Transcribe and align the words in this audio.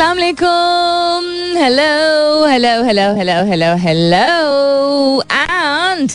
अस्सलाम 0.00 0.16
वालेकुम 0.16 1.24
hello 1.60 2.46
hello 2.50 2.70
hello 2.84 3.02
hello 3.16 3.34
hello 3.48 3.66
hello 3.80 4.20
and 5.32 6.10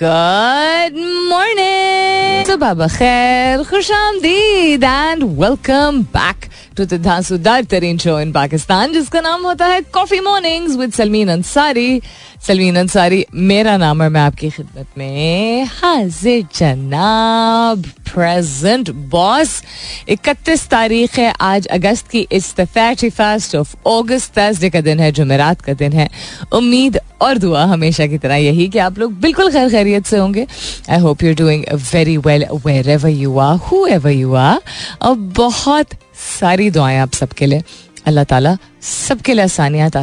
good 0.00 0.96
morning 1.32 2.46
सुबह 2.46 2.72
बखैर 2.80 3.64
खुश 3.70 3.90
आमदीद 3.92 4.84
and 4.84 5.24
welcome 5.40 6.00
back 6.16 6.48
to 6.78 6.84
the 6.84 7.66
तरीन 7.70 7.98
शो 7.98 8.18
इन 8.20 8.32
पाकिस्तान 8.32 8.92
जिसका 8.92 9.20
नाम 9.20 9.46
होता 9.46 9.66
है 9.66 9.80
coffee 9.80 10.20
mornings 10.20 10.76
with 10.76 10.92
Salmeen 10.92 11.28
Ansari 11.28 12.00
Salmeen 12.46 12.76
Ansari 12.76 13.24
मेरा 13.34 13.76
नाम 13.76 14.02
है 14.02 14.08
मैं 14.08 14.20
आपकी 14.20 14.50
खिदमत 14.50 14.98
में 14.98 15.64
हाजिर 15.64 16.46
जनाब 16.56 17.84
प्रेजेंट 18.12 18.90
बॉस 18.90 19.62
इकतीस 20.08 20.66
तारीख 20.68 21.18
है 21.18 21.32
आज 21.40 21.66
अगस्त 21.66 22.08
की 22.08 22.26
इस 22.32 22.52
thirty 22.60 23.10
first 23.10 23.56
of 23.56 23.74
August 23.88 24.36
Thursday 24.38 24.70
का 24.70 24.80
दिन 24.80 25.00
है, 25.00 25.10
जुमेरात 25.12 25.60
का 25.60 25.72
दिन 25.72 25.92
है। 25.92 26.08
उम्मीद 26.52 26.98
और 27.22 27.38
दुआ 27.38 27.64
हमेशा 27.64 28.06
की 28.06 28.18
तरह 28.18 28.36
यही 28.36 28.68
कि 28.68 28.78
आप 28.78 28.98
लोग 28.98 29.12
बिल्कुल 29.20 29.50
खैर 29.52 29.70
खैरियत 29.70 30.06
से 30.06 30.18
होंगे। 30.18 30.46
I 30.90 30.98
hope 30.98 31.22
you 31.22 31.34
doing 31.34 31.64
very 31.92 32.16
well 32.16 32.46
wherever 32.90 33.08
you 33.08 33.38
are 33.38 33.56
whoever 33.86 34.10
you 34.10 34.34
are 34.34 34.60
और 35.02 35.14
बहुत 35.14 35.94
सारी 36.18 36.70
दुआएँ 36.70 36.98
आप 36.98 37.12
सबके 37.12 37.46
लिए। 37.46 37.62
अल्लाह 38.06 38.24
ताला 38.24 38.56
सबके 38.82 39.34
लिए 39.34 39.44
आसानियात 39.44 39.96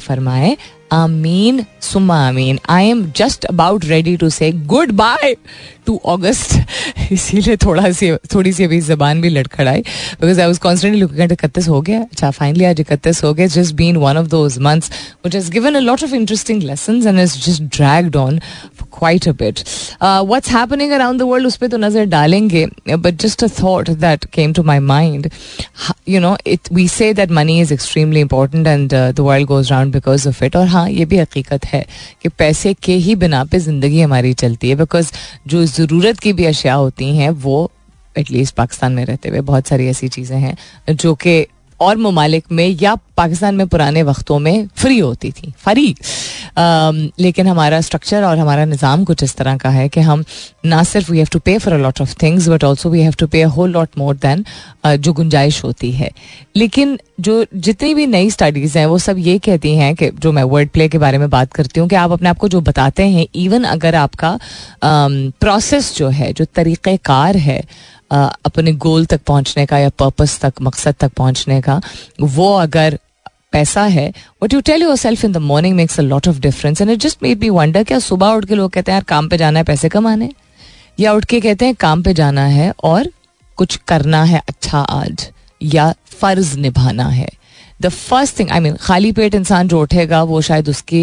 फरमाए। 0.00 0.56
आमीन 0.92 1.64
सुमा 1.82 2.16
आमीन। 2.26 2.58
I 2.70 2.86
am 2.88 3.02
just 3.16 3.44
about 3.44 3.84
ready 3.84 4.16
to 4.16 4.28
say 4.30 4.50
goodbye 5.00 5.34
to 5.86 6.00
August 6.04 7.12
इसीलिए 7.12 7.56
थोड़ा 7.56 7.90
सी, 7.92 8.10
थोड़ी 8.34 8.52
सी 8.52 8.64
अभी 8.64 8.80
जबान 8.80 9.20
भी 9.20 9.28
लड़खड़ाई 9.28 9.80
because 9.80 10.40
I 10.40 10.46
was 10.46 10.60
constantly 10.60 11.00
looking 11.00 11.20
at 11.20 11.32
इकतीस 11.32 11.68
हो 11.68 11.80
गया। 11.82 12.00
अच्छा 12.02 12.30
फाइनली 12.30 12.64
आज 12.64 12.80
इकतीस 12.80 13.22
हो 13.24 13.32
गया। 13.34 13.46
Just 13.46 13.74
been 13.74 13.96
one 13.96 14.16
of 14.16 14.26
those 14.28 14.58
months 14.68 14.90
which 15.24 15.34
has 15.34 15.50
given 15.52 15.74
a 15.74 15.80
lot 15.80 16.04
of 16.04 16.14
interesting 16.14 16.62
lesson 16.62 17.06
and 17.06 17.18
is 17.20 17.36
just 17.46 17.62
dragged 17.76 18.16
on 18.16 18.40
quite 18.98 19.28
a 19.28 19.32
bit 19.34 19.60
what's 20.02 20.50
happening 20.50 20.92
around 20.92 21.20
the 21.20 21.22
world 21.24 21.46
उस 21.46 21.56
पर 21.56 21.68
तो 21.68 21.76
नज़र 21.78 22.04
डालेंगे 22.08 22.66
but 22.88 23.20
just 23.22 23.44
a 23.44 23.48
thought 23.62 23.90
that 24.00 24.24
came 24.32 24.52
to 24.52 24.62
my 24.64 24.78
mind 24.86 25.30
you 26.08 26.20
know 26.20 26.36
it 26.46 26.72
we 26.72 26.86
say 26.88 27.12
that 27.14 27.30
money 27.32 27.60
is 27.60 27.72
extremely 27.74 28.20
important 28.20 28.66
and 28.66 28.90
the 28.90 29.20
world 29.20 29.46
goes 29.48 29.70
round 29.72 29.92
because 29.92 30.28
of 30.28 30.44
it 30.44 30.56
और 30.56 30.66
हाँ 30.68 30.88
ये 30.90 31.04
भी 31.04 31.18
हकीकत 31.18 31.64
है 31.66 31.84
कि 32.22 32.28
पैसे 32.38 32.74
के 32.82 32.94
ही 32.98 33.14
बिना 33.16 33.44
पे 33.44 33.58
ज़िंदगी 33.60 34.00
हमारी 34.00 34.32
चलती 34.36 34.68
है 34.68 34.76
बिकॉज़ 34.76 35.12
जो 35.48 35.64
ज़रूरत 35.66 36.18
की 36.18 36.32
भी 36.32 36.44
अशिया 36.46 36.74
होती 36.76 37.16
हैं 37.16 37.30
वो 37.40 37.70
एटलीस्ट 38.16 38.54
पाकिस्तान 38.54 38.92
में 38.92 39.04
रहते 39.04 39.28
हुए 39.28 39.40
बहुत 39.42 39.66
सारी 39.66 39.86
ऐसी 39.88 40.08
चीज़ें 40.08 40.36
हैं 40.38 40.56
जो 40.94 41.14
कि 41.16 41.40
और 41.80 41.96
ममालिक 41.98 42.44
में 42.52 42.66
या 42.82 42.94
पाकिस्तान 43.16 43.54
में 43.54 43.66
पुराने 43.68 44.02
वक्तों 44.02 44.38
में 44.38 44.66
फ्री 44.76 44.98
होती 44.98 45.30
थी, 45.32 45.52
फ्री। 45.58 45.94
लेकिन 47.22 47.46
हमारा 47.46 47.80
स्ट्रक्चर 47.80 48.24
और 48.24 48.38
हमारा 48.38 48.64
निज़ाम 48.64 49.04
कुछ 49.04 49.22
इस 49.22 49.34
तरह 49.36 49.56
का 49.56 49.70
है 49.70 49.88
कि 49.88 50.00
हम 50.00 50.24
ना 50.64 50.82
सिर्फ़ 50.84 51.10
we 51.12 51.18
have 51.18 51.28
to 51.32 51.38
pay 51.38 51.56
for 51.58 51.74
a 51.74 51.76
lot 51.78 52.00
of 52.00 52.14
things 52.22 52.48
but 52.48 52.64
also 52.64 52.90
we 52.90 53.00
have 53.00 53.14
to 53.18 53.26
pay 53.26 53.42
a 53.42 53.48
whole 53.48 53.70
lot 53.70 53.98
more 53.98 54.16
than 54.16 54.44
जो 54.86 55.12
गुंजाइश 55.12 55.62
होती 55.64 55.90
है। 55.92 56.10
लेकिन 56.56 56.98
जो 57.20 57.44
जितनी 57.54 57.94
भी 57.94 58.06
नई 58.06 58.30
स्टडीज़ 58.30 58.78
हैं, 58.78 58.86
वो 58.86 58.98
सब 58.98 59.18
ये 59.18 59.38
कहती 59.38 59.74
हैं 59.76 59.94
कि 59.94 60.10
जो 60.12 60.32
मैं 60.32 60.42
वर्ड 60.44 60.68
प्ले 60.70 60.88
के 60.88 60.98
बारे 60.98 61.18
में 61.18 61.28
बात 61.30 61.52
करती 61.52 61.80
हूँ 61.80 61.88
कि 61.88 61.96
आप 61.96 62.12
अपने 62.12 62.28
आप 62.28 62.38
को 62.38 62.48
जो 62.48 62.60
बताते 62.60 63.06
हैं 63.08 63.26
इवन 63.36 63.64
अगर 63.66 63.94
आपका 63.96 64.38
प्रोसेस 64.84 65.96
जो 65.96 66.08
है, 66.08 66.32
जो 66.32 66.44
तरीक़ेकार 66.46 67.36
है 67.38 67.62
अपने 68.10 68.72
गोल 68.74 69.04
तक 69.06 69.20
पहुँचने 69.26 69.66
का 69.66 69.78
या 69.78 69.88
पर्पस 69.98 70.38
तक, 70.40 70.52
मकसद 70.62 70.94
तक 71.00 71.12
पहुँचने 71.12 71.60
का, 71.60 71.80
वो 72.20 72.54
अगर 72.54 72.98
पैसा 73.52 73.82
है 73.84 74.12
what 74.42 74.54
you 74.54 74.60
tell 74.60 74.82
yourself 74.96 75.24
in 75.24 75.32
the 75.32 75.36
morning 75.36 75.76
makes 75.76 75.98
a 76.00 76.02
lot 76.02 76.28
of 76.28 76.40
difference 76.40 76.80
and 76.80 76.90
it 76.90 76.98
just 76.98 77.22
made 77.22 77.38
be 77.38 77.50
wonder 77.50 77.84
क्या 77.84 77.98
सुबह 77.98 78.28
उठ 78.28 78.44
के 78.44 78.54
लोग 78.54 78.70
कहते 78.70 78.92
हैं, 78.92 78.96
यार, 78.96 79.04
काम 79.04 79.28
पे 79.28 79.36
जाना 79.36 79.58
है, 79.58 79.64
पैसे 79.64 79.88
कमाने 79.88 80.30
या 81.00 81.12
उठ 81.12 81.24
के 81.24 81.40
कहते 81.40 81.66
हैं, 81.66 81.74
काम 81.74 82.02
पे 82.02 82.14
जाना 82.14 82.44
है 82.46 82.72
और 82.84 83.10
कुछ 83.56 83.76
करना 83.88 84.22
है 84.24 84.42
अच्छा 84.48 84.78
आज, 84.78 85.28
या 85.62 85.92
फ़र्ज़ 86.20 86.58
निभाना 86.58 87.08
है। 87.08 87.28
The 87.80 87.88
first 87.88 88.38
thing 88.38 88.50
I 88.50 88.60
mean 88.60 88.76
खाली 88.80 89.12
पेट 89.12 89.34
इंसान 89.34 89.68
जो 89.68 89.80
उठेगा 89.82 90.22
वो 90.22 90.40
शायद 90.40 90.68
उसकी 90.68 91.02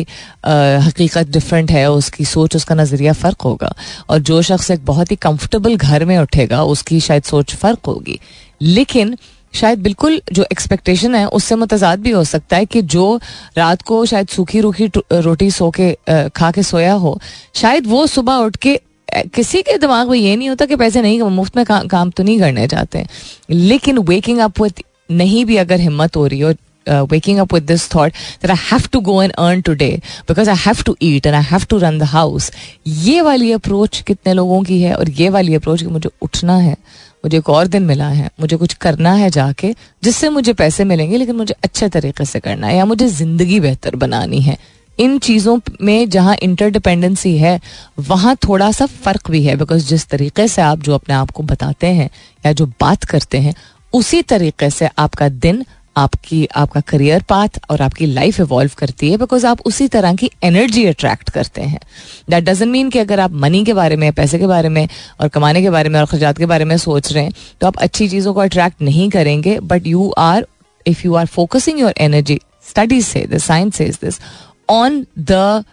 हकीकत 0.88 1.30
डिफरेंट 1.30 1.72
है 1.72 1.86
उसकी 1.92 2.26
सोच 2.26 2.56
उसका 2.56 2.76
नज़रिया 2.76 3.14
फ़र्क 3.14 3.42
होगा 3.42 3.74
और 4.10 4.20
जो 4.22 4.42
शख्स 4.42 4.72
एक 4.72 4.86
बहुत 4.86 5.12
ही 5.12 5.16
कंफर्टेबल 5.22 5.76
घर 5.78 6.06
में 6.06 6.18
उठेगा 6.18 6.64
उसकी 6.66 7.00
शायद 7.00 7.24
सोच 7.26 7.56
फ़र्क 7.56 7.86
होगी 7.86 8.20
लेकिन 8.62 9.16
शायद 9.54 9.80
बिल्कुल 9.80 10.22
जो 10.34 10.44
एक्सपेक्टेशन 10.44 11.16
है 11.16 11.26
उससे 11.30 11.56
मुतजाद 11.56 12.00
भी 12.00 12.12
हो 12.12 12.24
सकता 12.24 12.58
है 12.58 12.66
कि 12.66 12.82
जो 12.94 13.06
रात 13.58 13.82
को 13.82 14.06
शायद 14.06 14.28
सूखी 14.28 14.62
रूखी 14.62 14.90
रोटी 15.14 15.50
सो 15.52 15.70
के 15.80 15.94
खा 16.30 16.52
के 16.52 16.64
सोया 16.64 16.94
हो 17.04 17.20
शायद 17.56 17.88
वो 17.88 18.06
सुबह 18.08 18.36
उठ 18.46 18.56
के 18.58 18.80
किसी 19.36 19.62
के 19.62 19.78
दिमाग 19.78 20.10
में 20.10 20.18
ये 20.18 20.36
नहीं 20.36 20.50
होता 20.50 20.66
कि 20.66 20.76
पैसे 20.76 21.02
नहीं 21.02 21.22
मुफ़्त 21.22 21.58
में 21.58 21.66
का, 21.66 21.82
काम 21.84 22.10
तो 22.10 22.24
नहीं 22.24 22.40
करने 22.40 22.68
जाते 22.68 23.06
लेकिन 23.52 23.98
वेकिंग 24.04 24.40
अप 24.40 24.64
नहीं 25.12 25.44
भी 25.46 25.58
अगर 25.58 25.80
हिम्मत 25.80 26.16
हो 26.16 26.26
रही 26.28 26.40
हो 26.40 26.52
waking 26.86 27.40
up 27.40 27.52
with 27.52 27.68
this 27.68 27.88
thought 27.88 28.14
that 28.42 28.52
I 28.52 28.56
have 28.56 28.90
to 28.92 29.02
go 29.02 29.20
and 29.20 29.34
earn 29.40 29.64
today 29.64 30.02
because 30.28 30.48
I 30.48 30.56
have 30.66 30.84
to 30.84 30.96
eat 31.00 31.26
and 31.26 31.36
I 31.36 31.42
have 31.42 31.68
to 31.70 31.80
run 31.80 31.98
the 32.00 32.12
house. 32.12 32.52
ये 32.88 33.22
वाली 33.22 33.52
अप्रोच 33.52 34.02
कितने 34.08 34.34
लोगों 34.34 34.62
की 34.64 34.82
है 34.82 34.94
और 34.96 35.10
ये 35.12 35.30
वाली 35.30 35.56
अप्रोच 35.56 35.82
कि 35.82 35.88
मुझे 35.88 36.10
उठना 36.22 36.58
है, 36.58 36.76
मुझे 37.24 37.38
एक 37.38 37.50
और 37.50 37.68
दिन 37.68 37.84
मिला 37.86 38.08
है, 38.10 38.30
मुझे 38.40 38.58
कुछ 38.58 38.74
करना 38.74 39.14
है 39.14 39.30
जाके 39.30 39.74
जिससे 40.04 40.30
मुझे 40.30 40.54
पैसे 40.54 40.84
मिलेंगे 40.86 41.18
लेकिन 41.18 41.36
मुझे 41.36 41.56
अच्छे 41.64 41.90
तरीके 41.90 42.26
से 42.26 42.40
करना 42.40 42.68
है 42.68 42.78
या 42.78 42.86
मुझे 42.86 43.08
ज़िंदगी 43.08 43.60
बेहतर 43.60 43.96
बनानी 43.96 44.42
है 44.42 44.58
इन 45.00 45.18
चीज़ों 45.20 45.60
में 45.82 46.10
जहाँ 46.10 46.36
इंटरडिपेंडेंसी 46.44 47.38
है, 47.38 47.60
वहाँ 48.00 48.36
थोड़ा 48.48 48.72
सा 48.72 48.86
फ़र्क 48.86 49.32
भी 49.32 49.44
है 49.44 49.56
बिकॉज़ 49.58 49.88
जिस 49.88 50.08
तरीके 50.10 50.48
से 50.48 50.62
आप 50.62 50.82
जो 50.84 50.94
अपने 50.94 51.16
आप 51.16 51.32
को 51.32 51.44
बताते 51.44 51.88
हैं 51.88 52.10
या 52.46 52.52
जो 52.52 52.66
बात 52.82 53.04
करते 53.04 53.38
हैं, 53.38 53.54
उसी 53.94 54.22
तरीके 54.22 54.70
से 54.70 54.90
आपका 54.98 55.30
दिन 55.30 55.64
आपकी, 55.98 56.46
आपका 56.56 56.82
करियर 56.82 57.22
पाथ 57.30 57.60
और 57.70 57.82
आपकी 57.82 58.06
लाइफ 58.06 58.40
इवॉल्व 58.40 58.72
करती 58.78 59.10
है 59.12 59.18
बिकॉज़ 59.18 59.46
आप 59.48 59.62
उसी 59.66 59.88
तरह 59.88 60.16
की 60.16 60.30
एनर्जी 60.44 60.86
अट्रैक्ट 60.86 61.30
करते 61.30 61.62
हैं। 61.62 61.80
दैट 62.30 62.44
डजेंट 62.44 62.72
मीन 62.72 62.90
कि 62.90 63.00
अगर 63.00 63.20
आप 63.20 63.32
मनी 63.34 63.64
के 63.66 63.74
बारे 63.74 63.96
में, 63.96 64.12
पैसे 64.14 64.40
के 64.40 64.48
बारे 64.48 64.70
में 64.70 64.88
और 65.22 65.28
कमाने 65.28 65.62
के 65.62 65.70
बारे 65.70 65.90
में 65.90 66.00
और 66.00 66.06
खजात 66.08 66.38
के 66.38 66.46
बारे 66.46 66.66
में 66.66 66.78
सोच 66.78 67.12
रहे 67.14 67.24
हैं 67.24 67.34
तो 67.62 67.68
आप 67.68 67.78
अच्छी 67.78 68.08
चीज़ों 68.10 68.34
को 68.34 68.40
अट्रैक्ट 68.42 68.82
नहीं 68.82 69.10
करेंगे 69.10 69.60
but 69.62 69.88
you 69.88 70.10
are 70.18 70.46
if 70.86 71.02
you 71.06 71.16
are 71.16 71.26
focusing 71.28 71.80
your 71.80 71.94
energy 72.00 72.40
studies 72.70 73.06
से 73.06 73.26
दिस 73.28 73.44
साइंस 73.44 73.76
से 73.76 73.86
this 74.04 74.20
on 74.70 75.06
the 75.22 75.64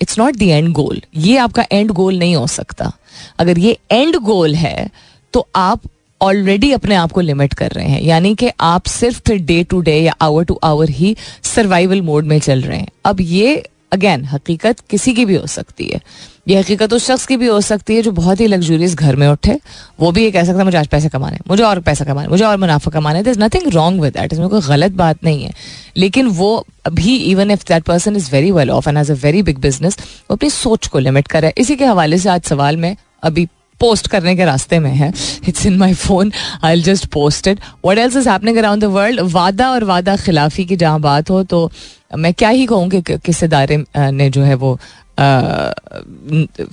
it's 0.00 0.18
not 0.18 0.36
the 0.36 0.42
end 0.42 0.72
goal 0.72 1.00
ये 1.16 1.36
आपका 1.38 1.64
एंड 1.72 1.90
गोल 1.92 2.18
नहीं 2.18 2.34
हो 2.36 2.46
सकता। 2.46 2.92
अगर 3.38 3.58
ये 3.58 3.78
एंड 3.90 4.16
गोल 4.16 4.54
है 4.54 4.90
तो 5.34 5.46
आप 5.56 5.80
ऑलरेडी 6.20 6.72
अपने 6.72 6.94
आप 6.94 7.12
को 7.12 7.20
लिमिट 7.20 7.54
कर 7.54 7.70
रहे 7.70 7.88
हैं। 7.88 8.02
यानी 8.02 8.34
कि 8.34 8.50
आप 8.60 8.86
सिर्फ़ 8.86 9.32
डे 9.32 9.62
टू 9.64 9.80
डे 9.80 9.98
या 9.98 10.14
आवर 10.20 10.44
टू 10.44 10.58
आवर 10.64 10.90
ही 10.90 11.16
सर्वाइवल 11.44 12.02
मोड 12.02 12.24
में 12.24 12.38
चल 12.38 12.62
रहे 12.62 12.78
हैं। 12.78 12.88
अब 13.04 13.20
ये 13.20 13.62
अगेन 13.92 14.24
हकीकत 14.24 14.80
किसी 14.80 15.12
की 15.14 15.24
भी 15.24 15.34
हो 15.34 15.46
सकती 15.46 15.84
है। 15.84 16.00
ये 16.48 16.58
हकीकत 16.58 16.92
उस 16.92 17.06
शख्स 17.06 17.24
की 17.26 17.36
भी 17.36 17.46
हो 17.46 17.60
सकती 17.60 17.94
है 17.96 18.02
जो 18.02 18.10
बहुत 18.12 18.40
ही 18.40 18.46
लग्जूरियस 18.46 18.94
घर 18.94 19.16
में 19.16 19.26
उठे। 19.28 19.58
वो 20.00 20.10
भी 20.12 20.24
ये 20.24 20.30
कह 20.30 20.44
सकता 20.44 20.58
है, 20.58 20.64
मुझे 20.64 20.78
आज 20.78 20.86
पैसे 20.86 21.08
कमाने 21.08 21.38
मुझे 21.48 21.62
और 21.62 21.80
पैसा 21.80 22.04
कमाने 22.04 22.28
मुझे 22.28 22.44
और 22.44 22.56
मुनाफा 22.56 22.90
कमाने 22.90 23.22
there 23.22 23.30
is 23.30 23.40
nothing 23.40 23.68
wrong 23.74 24.00
with 24.02 24.12
that 24.12 24.32
इसमें 24.32 24.48
कोई 24.48 24.60
गलत 24.60 24.92
बात 24.92 25.24
नहीं 25.24 25.42
है। 25.42 25.52
लेकिन 25.96 26.26
वो 26.26 26.54
अभी 26.86 27.16
even 27.16 27.50
if 27.50 27.64
that 27.68 27.82
person 27.84 28.16
is 28.16 28.30
very 28.32 28.50
well 28.50 28.70
off 28.70 28.88
and 28.88 28.98
as 28.98 29.10
a 29.10 29.14
very 29.14 29.42
big 29.42 29.58
business 29.58 29.98
वो 30.00 30.36
अपनी 30.36 30.50
सोच 30.50 30.86
को 30.86 30.98
लिमिट 30.98 31.28
करे 31.28 31.52
इसी 31.58 31.76
के 31.76 31.84
हवाले 31.84 32.18
से 32.18 32.28
आज 32.28 32.42
सवाल 32.42 32.76
में 32.76 32.96
अभी 33.22 33.46
पोस्ट 33.80 34.06
करने 34.06 34.34
के 34.36 34.44
रास्ते 34.44 34.78
में 34.78 34.90
है। 34.92 35.12
It's 35.48 35.66
in 35.66 35.76
my 35.78 35.94
phone 35.94 36.32
I'll 36.72 36.82
just 36.82 37.06
post 37.12 37.48
it 37.48 37.60
what 37.86 37.98
else 37.98 38.16
is 38.16 38.28
happening 38.28 38.56
around 38.56 38.82
the 38.82 38.86
world 38.94 39.20
वादा 39.32 39.70
और 39.70 39.84
वादा 39.84 40.16
खिलाफी 40.16 40.64
की 40.64 40.76
जहाँ 40.76 41.00
बात 41.00 41.30
हो 41.30 41.42
तो 41.44 41.70
मैं 42.16 42.32
क्या 42.34 42.48
ही 42.50 42.66
कहूँ 42.66 42.88
कि 42.90 43.00
किस 43.16 43.42
इदारे 43.42 43.84
ने 43.96 44.30
जो 44.30 44.42
है 44.42 44.54
वो 44.56 44.78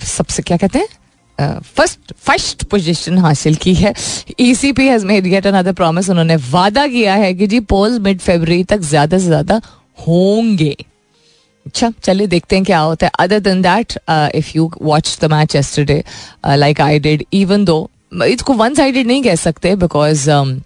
सबसे 0.06 0.42
क्या 0.42 0.56
कहते 0.56 0.78
हैं? 0.78 0.88
फ़र्स्ट 1.76 2.12
फ़र्स्ट 2.16 2.62
पोजीशन 2.64 3.18
हासिल 3.18 3.54
की 3.62 3.74
है। 3.74 3.92
E 4.40 4.54
C 4.54 4.72
P 4.72 4.86
has 4.88 5.04
made 5.06 5.24
get 5.24 5.46
another 5.46 5.72
promise 5.72 6.10
उन्होंने 6.10 6.36
वादा 6.50 6.86
किया 6.86 7.14
है 7.14 7.32
कि 7.34 7.46
जी 7.46 7.60
पोल्स 7.72 7.98
मिड 8.00 8.20
फेबर 8.20 8.62
तक 8.68 8.80
ज़्यादा 8.82 9.18
से 9.18 9.26
ज़्यादा 9.26 9.60
होंगे। 9.98 10.76
अच्छा 11.66 11.92
चलिए 12.02 12.26
देखते 12.26 12.56
हैं 12.56 12.64
क्या 12.64 12.78
होता 12.78 13.06
है। 13.06 13.12
Other 13.18 13.40
than 13.40 13.62
that 13.62 13.98
if 14.10 14.52
you 14.56 14.70
watch 14.82 15.18
the 15.20 15.24
match 15.24 15.56
yesterday 15.56 16.04
like 16.56 16.80
I 16.80 16.98
did 16.98 17.24
even 17.32 17.64
though 17.64 17.90
इसको 18.24 18.52
वन 18.52 18.74
साइडेड 18.74 19.06
नहीं 19.06 19.22
कह 19.22 19.34
सकते 19.34 19.76
बिकॉज़ 19.76 20.30
um, 20.30 20.60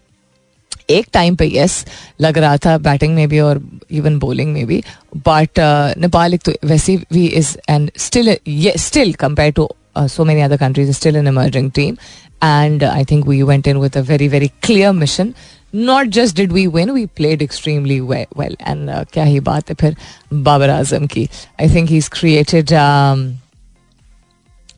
एक 0.91 1.07
टाइम 1.13 1.37
पे 1.37 1.47
यस 1.55 1.85
लग 2.21 2.39
रहा 2.39 2.57
था 2.57 2.79
बैटिंग 2.79 3.15
में 3.15 3.29
भी 3.29 3.41
और 3.41 3.63
इवन 3.91 4.19
बॉलिंग 4.19 4.53
में 4.53 4.67
भी 4.67 4.83
बट 5.17 5.61
नेपाल 5.99 6.35
एक 6.35 6.43
तो 6.43 6.53
वैसे 6.65 6.97
भी 7.13 7.27
is 7.27 7.57
and 7.71 7.91
still 7.97 8.37
still 8.77 9.13
compare 9.13 9.53
to 9.53 9.69
so 9.99 10.25
many 10.25 10.41
other 10.41 10.57
countries 10.57 10.91
is 10.91 10.99
still 10.99 11.17
an 11.17 11.31
emerging 11.33 11.71
team 11.79 11.97
and 12.43 12.83
uh, 12.83 12.93
i 12.95 13.05
think 13.05 13.27
we 13.31 13.39
went 13.43 13.67
in 13.67 13.81
with 13.81 13.97
very 13.97 14.49
clear 14.63 14.93
mission 14.93 15.35
not 15.75 16.07
just 16.07 16.37
did 16.37 16.53
we 16.53 16.67
win 16.67 16.91
we 16.91 17.07
played 17.07 17.43
extremely 17.43 18.01
well 18.01 18.57
and 18.61 18.91
क्या 19.13 19.25
ही 19.25 19.41
बात 19.41 19.71
है 19.71 19.75
फिर 19.81 19.97
बाबर 20.33 20.71
आज़म 20.71 21.07
की 21.07 21.29
I 21.61 21.75
think 21.75 21.89
he 21.89 21.97
is 21.97 22.11
created 22.11 22.73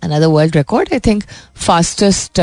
another 0.05 0.29
world 0.31 0.57
record. 0.57 0.89
I 0.93 0.99
think 0.99 1.27
fastest 1.55 2.41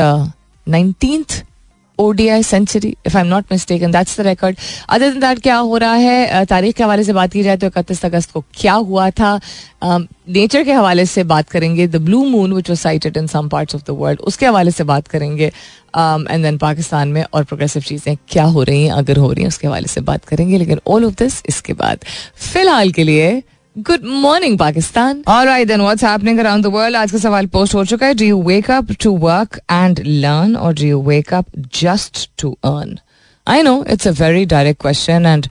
19th 2.00 2.20
ODI 2.20 2.42
century, 2.42 2.96
if 3.04 3.14
I'm 3.14 3.28
not 3.28 3.50
mistaken. 3.50 3.90
That's 3.90 4.16
the 4.16 4.24
record. 4.24 4.58
Other 4.88 5.10
than 5.10 5.20
that, 5.20 5.40
क्या 5.40 5.56
हो 5.56 5.76
रहा 5.76 5.94
है 5.94 6.44
तारीख 6.44 6.76
के 6.76 6.84
हवाले 6.84 7.04
से 7.04 7.12
बात 7.12 7.32
की 7.32 7.42
जाए 7.42 7.56
तो 7.56 7.66
इकतीस 7.66 8.04
अगस्त 8.04 8.30
को 8.32 8.44
क्या 8.54 8.74
हुआ 8.74 9.10
था 9.10 9.40
नेचर 9.84 10.64
के 10.64 10.72
हवाले 10.72 11.06
से 11.06 11.24
बात 11.24 11.48
करेंगे 11.48 11.86
the 11.86 11.96
blue 11.96 12.24
moon 12.24 12.52
which 12.52 12.70
was 12.70 12.80
sighted 12.80 13.16
in 13.16 13.26
some 13.26 13.48
parts 13.48 13.74
of 13.74 13.82
the 13.86 13.90
world 13.90 14.20
उसके 14.20 14.46
हवाले 14.46 14.70
से 14.70 14.84
बात 14.84 15.08
करेंगे 15.08 15.46
एंड 15.46 16.42
देन 16.42 16.58
पाकिस्तान 16.58 17.08
में 17.08 17.24
और 17.34 17.44
प्रोग्रेसिव 17.44 17.82
चीज़ें 17.82 18.16
क्या 18.28 18.44
हो 18.44 18.62
रही 18.62 18.84
हैं 18.84 18.92
अगर 18.92 19.16
हो 19.16 19.32
रही 19.32 19.42
हैं 19.42 19.48
उसके 19.48 19.66
हवाले 19.66 19.88
से 19.88 20.00
बात 20.00 20.24
करेंगे 20.24 20.58
लेकिन 20.58 20.80
ऑल 20.86 21.04
ऑफ़ 21.04 21.14
दिस 21.14 21.42
इसके 21.48 21.72
बाद 21.72 22.04
फ़िलहाल 22.52 22.90
के 22.90 23.04
लिए 23.04 23.42
गुड 23.76 24.04
मॉर्निंग 24.04 24.58
पाकिस्तान 24.58 25.22
और 25.28 25.48
I 25.48 25.64
then 25.64 25.80
what's 25.80 26.04
happening 26.04 26.38
around 26.38 26.64
the 26.64 26.68
world 26.74 26.96
आज 26.96 27.12
का 27.12 27.18
सवाल 27.18 27.46
पोस्ट 27.46 27.74
हो 27.74 27.84
चुका 27.84 28.06
है 28.06 28.14
do 28.14 28.24
you 28.24 28.40
wake 28.42 28.70
up 28.70 28.88
to 29.02 29.10
work 29.18 29.58
and 29.70 30.00
learn 30.06 30.56
और 30.56 30.74
do 30.74 30.86
you 30.86 31.00
wake 31.02 31.32
up 31.34 31.46
just 31.74 32.28
to 32.38 32.50
earn 32.64 32.98
I 33.46 33.62
know 33.62 33.84
it's 33.90 34.08
a 34.08 34.10
very 34.20 34.44
direct 34.46 34.80
question 34.82 35.26
and 35.26 35.46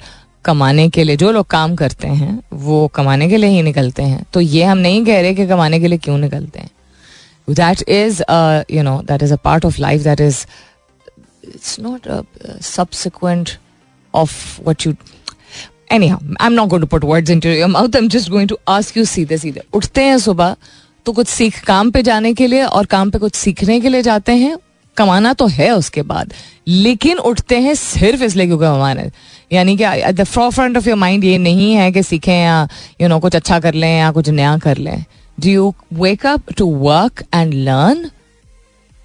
कमाने 0.45 0.87
के 0.89 1.03
लिए, 1.03 1.15
जो 1.17 1.31
लोग 1.31 1.45
काम 1.47 1.75
करते 1.75 2.07
हैं, 2.07 2.39
वो 2.53 2.87
कमाने 2.95 3.27
के 3.29 3.37
लिए 3.37 3.49
ही 3.49 3.61
निकलते 3.63 4.03
हैं। 4.03 4.23
तो 4.33 4.41
ये 4.41 4.63
हम 4.63 4.77
नहीं 4.77 5.03
कह 5.05 5.21
रहे 5.21 5.33
कि 5.35 5.47
कमाने 5.47 5.79
के 5.79 5.87
लिए 5.87 5.97
क्यों 5.97 6.17
निकलते 6.17 6.59
हैं। 6.59 6.69
That 7.49 7.81
is 7.89 8.21
you 8.71 8.83
know 8.83 8.97
that 9.07 9.23
is 9.23 9.33
a 9.33 9.37
part 9.43 9.65
of 9.65 9.79
life 9.81 10.01
that 10.03 10.21
is 10.21 10.45
it's 11.45 11.79
not 11.79 12.07
subsequent 12.61 13.49
of 14.13 14.61
what 14.67 14.87
you 14.87 14.93
anyhow, 15.89 16.19
i'm 16.39 16.55
not 16.55 16.69
going 16.69 16.81
to 16.81 16.87
put 16.87 17.03
words 17.03 17.29
into 17.29 17.49
your 17.49 17.67
mouth. 17.67 17.95
I'm 17.95 18.09
just 18.09 18.31
going 18.31 18.47
to 18.47 18.57
ask 18.69 18.97
you 18.97 19.05
सीधे 19.07 19.37
सीधे 19.37 19.61
उठते 19.73 20.03
हैं 20.03 20.17
सुबह 20.19 20.55
तो 21.05 21.13
कुछ 21.13 21.27
सीख 21.27 21.63
काम 21.65 21.91
पे 21.91 22.01
जाने 22.03 22.33
के 22.33 22.47
लिए 22.47 22.63
और 22.63 22.85
काम 22.85 23.11
पे 23.11 23.19
कुछ 23.19 23.35
सीखने 23.35 23.79
के 23.81 23.89
लिए 23.89 24.01
जाते 24.01 24.31
हैं। 24.37 24.57
कमाना 24.97 25.31
तो 25.33 25.45
है 25.47 25.69
उसके 25.71 26.01
बाद, 26.01 26.33
लेकिन 26.67 27.17
उठते 27.19 27.59
हैं 27.59 27.73
सिर्फ़ 27.75 28.23
इसलिए 28.23 28.45
क्योंकि 28.47 28.65
कमाना 28.65 29.09
यानी 29.51 29.75
कि 29.77 30.11
the 30.13 30.23
fro 30.23 30.49
front 30.49 30.77
of 30.77 30.87
your 30.89 30.97
mind 30.97 31.23
ये 31.23 31.37
नहीं 31.37 31.73
है 31.73 31.91
कि 31.91 32.03
सीखें 32.03 32.33
या 32.33 32.67
यू 33.01 33.07
नो 33.07 33.19
कुछ 33.19 33.35
अच्छा 33.35 33.59
कर 33.59 33.73
लें 33.73 33.97
या 33.97 34.11
कुछ 34.11 34.29
नया 34.29 34.57
कर 34.57 34.77
लें। 34.77 35.05
Do 35.39 35.49
you 35.49 35.73
wake 35.93 36.25
up 36.25 36.53
to 36.57 36.65
work 36.77 37.23
and 37.33 37.53
learn 37.53 38.09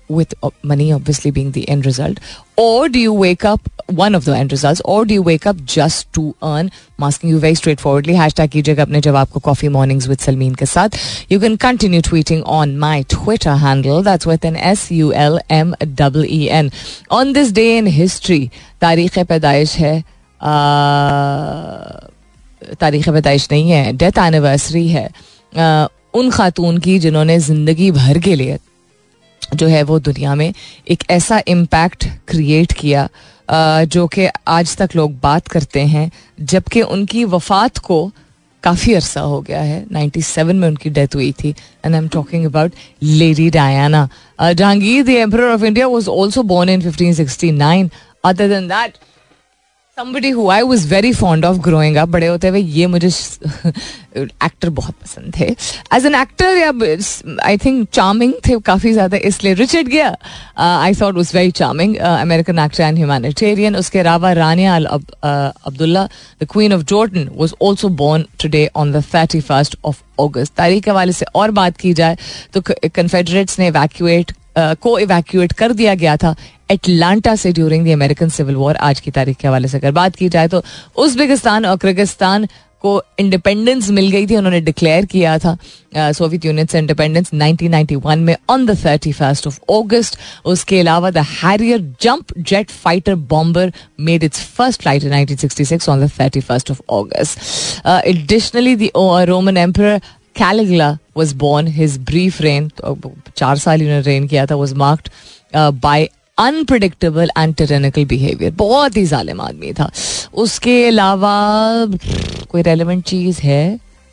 with 0.08 0.34
money 0.62 0.92
obviously 0.92 1.30
being 1.30 1.52
the 1.52 1.68
end 1.68 1.86
result 1.86 2.18
or 2.56 2.88
do 2.88 2.98
you 2.98 3.12
wake 3.12 3.44
up 3.44 3.68
one 3.86 4.14
of 4.14 4.24
the 4.24 4.34
end 4.36 4.52
results 4.52 4.80
or 4.84 5.04
do 5.04 5.14
you 5.14 5.22
wake 5.22 5.46
up 5.46 5.62
just 5.64 6.12
to 6.12 6.34
earn 6.42 6.70
I'm 6.98 7.04
asking 7.04 7.30
you 7.30 7.38
very 7.38 7.54
straightforwardly 7.54 8.14
hashtag 8.14 8.50
कीजिएगा 8.50 8.82
अपने 8.82 9.00
जवाब 9.00 9.28
को 9.28 9.40
coffee 9.48 9.70
mornings 9.76 10.08
with 10.08 10.20
Salmeen 10.26 10.56
के 10.56 10.66
साथ 10.66 10.98
you 11.30 11.40
can 11.40 11.56
continue 11.66 12.02
tweeting 12.02 12.42
on 12.58 12.78
my 12.78 13.02
Twitter 13.14 13.56
handle 13.64 14.02
that's 14.02 14.26
with 14.26 14.44
an 14.44 14.56
S 14.56 14.90
U 14.90 15.12
L 15.12 15.38
M 15.50 15.74
W 15.94 16.26
E 16.28 16.50
N 16.50 16.70
on 17.10 17.32
this 17.32 17.52
day 17.52 17.76
in 17.78 17.86
history 17.86 18.50
तारीख 18.80 19.18
पैदाइश 19.28 19.74
है 19.76 19.94
तारीख 22.80 23.08
पैदाइश 23.08 23.48
नहीं 23.52 23.70
है 23.70 23.92
डेथ 23.92 24.18
एनिवर्सरी 24.18 24.88
है 24.88 25.08
उन 26.14 26.30
खातून 26.30 26.78
की 26.78 26.98
जिन्होंने 26.98 27.38
ज़िंदगी 27.40 27.90
भर 27.90 28.18
के 28.26 28.34
लिए 28.34 28.58
जो 29.54 29.66
है 29.66 29.82
वो 29.82 29.98
दुनिया 30.00 30.34
में 30.34 30.52
एक 30.90 31.04
ऐसा 31.10 31.40
इम्पैक्ट 31.48 32.06
क्रिएट 32.28 32.72
किया 32.72 33.08
जो 33.84 34.06
कि 34.06 34.28
आज 34.48 34.76
तक 34.76 34.96
लोग 34.96 35.18
बात 35.22 35.48
करते 35.48 35.80
हैं, 35.80 36.10
जबकि 36.40 36.82
उनकी 36.82 37.24
वफात 37.24 37.78
को 37.78 38.10
काफ़ी 38.62 38.94
अरसा 38.94 39.20
हो 39.20 39.40
गया 39.40 39.60
है। 39.60 39.84
97 39.92 40.52
में 40.52 40.66
उनकी 40.68 40.90
डेथ 40.90 41.14
हुई 41.14 41.30
थी 41.32 41.48
and 41.50 41.94
I 41.94 41.98
am 41.98 42.08
talking 42.08 42.44
about 42.46 42.72
lady 43.02 43.48
Diana 43.50 44.08
Jahangir 44.40 45.04
the 45.04 45.08
emperor 45.08 45.42
of 45.44 45.64
India 45.64 45.86
was 45.88 46.08
also 46.08 46.42
born 46.42 46.68
in 46.70 46.90
1569 46.90 47.90
other 48.24 48.48
than 48.48 48.68
that 48.68 48.96
somebody 49.98 50.30
who 50.30 50.48
I 50.48 50.62
was 50.64 50.84
very 50.86 51.12
fond 51.12 51.44
of 51.44 51.58
growing 51.62 51.96
up, 52.02 52.08
बड़े 52.10 52.26
होते 52.26 52.48
हुए 52.48 52.60
ये 52.60 52.86
मुझे 52.86 53.08
एक्टर 54.18 54.70
बहुत 54.78 54.94
पसंद 55.02 55.32
थे। 55.38 55.44
एज 55.96 56.06
एन 56.06 56.14
एक्टर 56.14 56.56
या 56.56 56.70
I 57.46 57.58
think 57.64 57.88
charming 57.92 58.32
थे 58.46 58.58
काफ़ी 58.66 58.92
ज़्यादा, 58.92 59.16
इसलिए 59.30 59.54
रिचर्ड 59.54 59.88
गया 59.88 60.08
I 60.58 60.94
thought 61.00 61.14
was 61.14 61.30
very 61.36 61.50
charming 61.60 61.96
American 61.96 62.58
actor 62.58 62.82
and 62.82 62.98
humanitarian 62.98 63.76
उसके 63.76 63.98
अलावा 63.98 64.32
Rania 64.42 64.76
Abdullah 64.76 66.06
the 66.42 66.46
queen 66.52 66.72
of 66.74 66.82
Jordan 66.94 67.28
was 67.34 67.54
also 67.62 67.88
born 68.02 68.26
today 68.42 68.68
on 68.76 68.92
the 68.92 69.04
thirty 69.14 69.40
first 69.40 69.76
of 69.84 70.02
August 70.20 70.54
तारीख 70.56 70.84
के 70.84 70.90
हवाले 70.90 71.12
से 71.12 71.26
और 71.34 71.50
बात 71.60 71.76
की 71.76 71.92
जाए 71.94 72.16
तो 72.54 72.62
कन्फेडरेट्स 72.70 73.58
ने 73.58 73.66
इवैक्यूएट 73.68 74.32
को 74.58 74.98
इवैक्यूएट 74.98 75.52
कर 75.52 75.72
दिया 75.72 75.94
गया 75.94 76.16
था 76.16 76.34
एटलांटा 76.70 77.34
से 77.36 77.52
during 77.52 77.86
the 77.86 77.92
American 77.92 78.28
civil 78.28 78.56
war 78.56 78.76
आज 78.90 79.00
की 79.00 79.10
तारीख 79.10 79.36
के 79.36 79.48
हवाले 79.48 79.68
से 79.68 79.78
अगर 79.78 79.92
बात 79.92 80.16
की 80.16 80.28
जाए 80.28 80.48
तो 80.48 80.62
उज्बेकिस्तान 80.96 81.66
और 81.66 81.76
किर्गिस्तान 81.76 82.46
को 82.84 83.02
इंडिपेंडेंस 83.18 83.88
मिल 83.90 84.10
गई 84.10 84.26
थी, 84.26 84.36
उन्होंने 84.36 84.60
डिक्लेयर 84.60 85.04
किया 85.06 85.36
था। 85.38 85.56
सोवियत 86.12 86.44
यूनियन 86.44 86.66
से 86.66 86.78
इंडिपेंडेंस 86.78 87.30
1991 87.34 88.16
में 88.18 88.34
on 88.50 88.66
the 88.66 88.76
thirty 88.84 89.12
first 89.12 89.46
of 89.46 89.58
August 89.72 90.18
उसके 90.44 90.80
अलावा 90.80 91.10
the 91.10 91.24
harrier 91.42 91.80
jump 92.02 92.38
jet 92.38 92.70
fighter 92.70 93.14
bomber 93.30 93.72
made 94.00 94.24
its 94.24 94.40
first 94.56 94.82
flight 94.82 95.04
in 95.04 95.24
1966 95.24 95.88
on 95.88 96.04
the 96.06 96.10
thirty 96.20 96.40
first 96.40 96.70
of 96.70 96.80
August 96.90 97.86
additionally 97.86 98.76
the 98.76 98.90
Roman 99.28 99.56
emperor 99.56 100.00
Caligula 100.36 100.90
was 101.16 101.34
born 101.36 101.66
his 101.76 101.98
brief 102.06 102.40
reign 102.42 102.70
चार 103.36 103.56
साल 103.58 103.82
इन्होंने 103.82 104.02
reign 104.10 104.26
किया 104.28 104.46
था 104.46 104.54
was 104.54 104.74
marked 104.84 105.08
by 105.82 106.08
unpredictable 106.38 107.30
and 107.38 107.54
tyrannical 107.56 108.04
behaviour 108.12 108.52
बहुत 108.58 108.96
ही 108.96 109.04
जालिम 109.06 109.40
आदमी 109.40 109.72
था 109.72 109.90
उसके 110.44 110.84
अलावा 110.86 111.34
कोई 112.50 112.62
रेलिवेंट 112.62 113.04
चीज़ 113.04 113.40
है 113.42 113.64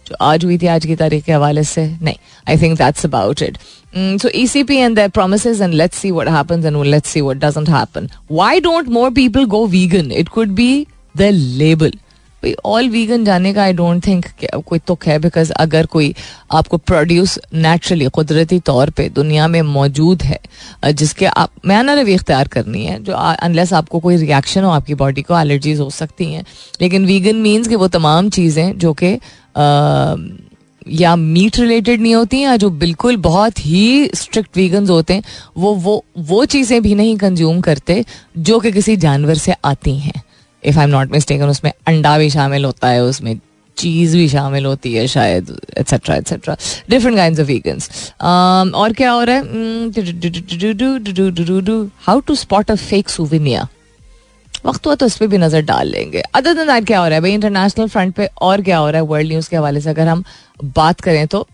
जो 0.08 0.16
आज 0.22 0.46
हुई 0.46 0.58
थी 0.58 0.68
आज 0.68 0.86
की 0.86 0.96
तारीख 0.96 1.24
के 1.24 1.32
हवाले 1.32 1.64
से 1.64 1.86
नहीं 2.02 2.16
I 2.50 2.58
think 2.62 2.78
that's 2.78 3.06
about 3.06 3.42
it 3.42 3.58
so 3.94 4.30
ECP 4.30 4.76
and 4.78 4.96
their 4.96 5.10
promises 5.10 5.60
and 5.60 5.74
let's 5.74 5.98
see 5.98 6.12
what 6.12 6.28
happens 6.28 6.64
and 6.66 6.78
let's 6.86 7.10
see 7.10 7.22
what 7.22 7.40
doesn't 7.40 7.68
happen. 7.68 8.10
Why 8.28 8.60
don't 8.60 8.88
more 8.88 9.12
people 9.12 9.46
go 9.46 9.66
vegan? 9.66 10.12
It 10.12 10.32
could 10.32 10.56
be 10.56 10.88
the 11.16 11.32
label. 11.32 11.92
All 12.66 12.90
vegan 12.90 13.26
जाने 13.26 13.54
का 13.54 13.64
I 13.64 13.74
don't 13.74 14.06
think 14.08 14.26
कोई 14.66 14.80
तुक 14.80 15.06
है 15.06 15.18
because 15.20 15.52
अगर 15.54 15.86
कोई 15.86 16.14
आपको 16.52 16.78
produce 16.78 17.38
naturally 17.54 18.06
कुदरती 18.10 18.60
तौर 18.60 18.90
पे 18.90 19.08
दुनिया 19.10 19.48
में 19.48 19.62
मौजूद 19.62 20.24
है 20.24 20.40
जिसके 20.94 21.26
आप 21.26 21.52
मैनर 21.66 21.98
रवि 21.98 22.14
इख्तियार 22.14 22.48
करनी 22.48 22.86
है, 22.86 23.02
जो 23.04 23.14
अनलेस 23.14 23.74
आपको 23.74 24.00
कोई 24.00 24.18
रिएक्शन 24.18 24.64
हो, 24.64 24.70
आपकी 24.70 24.94
बॉडी 24.96 25.22
को 25.22 25.40
एलर्जीज 25.40 25.80
हो 25.80 25.90
सकती 25.90 26.34
हैं। 26.34 26.46
लेकिन 26.82 27.06
वीगन 27.06 27.36
मीन्स 27.36 27.68
कि 27.68 27.76
वो 27.76 27.88
तमाम 27.88 28.30
चीज़ें 28.30 28.78
जो 28.78 28.94
कि 28.94 29.18
या 30.88 31.16
मीट 31.16 31.60
रिलेटेड 31.60 32.02
नहीं 32.02 32.16
होती 32.16 32.40
या 32.40 32.56
जो 32.58 32.70
बिल्कुल 32.70 33.18
बहुत 33.18 33.66
ही 33.66 34.10
स्ट्रिक्ट 34.16 34.58
वीगन्स 34.58 34.90
होते 34.90 35.14
हैं, 35.14 35.24
वो 35.58 35.74
वो 35.76 36.04
वो 36.20 36.44
चीज़ें 36.46 36.82
भी 36.82 36.96
नहीं 36.96 37.16
कंज्यूम 37.18 37.62
करते, 37.62 38.04
जो 38.38 38.60
कि 38.60 38.72
किसी 38.72 38.96
जानवर 38.98 39.36
से 39.36 39.56
आती 39.66 39.96
हैं। 39.98 40.22
If 40.64 40.78
I 40.78 40.84
am 40.84 40.90
not 40.90 41.12
mistaken 41.12 41.50
उसमें 41.50 41.72
अंडा 41.88 42.18
भी 42.18 42.30
शामिल 42.30 42.66
होता 42.66 42.88
है 42.88 43.04
उसमें 43.04 43.36
चीज़ 43.78 44.16
भी 44.18 44.28
शामिल 44.30 44.66
होती 44.66 44.94
है 44.94 45.06
शायद 45.08 45.56
etcetera 45.78 46.16
etcetera 46.16 46.56
different 46.90 47.18
kind 47.18 47.40
of 47.40 47.48
vegans 47.48 47.90
और 48.22 48.94
क्या 48.94 49.12
हो 49.12 49.22
है 49.22 49.40
how 52.08 52.20
to 52.20 52.36
spot 52.36 52.72
a 52.72 52.76
fake 52.76 53.10
souvenir 53.10 53.68
वक्त 54.66 54.88
हुआ 54.88 54.96
तो 54.96 55.06
इस 55.06 55.18
पर 55.18 55.28
भी 55.28 55.38
नज़र 55.38 55.62
डाल 55.62 55.88
लेंगे 55.88 56.22
अदर 56.36 56.54
दिन 56.54 56.68
दैट 56.68 56.86
क्या 56.88 57.00
हो 57.00 57.06
रहा 57.06 57.16
है 57.16 57.22
भाई 57.22 57.34
इंटरनेशनल 57.34 57.88
फ्रंट 57.88 58.14
पे 58.16 58.30
और 58.42 58.62
क्या 58.62 58.78
हो 58.78 58.90
रहा 58.90 59.02
है 59.02 59.08
वर्ल्ड 59.08 59.28
न्यूज़ 59.28 59.50
के 59.50 59.58
हवाले 59.58 59.82
से 59.82 59.90
अगर 59.90 60.08
हम 60.08 60.24
बात 60.76 61.02
करें 61.02 61.26
तो 61.28 61.48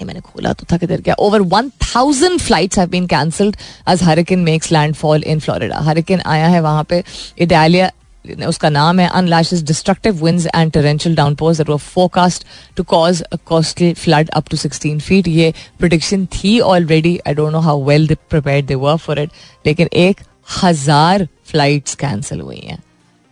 ये 0.00 0.06
मैंने 0.06 0.20
खोला 0.20 0.52
तो 0.52 0.66
था 0.72 0.76
किधर 0.76 1.00
क्या 1.00 1.14
over 1.18 1.40
one 1.50 1.68
thousand 1.84 2.40
flights 2.40 2.78
have 2.78 2.88
been 2.88 3.06
cancelled 3.06 3.56
as 3.88 4.02
hurricane 4.02 4.38
makes 4.44 4.72
landfall 4.72 5.24
in 5.24 5.40
Florida 5.40 5.80
hurricane 5.80 6.20
आया 6.26 6.46
है 6.46 6.60
वहाँ 6.60 6.84
पे 6.84 7.02
इटालिया 7.38 7.90
उसका 8.46 8.68
नाम 8.68 9.00
है 9.00 9.08
unleashes 9.14 9.62
destructive 9.66 10.24
winds 10.24 10.46
and 10.46 10.72
torrential 10.72 11.16
downpours 11.16 11.58
that 11.58 11.68
were 11.68 11.76
forecast 11.76 12.46
to 12.76 12.82
cause 12.92 13.22
a 13.22 13.36
coastal 13.46 13.92
flood 13.94 14.30
up 14.30 14.48
to 14.50 14.56
16 14.56 15.00
feet 15.00 15.28
ये 15.28 15.52
prediction 15.78 16.26
थी 16.34 16.58
already 16.60 17.18
I 17.26 17.34
don't 17.34 17.52
know 17.52 17.60
how 17.68 17.84
well 17.84 18.06
they 18.06 18.14
prepared 18.30 18.66
they 18.66 18.74
were 18.86 18.96
for 19.06 19.18
it 19.20 19.30
लेकिन 19.66 19.88
एक 20.06 20.20
हज़ार 20.62 21.28
flights 21.50 21.94
cancel 21.94 22.40
हुई 22.40 22.60
हैं 22.64 22.82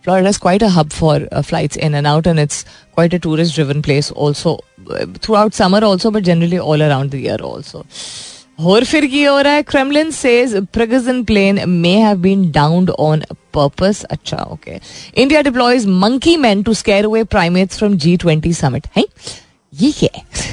is 0.05 0.37
quite 0.37 0.61
a 0.61 0.69
hub 0.69 0.91
for 0.91 1.27
uh, 1.31 1.41
flights 1.41 1.77
in 1.77 1.93
and 1.95 2.05
out, 2.05 2.27
and 2.27 2.39
it's 2.39 2.65
quite 2.91 3.13
a 3.13 3.19
tourist 3.19 3.55
driven 3.55 3.81
place 3.81 4.11
also 4.11 4.59
uh, 4.89 5.05
throughout 5.21 5.53
summer, 5.53 5.83
also, 5.83 6.11
but 6.11 6.23
generally 6.23 6.59
all 6.59 6.81
around 6.81 7.11
the 7.11 7.19
year 7.19 7.37
also. 7.37 7.85
और 8.59 8.83
फिर 8.85 9.05
की 9.05 9.23
हो 9.23 9.39
रहा 9.41 9.53
है 9.53 9.63
Kremlin 9.63 10.11
says 10.11 10.55
Prigozhin 10.73 11.23
plane 11.23 11.59
may 11.69 11.93
have 11.99 12.17
been 12.21 12.51
downed 12.51 12.89
on 12.89 13.23
purpose 13.53 14.03
अच्छा 14.03 14.37
okay 14.51 14.79
India 15.21 15.41
deploys 15.41 15.85
monkey 16.03 16.35
man 16.37 16.63
to 16.63 16.73
scare 16.73 17.05
away 17.05 17.23
primates 17.23 17.77
from 17.77 17.97
G 17.97 18.15
twenty 18.17 18.53
summit 18.53 18.87
है? 18.97 19.03
ये 19.73 19.91
क्या 19.91 20.17
है 20.17 20.51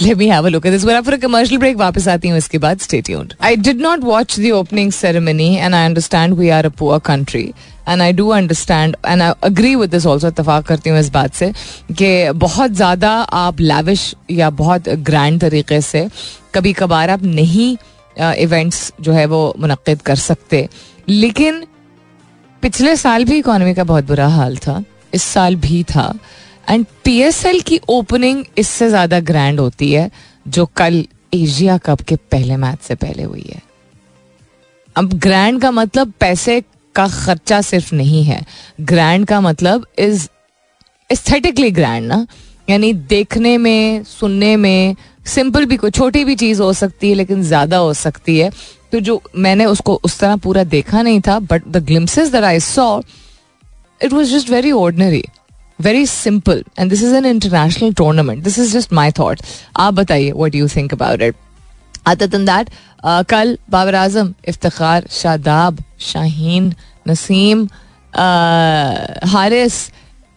Let 0.00 0.18
me 0.18 0.26
have 0.28 0.44
a 0.44 0.50
look 0.50 0.66
at 0.66 0.70
this. 0.70 0.84
We're 0.84 1.02
for 1.02 1.14
a 1.14 1.18
commercial 1.18 1.58
break. 1.58 1.76
वापस 1.76 2.06
आती 2.08 2.28
हूँ 2.28 2.38
इसके 2.38 2.58
बाद. 2.58 2.78
Stay 2.78 3.00
tuned. 3.02 3.34
I 3.40 3.54
did 3.58 3.80
not 3.80 4.02
watch 4.02 4.36
the 4.36 4.52
opening 4.52 4.90
ceremony 4.92 5.48
and 5.58 5.74
I 5.74 5.84
understand 5.86 6.36
we 6.36 6.50
are 6.50 6.64
a 6.66 6.70
poor 6.72 7.00
country. 7.00 7.46
And 7.88 8.02
I 8.02 8.12
do 8.12 8.28
understand 8.28 8.96
and 9.06 9.22
I 9.22 9.32
agree 9.42 9.74
with 9.76 9.90
this 9.90 10.06
also 10.06 10.28
इतफाक 10.28 10.64
करती 10.66 10.90
हूँ 10.90 10.98
इस 10.98 11.08
बात 11.10 11.34
से 11.34 11.52
कि 11.98 12.30
बहुत 12.36 12.70
ज़्यादा 12.70 13.10
आप 13.34 13.60
लैविश 13.60 14.14
या 14.30 14.50
बहुत 14.58 14.88
ग्रैंड 15.08 15.40
तरीके 15.40 15.80
से 15.80 16.08
कभी 16.54 16.72
कभार 16.72 17.10
आप 17.10 17.22
नहीं 17.24 17.76
इवेंट्स 18.16 18.92
जो 19.00 19.12
है 19.12 19.24
वो 19.26 19.40
मुनद 19.58 20.02
कर 20.06 20.16
सकते 20.16 20.68
लेकिन 21.08 21.64
पिछले 22.62 22.96
साल 22.96 23.24
भी 23.24 23.38
इकोनॉमी 23.38 23.74
का 23.74 23.84
बहुत 23.84 24.04
बुरा 24.04 24.26
हाल 24.28 24.56
था 24.66 24.82
इस 25.14 25.22
साल 25.22 25.56
भी 25.56 25.82
था 25.84 26.12
एंड 26.68 26.84
पी 27.04 27.18
एस 27.22 27.44
एल 27.46 27.60
की 27.60 27.80
ओपनिंग 27.88 28.44
इससे 28.58 28.88
ज़्यादा 28.88 29.20
ग्रैंड 29.22 29.60
होती 29.60 29.92
है, 29.92 30.10
जो 30.48 30.66
कल 30.66 31.04
एशिया 31.34 31.76
कप 31.78 32.00
के 32.00 32.16
पहले 32.16 32.56
मैच 32.56 32.80
से 32.80 32.94
पहले 32.94 33.22
हुई 33.22 33.44
है। 33.48 33.62
अब 34.96 35.12
ग्रैंड 35.14 35.60
का 35.62 35.70
मतलब 35.70 36.12
पैसे 36.20 36.62
का 36.94 37.06
खर्चा 37.08 37.60
सिर्फ़ 37.62 37.94
नहीं 37.94 38.22
है। 38.24 38.44
ग्रैंड 38.82 39.26
का 39.26 39.40
मतलब 39.40 39.86
इज़ 39.98 40.28
एस्थेटिकली 41.10 41.70
ग्रैंड 41.70 42.06
ना। 42.06 42.26
यानी 42.68 42.92
देखने 42.92 43.56
में, 43.58 44.04
सुनने 44.04 44.56
में 44.56 44.96
सिंपल 45.26 45.64
भी 45.66 45.76
कोई, 45.76 45.90
छोटी 45.90 46.24
भी 46.24 46.34
चीज़ 46.36 46.62
हो 46.62 46.72
सकती 46.72 47.08
है, 47.08 47.14
लेकिन 47.14 47.42
ज़्यादा 47.42 47.76
हो 47.76 47.92
सकती 47.94 48.38
है। 48.38 48.50
तो 48.92 49.00
जो 49.00 49.20
मैंने 49.36 49.64
उसको 49.66 49.94
उस 50.04 50.18
तरह 50.20 50.36
पूरा 50.36 50.64
देखा 50.66 51.02
नहीं 51.02 51.20
था 51.20 51.38
but 51.40 51.66
the 51.66 51.84
glimpses 51.86 52.30
that 52.32 52.44
I 52.44 52.60
saw 52.60 53.00
it 54.00 54.12
was 54.12 54.32
just 54.32 54.50
very 54.50 54.72
ordinary 54.72 55.22
Very 55.81 56.05
simple 56.05 56.63
and 56.79 56.89
this 56.89 57.03
is 57.03 57.13
an 57.15 57.25
international 57.25 57.93
tournament 57.93 58.43
this 58.43 58.59
is 58.59 58.73
just 58.73 58.93
my 58.93 59.11
thought 59.19 59.41
आप 59.77 59.93
बताइए 59.93 60.31
what 60.35 60.55
you 60.55 60.67
think 60.75 60.93
about 60.93 61.21
it 61.21 61.35
other 62.07 62.27
than 62.27 62.45
that 62.45 62.69
कल 63.29 63.57
Babar 63.69 63.95
Azam 63.95 64.33
Iftikhar 64.47 65.07
Shadab 65.11 65.83
Shaheen 66.11 66.73
Naseem 67.07 67.67
Haris 69.33 69.89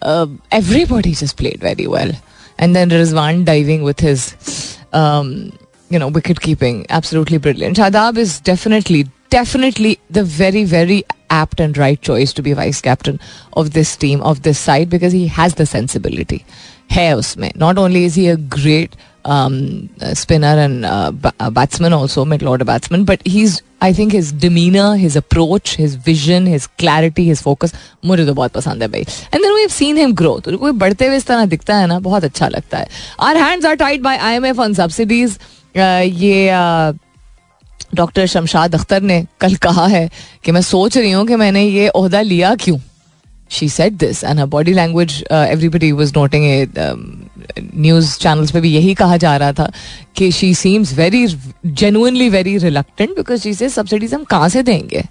everybody 0.03 1.13
just 1.13 1.37
played 1.37 1.61
very 1.61 1.87
well. 1.87 2.13
And 2.59 2.75
then 2.75 2.91
Rizwan 2.91 3.45
diving 3.45 3.83
with 3.83 4.01
his, 4.01 4.79
um, 4.93 5.53
you 5.91 5.99
know, 5.99 6.09
wicket 6.09 6.41
keeping, 6.41 6.87
absolutely 6.89 7.39
brilliant. 7.39 7.77
Shadab 7.77 8.17
is 8.17 8.41
definitely, 8.41 9.09
definitely 9.31 9.99
the 10.11 10.25
very, 10.25 10.65
very 10.65 11.05
apt 11.31 11.61
and 11.61 11.77
right 11.77 12.01
choice 12.01 12.33
to 12.33 12.43
be 12.43 12.53
vice 12.53 12.81
captain 12.81 13.19
of 13.53 13.73
this 13.73 13.97
team, 13.97 14.21
of 14.23 14.43
this 14.43 14.59
side, 14.59 14.89
because 14.89 15.13
he 15.13 15.27
has 15.41 15.55
the 15.55 15.67
sensibility. 15.67 16.45
है 16.91 17.13
उसमें 17.17 17.53
Not 17.57 17.79
only 17.79 18.05
is 18.05 18.15
he 18.15 18.29
a 18.29 18.37
great 18.37 18.93
um, 19.27 19.89
spinner 20.15 20.55
and 20.65 20.85
uh, 20.85 21.11
batsman 21.51 21.93
also, 21.93 22.25
middle 22.25 22.49
order 22.49 22.65
batsman. 22.65 23.05
But 23.05 23.27
he's, 23.27 23.63
I 23.81 23.93
think 23.93 24.13
his 24.13 24.33
demeanor, 24.33 24.97
his 24.97 25.17
approach, 25.17 25.77
his 25.77 25.97
vision, 25.97 26.47
his 26.47 26.67
clarity, 26.67 27.25
his 27.25 27.43
focus 27.43 27.75
मुझे 28.05 28.27
तो 28.27 28.35
बहुत 28.35 28.53
पसंद 28.53 28.83
है 28.83 28.89
भाई 28.89 29.01
and 29.01 29.43
then 29.43 29.53
we 29.53 29.61
have 29.61 29.69
seen 29.69 29.97
him 29.97 30.13
grow 30.15 30.39
तो 30.41 30.57
कोई 30.59 30.73
बढ़ते 30.85 31.07
हुए 31.07 31.17
इस 31.17 31.27
तरह 31.27 31.45
दिखता 31.47 31.77
है 31.77 31.87
ना 31.87 31.99
बहुत 32.07 32.25
अच्छा 32.25 32.49
लगता 32.49 32.79
है 32.79 32.89
our 33.21 33.37
hands 33.37 33.67
are 33.67 33.75
tied 33.77 34.03
by 34.03 34.17
IMF 34.17 34.59
on 34.61 34.75
subsidies 34.75 35.39
ये 35.77 36.49
Doctor 37.96 38.26
Shamshad 38.28 38.76
Akhtar 38.76 39.02
ने 39.02 39.26
कल 39.42 39.56
कहा 39.64 39.88
है 39.88 40.10
कि 40.44 40.52
मैं 40.52 40.62
सोच 40.62 40.98
रही 40.98 41.12
हूँ 41.12 41.26
कि 41.28 41.36
मैंने 41.36 41.64
ये 41.64 41.88
अहदा 41.88 42.22
लिया 42.22 42.56
क्यों? 42.56 42.78
She 43.50 43.68
said 43.70 43.94
this 43.94 44.24
and 44.24 44.40
body 44.50 44.74
language 44.74 45.24
everybody 45.32 45.92
was 45.92 46.14
noting 46.18 46.46
news 47.76 48.18
channels 48.20 48.52
पे 48.52 48.62
भी 48.62 48.74
यही 48.74 48.94
कहा 48.94 49.18
जा 49.18 49.36
रहा 49.38 49.54
था 49.54 49.72
कि 50.16 50.32
she 50.32 50.54
seems 50.56 50.94
very 50.94 51.26
genuinely 51.66 52.30
very 52.30 52.58
reluctant 52.58 53.16
because 53.16 53.42
she 53.42 53.54
say 53.54 53.70
subsidies 53.70 54.14
हम 54.14 54.24
कहाँ 54.24 54.50
से 54.50 54.64
देंगे? 54.64 55.04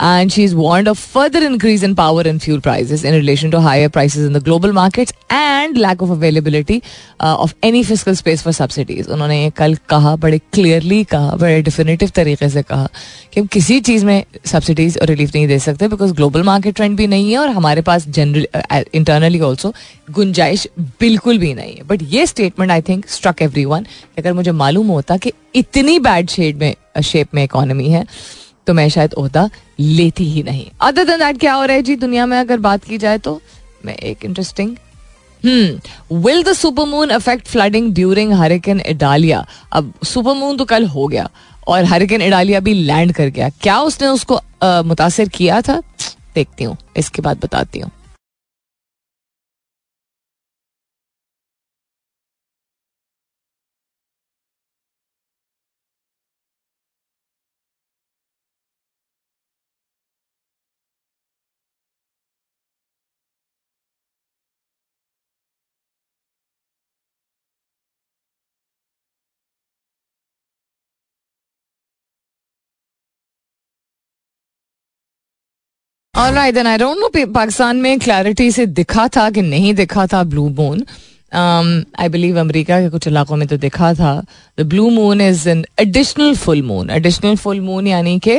And 0.00 0.30
she's 0.30 0.54
warned 0.54 0.88
of 0.88 0.98
further 0.98 1.42
increase 1.42 1.82
in 1.82 1.94
power 1.94 2.22
and 2.22 2.42
fuel 2.42 2.60
prices 2.60 3.04
in 3.04 3.14
relation 3.14 3.50
to 3.50 3.60
higher 3.60 3.88
prices 3.88 4.26
in 4.26 4.32
the 4.32 4.40
global 4.40 4.72
markets 4.72 5.12
and 5.30 5.78
lack 5.78 6.02
of 6.02 6.10
availability 6.10 6.82
uh, 7.20 7.36
of 7.38 7.54
any 7.62 7.82
fiscal 7.82 8.14
space 8.14 8.42
for 8.42 8.52
subsidies. 8.52 9.08
उन्होंने 9.08 9.50
कल 9.56 9.74
कहा 9.88 10.14
बड़े 10.16 10.38
clearly 10.52 11.02
कहा 11.04 11.36
बड़े 11.36 11.62
definitive 11.62 12.10
तरीके 12.16 12.48
से 12.48 12.62
कहा 12.62 12.88
कि 13.32 13.40
हम 13.40 13.46
किसी 13.46 13.80
चीज़ 13.80 14.04
में 14.06 14.24
सब्सिडीज 14.46 14.98
और 14.98 15.08
रिलीफ 15.08 15.34
नहीं 15.34 15.46
दे 15.48 15.58
सकते 15.58 15.88
बिकॉज़ 15.88 16.12
ग्लोबल 16.14 16.42
मार्केट 16.42 16.76
ट्रेंड 16.76 16.96
भी 16.96 17.06
नहीं 17.06 17.30
है 17.32 17.38
और 17.38 17.48
हमारे 17.50 17.82
पास 17.82 18.08
जनरल 18.08 18.84
इंटरनली 18.94 19.40
ऑल्सो 19.40 19.72
गुंजाइश 20.10 20.68
बिल्कुल 21.00 21.38
भी 21.38 21.54
नहीं 21.54 21.74
है 21.76 21.82
बट 21.88 22.02
ये 22.12 22.26
statement 22.26 22.70
I 22.72 22.82
think 22.88 23.06
struck 23.08 23.42
everyone 23.64 23.86
अगर 24.18 24.32
मुझे 24.32 24.52
मालूम 24.52 24.86
होता 24.88 25.16
कि 25.16 25.32
इतनी 25.54 25.98
बैड 25.98 26.30
शेड 26.30 26.56
में 26.58 26.74
शेप 27.02 27.34
में 27.34 27.42
इकोनॉमी 27.44 27.88
है 27.90 28.04
तो 28.66 28.74
मैं 28.74 28.88
शायद 28.88 29.14
ओहदा 29.14 29.48
लेती 29.80 30.24
ही 30.30 30.42
नहीं। 30.42 30.66
अदर 30.82 31.04
देन 31.04 31.18
दैट 31.18 31.38
क्या 31.40 31.54
हो 31.54 31.64
रहा 31.64 31.76
है 31.76 31.82
जी 31.82 31.96
दुनिया 31.96 32.26
में 32.26 32.38
अगर 32.38 32.58
बात 32.60 32.84
की 32.84 32.98
जाए 32.98 33.18
तो? 33.18 33.40
मैं 33.84 33.94
एक 33.94 34.24
interesting 34.24 34.76
will 35.44 36.42
the 36.42 36.52
supermoon 36.52 37.10
affect 37.10 37.46
flooding 37.46 37.92
during 37.94 38.32
hurricane 38.32 38.80
Idalia 38.86 39.44
अब 39.72 39.92
सुपरमून 40.04 40.56
तो 40.56 40.64
कल 40.64 40.86
हो 40.86 41.06
गया 41.06 41.28
और 41.68 41.84
हरिकेन 41.84 42.22
इडालिया 42.22 42.60
भी 42.60 42.74
लैंड 42.74 43.12
कर 43.12 43.28
गया। 43.28 43.48
क्या 43.62 43.78
उसने 43.80 44.08
उसको 44.08 44.40
मुतासर 44.84 45.28
किया 45.28 45.60
था? 45.60 45.80
देखती 46.34 46.64
हूँ, 46.64 46.76
इसके 46.96 47.22
बाद 47.22 47.38
बताती 47.42 47.80
हूँ। 47.80 47.90
Alright, 76.16 76.54
then 76.54 76.66
I 76.66 76.76
don't 76.78 76.98
know 76.98 77.08
Pakistan 77.32 77.76
में 77.76 77.98
क्लैरिटी 78.00 78.50
से 78.50 78.64
दिखा 78.66 79.06
था 79.16 79.28
कि 79.30 79.42
नहीं 79.42 79.72
दिखा 79.74 80.06
था 80.06 80.22
blue 80.24 80.48
moon 80.48 80.84
I 81.32 82.08
believe 82.08 82.38
America 82.40 82.80
के 82.80 82.88
कुछ 82.90 83.06
इलाकों 83.06 83.36
में 83.36 83.46
तो 83.48 83.56
दिखा 83.56 83.92
था. 83.94 84.12
The 84.58 84.62
blue 84.66 84.88
moon 84.90 85.20
is 85.20 85.48
an 85.48 85.64
additional 85.80 86.34
full 86.34 86.62
moon 86.62 86.90
additional 86.90 87.36
full 87.36 87.60
moon 87.60 87.86
यानी 87.86 88.18
कि 88.18 88.36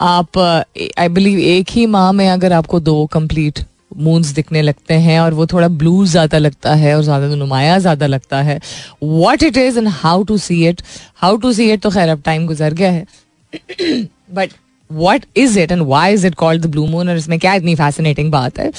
आप 0.00 0.38
आई 0.38 1.06
uh, 1.06 1.14
बिलीव 1.14 1.38
एक 1.38 1.70
ही 1.70 1.84
माह 1.86 2.10
में 2.12 2.28
अगर 2.28 2.52
आपको 2.52 2.80
दो 2.80 3.04
कंप्लीट 3.12 3.60
मून्स 3.96 4.26
दिखने 4.34 4.62
लगते 4.62 4.94
हैं 4.94 5.18
और 5.20 5.34
वो 5.34 5.46
थोड़ा 5.46 5.68
ब्लू 5.68 6.04
ज़्यादा 6.06 6.38
लगता 6.38 6.74
है 6.74 6.96
और 6.96 7.02
ज़्यादा 7.02 7.34
नुमाया 7.34 7.78
ज़्यादा 7.78 8.06
लगता 8.06 8.40
है 8.42 8.60
what 9.02 9.42
it 9.42 9.56
is 9.56 9.78
and 9.78 9.88
how 9.88 10.24
to 10.24 10.38
see 10.38 10.66
it 10.68 10.82
how 11.22 11.36
to 11.36 11.52
see 11.52 11.70
it 11.72 11.82
तो 11.82 11.90
खैर 11.90 12.08
अब 12.08 12.22
टाइम 12.24 12.46
गुजर 12.46 12.74
गया 12.74 12.90
है. 12.90 13.06
But 14.34 14.50
what 14.92 15.24
is 15.36 15.58
it 15.60 15.72
and 15.72 15.82
why 15.82 16.12
is 16.14 16.26
it 16.26 16.34
called 16.34 16.62
the 16.62 16.70
blue 16.70 16.86
moon 16.86 17.08
और 17.08 17.16
इसमें 17.16 17.38
क्या 17.38 17.54
इतनी 17.54 17.74
फैसिनेटिंग 17.74 18.30
बात 18.32 18.58
है? 18.58 18.70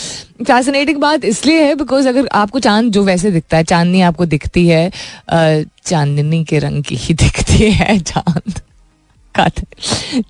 फैसिनेटिंग 0.44 0.98
बात 1.02 1.26
इसलिए 1.26 1.64
है 1.64 1.76
बिकॉज़ 1.76 2.08
अगर 2.08 2.28
आपको 2.34 2.60
चाँद 2.60 2.92
जो 2.92 3.04
वैसे 3.04 3.32
दिखता 3.32 3.58
है, 3.58 3.64
चांदनी 3.64 4.02
आपको 4.02 4.26
दिखती 4.26 4.68
है 4.68 4.90
चांदनी 5.30 6.44
के 6.44 6.60
रंग 6.60 6.84
की 6.84 6.96
ही 6.96 7.14
दिखती 7.16 7.72
है 7.72 8.00
चाँद। 8.00 8.62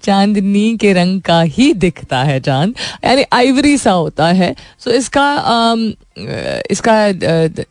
चांदनी 0.03 0.77
के 0.77 0.93
रंग 0.93 1.21
का 1.21 1.41
ही 1.41 1.73
दिखता 1.73 2.23
है 2.23 2.39
चाँद। 2.39 2.73
यानी 3.05 3.23
आइवरी 3.33 3.77
सा 3.77 3.91
होता 3.91 4.27
है। 4.27 4.53
सो 4.79 4.89
so 4.89 4.95
इसका 4.97 5.27
um, 5.47 5.91
इसका 6.71 6.95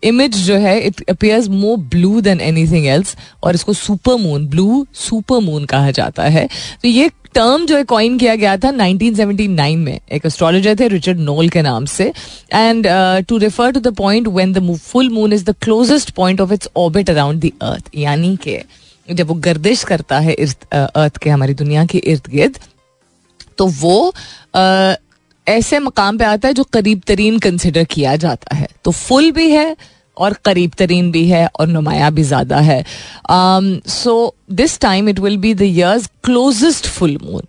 इमेज 0.05 0.37
जो 0.47 0.55
है 0.57 0.81
it 0.81 1.03
appears 1.11 1.49
more 1.49 1.77
blue 1.91 2.21
than 2.21 2.41
anything 2.41 2.87
else 2.87 3.17
और 3.43 3.55
इसको 3.55 3.73
super 3.73 4.17
moon 4.21 4.47
blue 4.49 4.87
super 4.95 5.41
moon 5.41 5.65
कहा 5.65 5.91
जाता 5.91 6.23
है। 6.23 6.49
तो 6.83 6.89
ये 6.89 7.11
टर्म 7.35 7.67
जो 7.67 7.77
है 7.77 7.85
कॉइन 7.85 8.17
किया 8.19 8.35
गया 8.35 8.57
था 8.57 8.71
1979 8.71 9.77
में। 9.77 10.01
एक 10.13 10.27
एस्ट्रोलॉजर 10.27 10.77
थे 10.81 10.89
रिचर्ड 10.89 11.19
नोल 11.21 11.49
के 11.49 11.63
नाम 11.63 11.85
से। 11.85 12.13
And 12.55 12.87
to 13.29 13.37
refer 13.39 13.73
to 13.73 13.81
the 13.81 13.95
point 13.97 14.29
when 14.29 14.53
the 14.53 14.77
full 14.77 15.11
moon 15.11 15.33
is 15.33 15.45
the 15.45 15.55
closest 15.63 16.11
point 16.11 16.41
of 16.41 16.53
its 16.53 16.69
orbit 16.77 17.11
around 17.11 17.41
the 17.41 17.51
earth 17.63 17.91
यानी 17.97 18.37
कि 18.37 18.57
जब 19.11 19.29
वो 19.29 19.35
गर्दिश 19.45 19.85
करता 19.85 20.19
है 20.19 20.33
इर्द 20.35 20.67
अर्थ 20.75 21.17
के 21.17 21.31
हमारी 21.31 21.55
दुनिया 21.55 21.85
के 21.87 21.99
इर्द 21.99 22.29
गिर्द 22.31 22.59
तो 23.59 23.67
वो 23.67 24.13
आ, 24.57 24.95
ऐसे 25.47 25.79
मकाम 25.79 26.19
पे 26.19 26.25
आता 26.25 26.49
है 26.49 26.55
जो 26.55 26.65
करीब 26.73 27.01
तरीन 27.07 27.39
कंसिडर 27.39 27.85
किया 27.85 28.15
जाता 28.17 28.55
है। 28.57 28.69
तो 28.85 28.91
फुल 28.91 29.31
भी 29.33 29.51
है 29.51 29.77
और 30.17 30.33
करीब 30.45 30.73
तरीन 30.79 31.11
भी 31.13 31.25
है 31.29 31.47
और 31.61 31.67
नुमाया 31.69 32.11
भी 32.11 32.23
ज़्यादा 32.23 32.59
है। 32.61 32.85
So 33.89 34.35
this 34.53 34.79
time 34.81 35.09
it 35.09 35.19
will 35.19 35.37
be 35.39 35.55
the 35.55 35.63
year's 35.63 36.07
closest 36.25 36.87
full 36.89 37.19
moon 37.23 37.43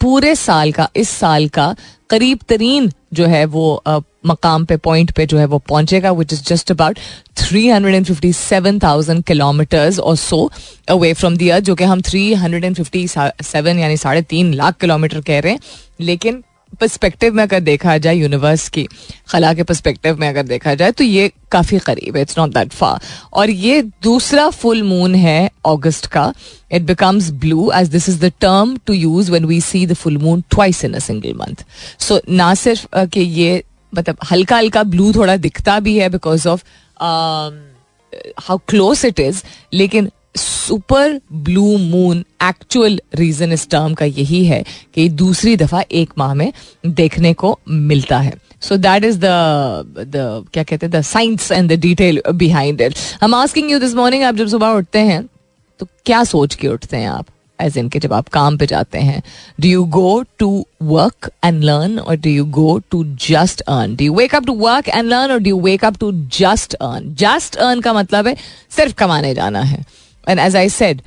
पूरे 0.00 0.34
साल 0.34 0.72
का, 0.72 0.88
इस 0.96 1.10
साल 1.10 1.48
का 1.48 1.74
करीब 2.10 2.38
तरीन 2.48 2.90
जो 3.12 3.26
है 3.26 3.44
वो 3.44 3.82
मकाम 4.26 4.64
पे 4.64 4.76
पॉइंट 4.76 5.10
पे 5.10 5.26
जो 5.26 5.38
है 5.38 5.44
वो 5.44 5.58
पहुंचेगा 5.58 6.10
which 6.12 6.32
is 6.32 6.42
just 6.44 6.70
about 6.72 6.98
three 7.36 7.68
hundred 7.68 7.94
and 7.94 8.06
fifty 8.06 8.32
seven 8.32 8.78
thousand 8.78 9.22
kilometres 9.24 9.98
or 9.98 10.16
so 10.16 10.50
away 10.88 11.12
from 11.14 11.36
the 11.36 11.48
earth 11.48 11.64
जो 11.64 11.74
कि 11.74 11.84
हम 11.84 12.00
three 12.00 12.32
hundred 12.34 12.64
and 12.64 12.76
fifty 12.76 13.06
seven 13.08 13.78
यानी 13.78 13.96
साढ़े 13.96 14.22
तीन 14.22 14.52
लाख 14.54 14.76
किलोमीटर 14.80 15.20
कह 15.20 15.40
रहे 15.40 15.52
हैं। 15.52 15.60
लेकिन 16.00 16.42
पर्सपेक्टिव 16.80 17.34
में 17.34 17.42
अगर 17.42 17.60
देखा 17.60 17.96
जाए 17.98 18.14
यूनिवर्स 18.14 18.68
की 18.68 18.86
खला 19.28 19.52
के 19.54 19.62
पर्सपेक्टिव 19.62 20.16
में 20.20 20.28
अगर 20.28 20.42
देखा 20.42 20.74
जाए 20.74 20.92
तो 20.92 21.04
ये 21.04 21.30
काफ़ी 21.52 21.78
करीब 21.78 22.16
है 22.16 22.22
इट्स 22.22 22.38
नॉट 22.38 22.54
दैट 22.54 22.72
फा 22.72 22.98
और 23.32 23.50
ये 23.50 23.82
दूसरा 24.02 24.48
फुल 24.50 24.82
मून 24.82 25.14
है 25.14 25.50
अगस्त 25.66 26.06
का. 26.06 26.32
It 26.72 26.82
becomes 26.82 27.30
blue 27.30 27.70
as 27.74 27.88
this 27.88 28.08
is 28.08 28.20
the 28.20 28.32
term 28.40 28.76
to 28.86 28.92
use 28.92 29.32
when 29.32 29.44
we 29.44 29.60
see 29.60 29.86
the 29.86 29.94
full 29.94 30.18
moon 30.18 30.44
twice 30.50 30.84
in 30.84 30.94
a 30.94 30.98
single 30.98 31.34
month 31.34 31.64
so 32.00 32.20
ना 32.28 32.54
सिर्फ़ 32.54 33.04
कि 33.04 33.20
ये 33.20 33.62
मतलब 33.92 34.16
हल्का 34.30 34.56
हल्का 34.56 34.82
ब्लू 34.84 35.12
थोड़ा 35.12 35.36
दिखता 35.36 35.80
भी 35.80 35.98
है 35.98 36.08
because 36.08 36.48
of 36.48 36.62
how 38.40 38.58
close 38.68 39.04
it 39.06 39.20
is 39.20 39.42
लेकिन 39.72 40.10
super 40.38 41.20
blue 41.32 41.76
moon 41.78 42.24
actual 42.42 43.00
reason 43.14 43.52
इस 43.52 43.68
टर्म 43.70 43.94
का 43.94 44.04
यही 44.04 44.44
है 44.46 44.64
कि 44.94 45.08
दूसरी 45.08 45.56
दफ़ा 45.56 45.82
एक 45.92 46.10
माह 46.18 46.34
में 46.34 46.52
देखने 46.86 47.32
को 47.34 47.58
मिलता 47.68 48.18
है। 48.18 48.34
सो 48.60 48.76
दैट 48.76 49.04
इज़ 49.04 49.18
द 49.18 49.24
क्या 50.52 50.62
कहते 50.62 50.86
हैं 50.86 50.90
the 50.90 51.00
science 51.04 51.50
and 51.52 51.72
the 51.72 51.80
detail 51.80 52.22
behind 52.34 52.80
it 52.80 52.94
हम 53.22 53.34
आस्किंग 53.34 53.70
यू 53.70 53.78
दिस 53.78 53.94
मॉर्निंग 53.94 54.24
आप 54.24 54.34
जब 54.34 54.48
सुबह 54.48 54.68
उठते 54.68 54.98
हैं 55.00 55.24
तो 55.80 55.86
क्या 56.06 56.22
सोच 56.24 56.54
के 56.54 56.68
उठते 56.68 56.96
हैं 56.96 57.08
आप? 57.08 57.26
एज 57.58 57.76
इन 57.78 57.88
के 57.88 57.98
जब 57.98 58.12
आप 58.12 58.28
काम 58.28 58.56
पे 58.58 58.66
जाते 58.66 58.98
हैं 58.98 59.22
do 59.60 59.68
you 59.68 59.84
go 59.84 60.22
to 60.38 60.64
work 60.82 61.30
and 61.44 61.62
learn 61.64 61.98
or 61.98 62.16
do 62.16 62.30
you 62.30 62.44
go 62.46 62.78
to 62.90 63.02
just 63.26 63.60
earn 63.60 63.94
do 63.96 64.04
you 64.04 64.14
wake 64.14 64.34
up 64.34 64.46
to 64.46 64.52
work 64.56 64.88
and 64.88 65.08
learn 65.08 65.32
or 65.32 65.38
do 65.38 65.50
you 65.50 65.60
wake 65.60 65.84
up 65.84 65.98
to 66.00 66.10
just 66.38 66.74
earn 66.74 67.14
just 67.14 67.56
earn 67.56 67.80
का 67.80 67.92
मतलब 67.92 68.26
है 68.26 68.36
सिर्फ़ 68.76 68.94
कमाने 68.94 69.34
जाना 69.34 69.60
है। 69.62 69.84
And 70.28 70.40
as 70.40 70.56
I 70.56 70.68
said 70.70 71.02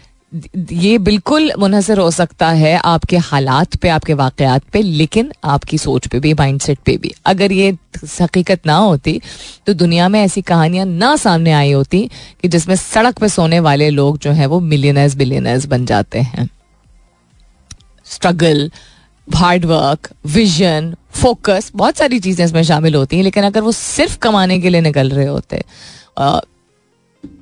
ये 0.72 0.98
बिल्कुल 1.00 1.52
मुनहसर 1.60 2.00
हो 2.00 2.12
सकता 2.12 2.50
है 2.50 2.76
आपके 2.76 3.18
हालात 3.20 3.76
पे, 3.76 3.90
आपके 3.90 4.14
वाकयात 4.14 4.64
पे, 4.74 4.82
लेकिन 4.82 5.32
आपकी 5.46 5.78
सोच 5.78 6.08
पे 6.08 6.20
भी 6.20 6.34
माइंड 6.34 6.60
सेट 6.62 6.80
पे 6.86 6.96
भी। 6.98 7.12
अगर 7.26 7.52
ये 7.52 7.70
हकीकत 8.22 8.66
ना 8.66 8.76
होती 8.76 9.20
तो 9.68 9.74
दुनिया 9.74 10.08
में 10.10 10.20
ऐसी 10.22 10.42
कहानियाँ 10.44 10.86
ना 10.86 11.16
सामने 11.16 11.52
आई 11.54 11.72
होती 11.72 12.10
कि 12.42 12.48
जिसमें 12.48 12.76
सड़क 12.76 13.20
पे 13.20 13.30
सोने 13.30 13.60
वाले 13.60 13.90
लोग 13.90 14.20
जो 14.20 14.32
हैं 14.32 14.48
वो 14.48 14.60
मिलियनर्स 14.62 15.16
बिलियनर्स 15.16 15.66
बन 15.66 15.86
जाते 15.86 16.20
हैं। 16.22 16.50
स्ट्रगल 18.08 18.72
हार्डवर्क 19.28 20.10
विजन 20.28 20.94
फोकस 21.14 21.72
बहुत 21.76 21.98
सारी 21.98 22.20
चीज़ें 22.20 22.46
इसमें 22.46 22.64
शामिल 22.64 22.96
होती 22.96 23.16
हैं, 23.16 23.24
लेकिन 23.24 23.44
अगर 23.44 23.62
वो 23.62 23.72
सिर्फ़ 23.72 24.18
कमाने 24.20 24.60
के 24.60 24.70
लिए 24.70 24.82
निकल 24.82 25.10
रहे 25.10 25.28
होते 25.28 25.64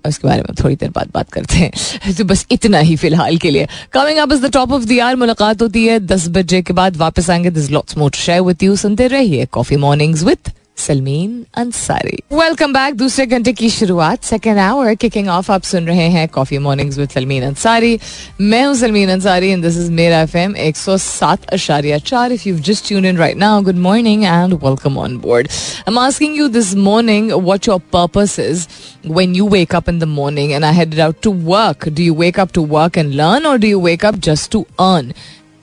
उसके 0.07 0.27
बारे 0.27 0.41
में 0.41 0.53
थोड़ी 0.63 0.75
देर 0.75 0.89
बाद 0.89 1.09
बात 1.13 1.29
करते 1.31 1.55
हैं। 1.55 2.13
तो 2.17 2.23
बस 2.23 2.45
इतना 2.51 2.79
ही 2.79 2.95
फ़िलहाल 2.95 3.37
के 3.37 3.49
लिए। 3.49 3.67
Coming 3.93 4.17
up 4.17 4.31
is 4.31 4.45
the 4.45 4.51
top 4.51 4.71
of 4.71 4.83
the 4.83 4.99
hour 4.99 5.15
मुलाकात 5.15 5.61
होती 5.61 5.85
है 5.85 5.99
दस 5.99 6.27
बजे 6.29 6.61
के 6.61 6.73
बाद। 6.73 6.97
वापस 6.97 7.29
आएँगे 7.29 7.49
this 7.49 7.69
lots 7.71 7.97
more 7.97 8.11
share 8.15 8.41
with 8.41 8.63
you 8.63 8.75
सुनते 8.75 9.07
रहिए 9.07 9.45
coffee 9.45 9.75
mornings 9.75 10.23
with 10.23 10.51
Salmeen 10.79 11.45
Ansari. 11.57 12.17
Welcome 12.33 12.73
back 12.73 12.93
दूसरे 12.95 13.25
घंटे 13.25 13.53
की 13.53 13.69
शुरुआत 13.69 14.23
सेकेंड 14.23 14.57
आवर 14.59 14.93
किकिंग 14.95 15.27
ऑफ़ 15.29 15.51
आप 15.51 15.63
सुन 15.63 15.87
रहे 15.87 16.07
हैं 16.09 16.27
coffee 16.27 16.57
mornings 16.57 16.97
with 16.97 17.09
Salmeen 17.09 17.43
Ansari. 17.43 17.99
मैं 18.41 18.63
हूँ 18.65 18.75
Salmeen 18.75 19.09
Ansari 19.09 19.49
and 19.49 19.63
this 19.63 19.77
is 19.77 19.91
Mera 19.91 20.21
FM 20.21 20.55
107 20.55 21.45
अशारिया 21.53 21.97
चार। 21.97 22.31
If 22.31 22.47
you 22.49 22.57
just 22.69 22.87
tune 22.87 23.05
in 23.05 23.17
right 23.17 23.37
now 23.37 23.61
good 23.61 23.77
morning 23.87 24.23
and 24.23 24.53
welcome 24.53 24.97
on 24.97 25.17
board 25.17 25.47
I 25.47 25.91
am 25.91 25.99
asking 25.99 26.37
you 26.37 26.47
this 26.47 26.73
morning 26.75 27.31
what 27.31 27.67
your 27.67 27.79
purpose 27.93 28.39
is 28.39 28.67
when 29.07 29.33
you 29.35 29.45
wake 29.51 29.73
up 29.73 29.89
in 29.89 29.99
the 29.99 30.07
morning 30.13 30.53
and 30.53 30.65
I 30.65 30.71
headed 30.77 30.99
out 30.99 31.21
to 31.25 31.31
work, 31.51 31.85
do 31.99 32.03
you 32.03 32.13
wake 32.13 32.39
up 32.43 32.51
to 32.57 32.63
work 32.73 32.97
and 32.97 33.15
learn 33.19 33.45
or 33.51 33.57
do 33.57 33.67
you 33.67 33.79
wake 33.79 34.03
up 34.09 34.17
just 34.27 34.51
to 34.55 34.63
earn? 34.81 35.13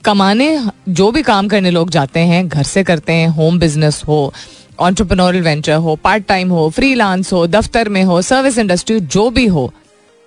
कमाने 0.05 0.47
जो 0.89 1.09
भी 1.11 1.21
काम 1.21 1.47
करने 1.47 1.71
लोग 1.71 1.89
जाते 1.89 2.19
हैं 2.19 2.47
घर 2.47 2.63
से 2.63 2.83
करते 2.83 3.13
हैं 3.13 3.27
होम 3.37 3.59
बिज़नेस 3.59 4.01
हो 4.07 4.33
ऑन्टरप्रनोरल 4.79 5.41
वेंचर 5.41 5.75
हो 5.75 5.95
पार्ट 5.95 6.25
टाइम 6.25 6.49
हो 6.49 6.69
फ्रीलांस 6.69 7.33
हो 7.33 7.47
दफ्तर 7.47 7.89
में 7.89 8.03
हो 8.03 8.21
सर्विस 8.21 8.57
इंडस्ट्री 8.57 8.99
जो 8.99 9.29
भी 9.29 9.45
हो 9.47 9.73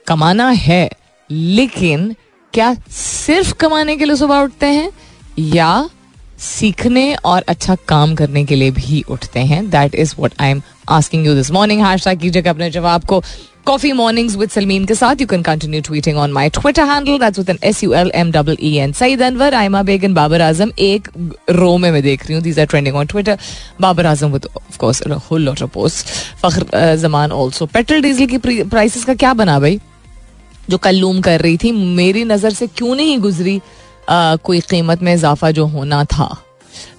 कमाना 0.06 0.48
है 0.48 0.90
लेकिन 1.30 2.14
क्या 2.54 2.74
सिर्फ़ 2.90 3.54
कमाने 3.54 3.96
के 3.96 4.04
लिए 4.04 4.16
सुबह 4.16 4.38
उठते 4.38 4.66
हैं 4.66 4.90
या 5.38 5.88
सीखने 6.38 7.14
और 7.14 7.44
अच्छा 7.48 7.74
काम 7.88 8.14
करने 8.14 8.44
के 8.44 8.54
लिए 8.54 8.70
भी 8.70 9.04
उठते 9.10 9.40
हैं 9.40 9.68
that 9.70 9.94
is 9.94 10.14
what 10.18 10.32
I 10.40 10.50
am 10.50 10.62
asking 10.88 11.26
you 11.26 11.34
this 11.34 11.50
morning 11.50 11.82
hash 11.82 12.04
कीजिएगा 12.08 12.50
अपने 12.50 12.70
जवाब 12.70 13.04
को 13.04 13.22
कॉफ़ी 13.66 13.92
मॉर्निंग्स 13.92 14.36
विद 14.36 14.50
सलमीन 14.50 14.84
के 14.84 14.94
साथ. 14.94 15.20
You 15.20 15.26
can 15.26 15.42
continue 15.42 15.80
tweeting 15.82 16.18
on 16.18 16.32
my 16.32 16.48
Twitter 16.50 16.84
handle 16.88 17.18
that's 17.18 17.38
with 17.38 17.50
an 17.50 17.58
S 17.64 17.82
U 17.84 17.92
L 17.94 18.10
M 18.14 18.30
double 18.32 18.56
E 18.62 18.74
N 18.78 18.92
Saeed 18.92 19.22
Anwar 19.22 19.54
Aima 19.54 19.82
बेगन 19.82 20.14
बाबर 20.14 20.42
आज़म 20.42 20.72
एक 20.78 21.08
रो 21.50 21.76
में 21.78 21.90
मैं 21.90 22.02
देख 22.02 22.26
रही 22.26 22.34
हूँ. 22.34 22.42
These 22.42 22.58
are 22.60 22.66
trending 22.66 22.96
on 22.96 23.06
Twitter 23.06 23.38
Babar 23.80 24.06
Azam 24.06 24.32
with 24.32 24.46
of 24.56 24.78
course 24.78 25.02
whole 25.30 25.42
lot 25.42 25.62
of 25.62 25.70
post 25.74 26.06
Fakhar 26.42 26.96
Zaman 26.96 27.32
also 27.32 27.66
petrol 27.74 28.02
diesel 28.02 28.26
की 28.26 28.38
prices 28.64 29.04
का 29.04 29.14
क्या 29.14 29.32
बना 29.34 29.58
भाई? 29.60 29.80
जो 30.70 30.78
कल 30.78 30.96
लूम 30.96 31.20
कर 31.20 31.40
रही 31.40 31.56
थी 31.56 31.72
मेरी 31.72 32.24
नज़र 32.24 32.50
से 32.52 32.66
क्यों 32.66 32.94
नहीं 32.94 33.18
गुजरी 33.18 33.60
आ, 34.08 34.36
कोई 34.36 34.60
कीमत 34.70 35.02
में 35.02 35.12
इजाफा 35.14 35.50
जो 35.50 35.66
होना 35.66 36.04
था? 36.04 36.36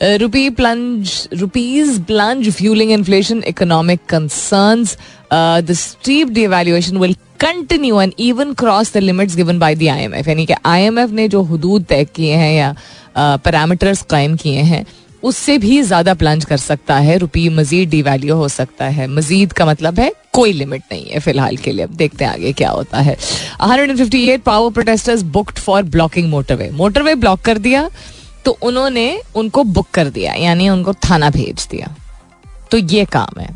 Rupee 0.04 0.50
plunge 0.50 1.12
rupees 1.40 2.00
plunge 2.04 2.50
fuelling 2.54 2.92
inflation 2.92 3.44
economic 3.48 4.00
concerns 4.10 4.98
the 5.32 5.74
steep 5.74 6.30
devaluation 6.30 6.98
will 6.98 7.16
continue 7.40 8.02
and 8.02 8.14
even 8.20 8.54
cross 8.54 8.94
the 8.94 8.98
limits 9.00 9.36
given 9.36 9.60
by 9.60 9.76
the 9.76 9.88
IMF 9.90 10.28
यानी 10.28 10.46
कि 10.46 10.54
आईएमएफ 10.66 11.12
ने 11.12 11.28
जो 11.28 11.44
हदूद 11.44 11.86
तय 11.86 12.06
किए 12.06 12.34
हैं 12.36 12.54
या 12.54 12.76
पैरामीटर्स 13.16 14.02
कायम 14.10 14.36
किए 14.36 14.62
हैं, 14.64 14.86
उससे 15.24 15.58
भी 15.58 15.82
ज़्यादा 15.82 16.14
प्लंज 16.14 16.46
कर 16.46 16.58
सकता 16.58 16.96
है 16.98 17.18
रुपी 17.18 17.48
मजीद 17.52 17.90
डिवैल्यू 17.90 18.36
हो 18.36 18.48
सकता 18.50 18.86
है। 18.88 19.08
मजीद 19.10 19.54
का 19.54 19.66
मतलब 19.66 20.00
है 20.00 20.12
कोई 20.34 20.54
लिमिट 20.54 20.82
नहीं 20.92 21.06
है 21.06 21.20
फ़िलहाल 21.20 21.58
के 21.58 21.72
लिए। 21.72 21.86
अब 21.86 21.96
देखते 21.96 22.26
हैं 22.26 22.32
आगे 22.32 22.54
क्या 22.54 22.70
होता 22.70 23.00
है। 23.00 23.16
158 23.62 24.42
power 24.42 24.72
protesters 24.74 25.22
booked 25.34 25.58
for 25.58 25.84
blocking 25.86 26.30
motorway 26.30 26.70
motorway 26.74 27.16
block 27.16 27.42
कर 27.42 27.58
दिया 27.60 27.90
तो 28.46 28.58
उन्होंने 28.64 29.22
उनको 29.36 29.64
बुक 29.66 29.88
कर 29.94 30.10
दिया, 30.10 30.34
यानी 30.36 30.70
उनको 30.70 30.94
थाना 31.02 31.30
भेज 31.32 31.68
दिया। 31.72 31.96
तो 32.72 32.78
ये 32.78 33.06
काम 33.08 33.40
है। 33.42 33.50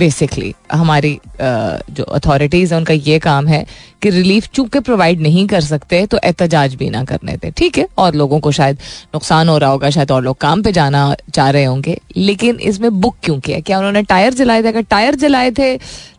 बेसिकली 0.00 0.54
हमारी 0.72 1.18
जो 1.40 2.04
अथॉरिटीज 2.04 2.72
है, 2.72 2.78
उनका 2.78 2.94
ये 2.94 3.18
काम 3.20 3.46
है 3.48 3.64
कि 4.02 4.10
रिलीफ 4.10 4.46
चूँकि 4.54 4.80
प्रोवाइड 4.80 5.20
नहीं 5.20 5.46
कर 5.46 5.60
सकते 5.62 6.04
तो 6.06 6.18
एहतजाज 6.24 6.74
भी 6.74 6.88
ना 6.90 7.04
करने 7.04 7.36
थे 7.36 7.50
ठीक 7.52 7.78
है? 7.78 7.86
और 7.98 8.14
लोगों 8.14 8.40
को 8.40 8.52
शायद 8.52 8.78
नुकसान 9.14 9.48
हो 9.48 9.56
रहा 9.58 9.70
होगा, 9.70 9.90
शायद 9.90 10.10
और 10.10 10.22
लोग 10.24 10.36
काम 10.40 10.62
पे 10.62 10.72
जाना 10.72 11.14
चाह 11.34 11.50
रहे 11.50 11.64
होंगे, 11.64 11.98
लेकिन 12.16 12.60
इसमें 12.62 13.00
बुक 13.00 13.16
क्यों 13.22 13.38
किया? 13.40 13.60
क्या 13.60 13.78
उन्होंने 13.78 14.02
टायर 14.04 14.34
जलाए 14.34 14.62
थे? 14.62 14.68
अगर 14.68 14.82
टायर 14.90 15.14
जलाए 15.16 15.50
थे, 15.50 15.74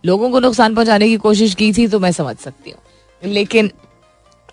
लोगों 0.06 0.30
को 0.32 0.40
नुकसान 0.40 0.76
पहुँचाने 0.76 1.08
की 1.08 1.18
कोशिश 1.20 1.56
की 1.56 1.72
थी 1.74 1.88
तो 1.88 2.00
मैं 2.00 2.12
समझ 2.14 2.36
सकती 2.38 2.72
हूँ। 2.72 3.32
लेकिन, 3.32 3.72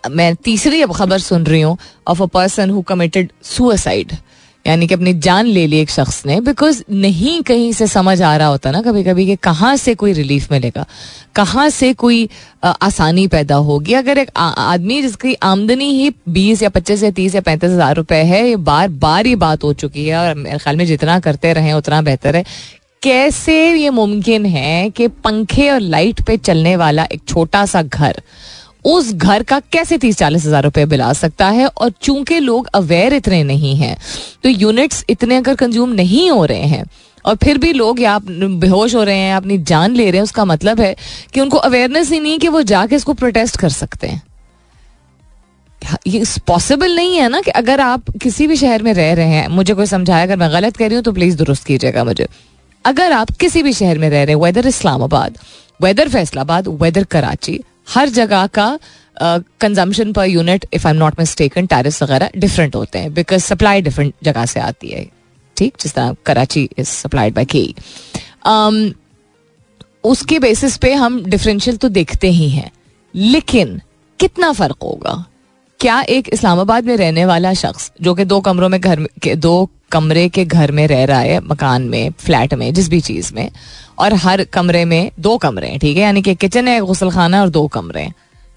मैं 0.04 0.34
तीसरी 0.36 0.80
अब 0.82 0.92
खबर 0.94 1.18
सुन 1.20 1.44
रही 1.46 1.60
हूँ 1.60 1.76
of 2.08 2.22
a 2.22 2.26
person 2.32 2.70
who 2.70 2.82
committed 2.88 3.32
suicide 3.42 4.12
यानी 4.68 4.86
कि 4.86 4.94
अपनी 4.94 5.12
जान 5.16 5.46
ले 5.46 5.66
ली 5.66 5.78
एक 5.78 5.90
शख्स 5.90 6.24
ने 6.26 6.40
बिकॉज़ 6.42 6.82
नहीं 6.92 7.40
कहीं 7.42 7.72
से 7.72 7.86
समझ 7.88 8.20
आ 8.22 8.36
रहा 8.36 8.48
होता 8.48 8.70
ना 8.70 8.80
कभी 8.82 9.02
कभी 9.04 9.26
कि 9.26 9.36
कहाँ 9.38 9.76
से 9.76 9.94
कोई 9.94 10.12
रिलीफ 10.12 10.50
मिलेगा, 10.52 10.84
कहाँ 11.34 11.68
से 11.70 11.92
कोई 11.94 12.28
आसानी 12.64 13.26
पैदा 13.28 13.54
होगी। 13.56 13.94
अगर 13.94 14.18
एक 14.18 14.30
आदमी 14.36 15.00
जिसकी 15.02 15.34
आमदनी 15.34 15.90
ही 15.92 16.10
बीस 16.30 16.62
या 16.62 16.68
पच्चीस 16.70 17.02
या 17.02 17.10
तीस 17.10 17.34
या 17.34 17.40
पैंतीस 17.40 17.70
हज़ार 17.70 17.96
रुपए 17.96 18.16
है, 18.16 18.48
ये 18.48 18.56
बार 18.58 18.88
बार 18.88 19.26
ये 19.26 19.36
बात 19.36 19.64
हो 19.64 19.72
चुकी 19.74 20.06
है 20.06 20.18
और 20.18 20.34
मेरे 20.36 20.58
ख्याल 20.58 20.76
में 20.76 20.84
जितना 20.86 21.18
करते 21.20 21.52
रहे, 21.52 21.72
उतना 21.72 22.02
बेहतर 22.02 22.36
है। 22.36 22.44
कैसे 23.02 23.54
ये 23.72 23.90
मुमकिन 23.90 24.46
है 24.46 24.90
कि 24.90 25.06
पंखे 25.24 25.68
और 25.70 25.80
लाइट 25.80 26.20
पे 26.26 26.36
चलने 26.38 26.74
वाला 26.76 27.04
एक 27.12 27.20
छोटा 27.28 27.64
सा 27.66 27.82
घर 27.82 28.20
उस 28.84 29.12
घर 29.12 29.42
का 29.42 29.58
कैसे 29.72 29.98
तीस 29.98 30.16
चालीस 30.18 30.44
हज़ार 30.46 30.64
रुपए 30.64 30.84
बिल 30.86 31.02
आ 31.02 31.12
सकता 31.14 31.48
है? 31.48 31.66
और 31.66 31.90
चूँकि 32.02 32.38
लोग 32.40 32.68
अवेयर 32.74 33.14
इतने 33.14 33.42
नहीं 33.44 33.74
हैं 33.76 33.96
तो 34.44 34.48
यूनिट्स 34.48 35.04
इतने 35.10 35.36
अगर 35.36 35.54
कंज्यूम 35.56 35.90
नहीं 35.92 36.30
हो 36.30 36.44
रहे 36.44 36.66
हैं, 36.66 36.84
और 37.24 37.36
फिर 37.36 37.58
भी 37.58 37.72
लोग 37.72 38.00
या 38.00 38.18
बेहोश 38.20 38.94
हो 38.94 39.02
रहे 39.02 39.16
हैं, 39.16 39.34
अपनी 39.34 39.58
जान 39.60 39.94
ले 39.94 40.04
रहे 40.04 40.16
हैं, 40.16 40.22
उसका 40.22 40.44
मतलब 40.44 40.80
है 40.80 40.94
कि 41.34 41.40
उनको 41.40 41.56
अवेयरनेस 41.58 42.10
ही 42.12 42.20
नहीं 42.20 42.38
कि 42.38 42.48
वो 42.48 42.62
जाके 42.64 42.96
इसको 42.96 43.14
प्रोटेस्ट 43.14 43.56
कर 43.56 43.68
सकते 43.70 44.06
हैं। 44.06 44.22
ये 46.06 46.22
पॉसिबल 46.46 46.94
नहीं 46.96 47.16
है 47.16 47.28
ना 47.28 47.40
कि 47.40 47.50
अगर 47.52 47.80
आप 47.80 48.10
किसी 48.22 48.46
भी 48.46 48.56
शहर 48.56 48.82
में 48.82 48.92
रह 48.94 49.12
रहे 49.14 49.28
हैं, 49.28 49.46
मुझे 49.48 49.74
कोई 49.74 49.86
समझाया 49.86 50.22
अगर 50.22 50.36
मैं 50.36 50.50
गलत 50.52 50.76
कह 50.76 50.86
रही 50.86 50.94
हूँ 50.94 51.04
तो 51.04 51.12
प्लीज़ 51.12 51.36
दुरुस्त 51.36 51.64
कीजिएगा 51.66 52.04
मुझे। 52.04 52.26
अगर 52.84 53.12
आप 53.12 53.30
किसी 53.40 53.62
भी 53.62 53.72
शहर 53.72 53.98
में 53.98 54.08
रह 54.10 54.22
रहे 54.22 54.34
हैं 54.34 54.42
weather 54.42 54.66
Islamabad 54.66 55.38
weather 55.80 56.08
Faisalabad 56.08 56.68
weather 56.82 57.04
Karachi 57.06 57.60
हर 57.88 58.08
जगह 58.10 58.46
का 58.48 58.78
consumption 59.60 60.12
per 60.12 60.26
unit 60.26 60.66
if 60.72 60.86
I 60.86 60.92
am 60.92 60.98
not 60.98 61.18
mistaken 61.18 61.66
tariffs 61.66 62.02
वगैरह 62.02 62.30
डिफरेंट 62.36 62.74
होते 62.74 62.98
हैं 62.98 63.12
बिकॉज़ 63.14 63.42
सप्लाई 63.44 63.82
डिफरेंट 63.82 64.14
जगह 64.24 64.46
से 64.46 64.60
आती 64.60 64.88
है। 64.88 65.06
ठीक? 65.56 65.74
जिस 65.80 65.94
तरह 65.94 66.14
Karachi 66.26 66.68
is 66.78 66.88
supplied 66.88 67.34
by 67.34 67.44
K 67.46 67.62
उसके 70.04 70.38
बेसिस 70.38 70.76
पे 70.76 70.92
हम 70.94 71.22
डिफरेंशियल 71.24 71.76
तो 71.76 71.88
देखते 71.90 72.28
ही 72.30 72.48
हैं, 72.50 72.70
लेकिन 73.14 73.80
कितना 74.20 74.52
फ़र्क 74.52 74.82
होगा? 74.82 75.24
क्या 75.80 76.00
एक 76.10 76.28
इस्लामाबाद 76.28 76.84
में 76.84 76.96
रहने 76.96 77.24
वाला 77.24 77.52
शख्स, 77.54 77.90
जो 78.02 78.14
कि 78.14 78.24
दो 78.24 78.40
कमरों 78.40 78.68
में 78.68 78.80
घर 78.80 79.02
के, 79.22 79.34
दो 79.34 79.68
कमरे 79.92 80.28
के 80.28 80.44
घर 80.44 80.72
में 80.72 80.86
रह 80.86 81.04
रहा 81.04 81.18
है, 81.18 81.38
मकान 81.40 81.82
में, 81.82 82.10
फ्लैट 82.18 82.54
में, 82.54 82.72
जिस 82.74 82.88
भी 82.88 83.00
चीज़ 83.00 83.32
में, 83.34 83.50
और 83.98 84.14
हर 84.14 84.42
कमरे 84.44 84.84
में 84.84 85.10
दो 85.20 85.36
कमरे 85.38 85.68
हैं, 85.68 85.78
ठीक 85.78 85.96
है? 85.96 86.02
यानी 86.02 86.22
कि 86.22 86.34
किचन 86.34 86.68
है 86.68 86.80
गुसल 86.80 87.10
खाना 87.10 87.42
और 87.42 87.48
दो 87.50 87.66
कमरे 87.68 88.02
हैं 88.02 88.14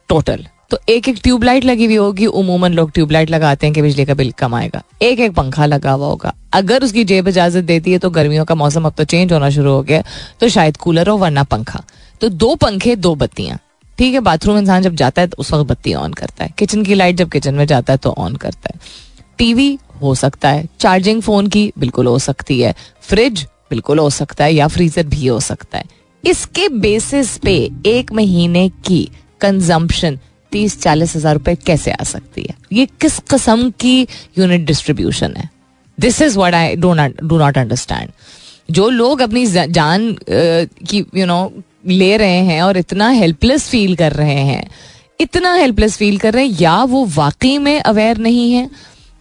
टोटल 0.10 0.46
तो 0.72 0.80
एक 0.90 1.08
एक 1.10 1.18
ट्यूबलाइट 1.24 1.66
लगी 1.66 1.86
हुई 1.86 1.96
होगी, 1.96 2.26
उमूमन 2.26 2.74
लोग 2.74 2.92
ट्यूबलाइट 2.92 3.30
लगाते 3.30 3.68
हैं 3.68 3.74
कि 3.74 3.82
बिजली 3.82 4.06
का 4.06 4.14
बिल 4.14 4.32
कम 4.32 4.54
आएगा 4.56 4.84
एक 5.02 5.20
एक 5.20 5.34
पंखा 5.36 5.66
लगा 5.66 5.92
हुआ 5.92 6.08
होगा। 6.08 6.34
अगर 6.54 6.84
उसकी 6.84 7.04
जेब 7.06 7.28
इजाज़त 7.28 7.64
देती 7.64 7.92
है 7.92 7.98
तो 8.00 8.10
गर्मियों 8.10 8.46
का 8.46 8.56
मौसम 8.56 8.86
अब 8.86 8.94
तो 8.98 9.04
चेंज 9.04 9.34
होना 9.34 9.50
शुरू 9.50 9.72
हो 9.72 9.82
गया 9.84 10.04
तो 10.40 10.50
शायद 10.50 10.78
कूलर 10.78 11.10
हो, 11.10 11.18
वरना 11.18 11.44
पंखा। 11.44 11.84
तो 12.22 12.30
दो 12.30 12.56
पंखे, 12.56 12.96
दो 12.96 13.16
बत्तियाँ। 13.16 13.58
ठीक 14.02 14.14
है 14.14 14.20
बाथरूम 14.20 14.58
इंसान 14.58 14.84
जब 14.84 14.96
जाता 14.96 15.22
है 15.22 15.28
तो 15.28 15.36
उस 15.40 15.52
वक्त 15.54 15.70
बत्ती 15.70 15.94
ऑन 15.94 16.14
करता 16.14 16.44
है। 16.44 16.54
किचन 16.58 16.84
की 16.84 16.94
लाइट 16.96 17.16
जब 17.16 17.30
किचन 17.30 17.54
में 17.56 17.66
जाता 17.68 17.94
है 17.94 17.98
तो 17.98 18.12
ऑन 18.20 18.36
करता 18.36 18.70
है। 18.74 18.80
टीवी 19.38 19.78
हो 20.02 20.14
सकता 20.16 20.50
है 20.50 20.68
चार्जिंग 20.80 21.22
फ़ोन 21.22 21.48
की 21.48 21.72
बिल्कुल 21.80 22.08
हो 22.08 22.18
सकती 22.20 22.60
है 22.62 22.74
फ्रिज 23.02 23.46
बिल्कुल 23.70 24.00
हो 24.00 24.10
सकता 24.10 24.46
है, 24.46 24.54
या 24.54 24.68
फ्रीजर 24.68 25.08
भी 25.08 25.28
हो 25.28 25.40
सकता 25.42 25.78
है। 25.78 25.84
इसके 26.24 26.68
बेसिस 26.72 27.38
पे 27.38 27.56
एक 27.88 28.12
महीने 28.14 28.68
की 28.86 29.10
कंजम्पशन 29.42 30.20
तीस 30.52 30.82
चालीस 30.82 31.16
हज़ार 31.16 31.34
रुपए 31.34 31.56
कैसे 31.58 31.92
आ 31.92 32.04
सकती 32.06 32.42
है? 32.42 32.56
ये 32.74 32.86
किस 33.02 33.20
किस्म 33.30 33.70
की 33.80 34.00
यूनिट 34.38 34.66
डिस्ट्रीब्यूशन 34.66 35.36
है? 35.38 35.50
This 35.98 36.22
is 36.22 36.40
what 36.40 36.54
I 36.56 36.76
do 36.78 36.94
not 36.94 37.24
do 37.24 37.38
not 37.40 37.58
understand 37.58 38.12
जो 38.70 38.90
लोग 38.92 39.22
अपनी 39.22 39.46
जान 39.48 40.16
की 40.22 41.06
यू 41.16 41.26
नो 41.26 41.44
ले 41.84 42.16
रहे 42.18 42.40
हैं 42.46 42.62
और 42.62 42.78
इतना 42.78 43.10
हेल्पलेस 43.10 43.68
फील 43.70 43.96
कर 43.96 44.14
रहे 44.14 44.40
हैं। 44.42 44.70
इतना 45.20 45.54
हेल्पलेस 45.54 45.98
फील 45.98 46.18
कर 46.18 46.34
रहे 46.34 46.46
हैं, 46.46 46.58
या 46.62 46.84
वो 46.84 47.06
वाकई 47.16 47.58
में 47.58 47.80
अवेयर 47.80 48.18
नहीं 48.20 48.52
है 48.54 48.70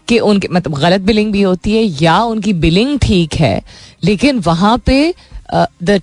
कि 0.09 0.18
उनके 0.20 0.49
मतलब 0.49 0.75
गलत 0.75 1.01
बिलिंग 1.01 1.33
भी 1.33 1.42
होती 1.42 1.77
है, 1.77 1.83
या 2.03 2.18
उनकी 2.25 2.53
बिलिंग 2.55 2.99
ठीक 2.99 3.35
है, 3.35 3.62
लेकिन 4.05 4.38
वहाँ 4.40 4.77
पे 4.87 5.14
the 5.53 6.01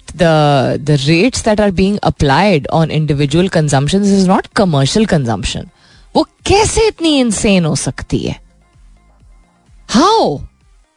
rates 0.89 1.43
that 1.45 1.61
are 1.61 1.71
being 1.71 1.97
applied 2.03 2.67
on 2.67 2.91
individual 2.91 3.47
consumption 3.49 4.03
is 4.05 4.27
not 4.27 4.47
commercial 4.55 5.05
consumption 5.05 5.67
वो 6.15 6.23
कैसे 6.45 6.87
इतनी 6.87 7.17
इंसेन 7.19 7.65
हो 7.65 7.75
सकती 7.77 8.17
है? 8.19 8.35
हाउ 9.89 10.37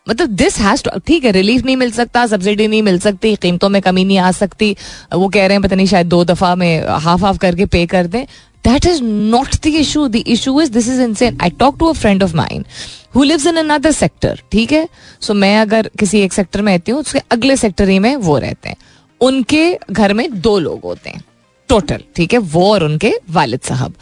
मतलब 0.06 0.28
दिस 0.36 0.58
हैज़ 0.58 0.82
ठीक 1.06 1.24
है 1.24 1.30
रिलीफ 1.32 1.64
नहीं 1.64 1.76
मिल 1.76 1.90
सकता 1.92 2.26
सब्सिडी 2.26 2.66
नहीं 2.66 2.82
मिल 2.82 2.98
सकती, 2.98 3.34
कीमतों 3.36 3.68
में 3.68 3.80
कमी 3.82 4.04
नहीं 4.04 4.18
आ 4.18 4.30
सकती, 4.32 4.76
वो 5.14 5.28
कह 5.28 5.46
रहे 5.46 5.54
हैं, 5.54 5.62
पता 5.62 5.76
नहीं, 5.76 5.86
शायद 5.86 6.06
दो 6.08 6.24
दफ़ा 6.24 6.54
में 6.54 6.86
हाफ़ 6.86 7.24
हाफ़ 7.24 7.38
करके 7.38 7.66
पे 7.66 7.84
कर 7.86 8.06
दें। 8.06 8.24
That 8.64 8.86
is 8.86 9.02
not 9.02 9.54
the 9.56 9.66
issue 9.66 10.06
the 10.08 10.16
issue 10.16 10.60
is 10.60 10.70
this 10.72 10.88
is 10.88 11.00
insane 11.02 11.38
I 11.42 11.50
talk 11.60 11.78
to 11.78 11.86
a 11.86 11.92
friend 11.92 12.22
of 12.22 12.34
mine 12.36 12.64
who 13.14 13.22
lives 13.22 13.46
in 13.46 13.56
another 13.56 13.92
sector 13.92 14.40
ठीक 14.52 14.72
है? 14.72 14.88
सो 15.20 15.34
मैं 15.34 15.56
अगर 15.58 15.90
किसी 15.98 16.20
एक 16.20 16.32
सेक्टर 16.32 16.62
में 16.62 16.72
रहती 16.72 16.92
हूँ, 16.92 17.00
उसके 17.00 17.18
अगले 17.30 17.56
सेक्टर 17.56 17.88
ही 17.88 17.98
में 17.98 18.14
वो 18.18 18.38
रहते 18.38 18.68
हैं। 18.68 18.76
उनके 19.20 19.78
घर 19.90 20.12
में 20.14 20.40
दो 20.40 20.58
लोग 20.58 20.80
होते 20.84 21.10
हैं 21.10 21.24
टोटल 21.68 22.02
ठीक 22.16 22.32
है? 22.32 22.38
वो 22.38 22.72
और 22.72 22.84
उनके 22.84 23.12
वालिद 23.30 23.60
साहब। 23.64 23.94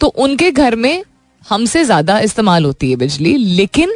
तो 0.00 0.06
उनके 0.06 0.50
घर 0.52 0.76
में 0.76 1.02
हमसे 1.42 1.84
ज़्यादा 1.84 2.18
इस्तेमाल 2.20 2.64
होती 2.64 2.90
है 2.90 2.96
बिजली, 2.96 3.36
लेकिन 3.36 3.94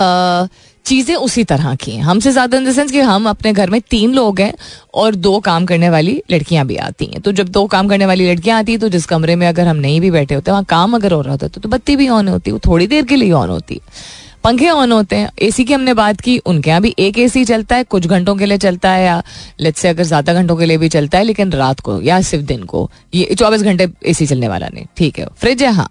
चीज़ें 0.00 1.14
उसी 1.16 1.42
तरह 1.44 1.74
की 1.74 1.90
हैं। 1.90 2.02
हमसे 2.02 2.30
ज़्यादा 2.32 2.58
इन 2.58 2.64
द 2.64 2.72
सेंस 2.72 2.90
कि 2.90 3.00
हम 3.00 3.28
अपने 3.28 3.52
घर 3.52 3.70
में 3.70 3.80
तीन 3.90 4.12
लोग 4.14 4.40
हैं 4.40 4.52
और 4.94 5.14
दो 5.16 5.38
काम 5.40 5.64
करने 5.66 5.88
वाली 5.90 6.20
लड़कियाँ 6.30 6.66
भी 6.66 6.76
आती 6.78 7.06
हैं। 7.06 7.20
तो 7.20 7.32
जब 7.32 7.48
दो 7.48 7.64
काम 7.66 7.88
करने 7.88 8.06
वाली 8.06 8.30
लड़कियाँ 8.30 8.58
आती 8.58 8.72
हैं 8.72 8.80
तो 8.80 8.88
जिस 8.88 9.06
कमरे 9.06 9.36
में 9.36 9.46
अगर 9.48 9.66
हम 9.66 9.76
नहीं 9.78 10.00
भी 10.00 10.10
बैठे 10.10 10.34
होते 10.34 10.50
वहाँ 10.50 10.64
काम 10.66 10.94
अगर 10.94 11.12
हो 11.12 11.20
रहा 11.20 11.32
होता 11.32 11.48
तो, 11.48 11.60
तो 11.60 11.68
बत्ती 11.68 11.96
भी 11.96 12.08
ऑन 12.10 12.28
होती 12.28 12.50
है 12.50 12.52
वो 12.52 12.60
थोड़ी 12.66 12.86
देर 12.86 13.04
के 13.04 13.16
लिए 13.16 13.32
ऑन 13.32 13.48
होती। 13.50 13.74
है 13.74 14.24
पंखे 14.44 14.68
ऑन 14.70 14.92
होते 14.92 15.16
हैं। 15.16 15.30
एसी 15.42 15.64
की 15.64 15.72
हमने 15.72 15.94
बात 15.94 16.20
की 16.20 16.36
उनके 16.46 16.70
यहाँ 16.70 16.82
भी 16.82 16.94
एक 16.98 17.18
एसी 17.18 17.44
चलता 17.44 17.76
है 17.76 17.84
कुछ 17.84 18.06
घंटों 18.06 18.34
के 18.36 18.46
लिए 18.46 18.58
चलता 18.58 18.90
है 18.90 19.04
या 19.04 19.22
लेट 19.60 19.76
से 19.76 19.88
अगर 19.88 20.02
ज़्यादा 20.04 20.34
घंटों 20.34 20.56
के 20.56 20.66
लिए 20.66 20.78
भी 20.78 20.88
चलता 20.88 21.18
है 21.18 21.24
लेकिन 21.24 21.52
रात 21.52 21.80
को 21.80 22.00
या 22.02 22.20
सिर्फ़ 22.22 22.44
दिन 22.46 22.62
को। 22.64 22.90
ये 23.14 23.34
चौबीस 23.34 23.62
घंटे 23.62 23.88
एसी 24.06 24.26
चलने 24.26 24.48
वाला 24.48 24.68
नहीं। 24.74 24.86
ठीक 24.96 25.18
है। 25.18 25.26
फ्रिज 25.40 25.62
है 25.62 25.72
हाँ। 25.72 25.88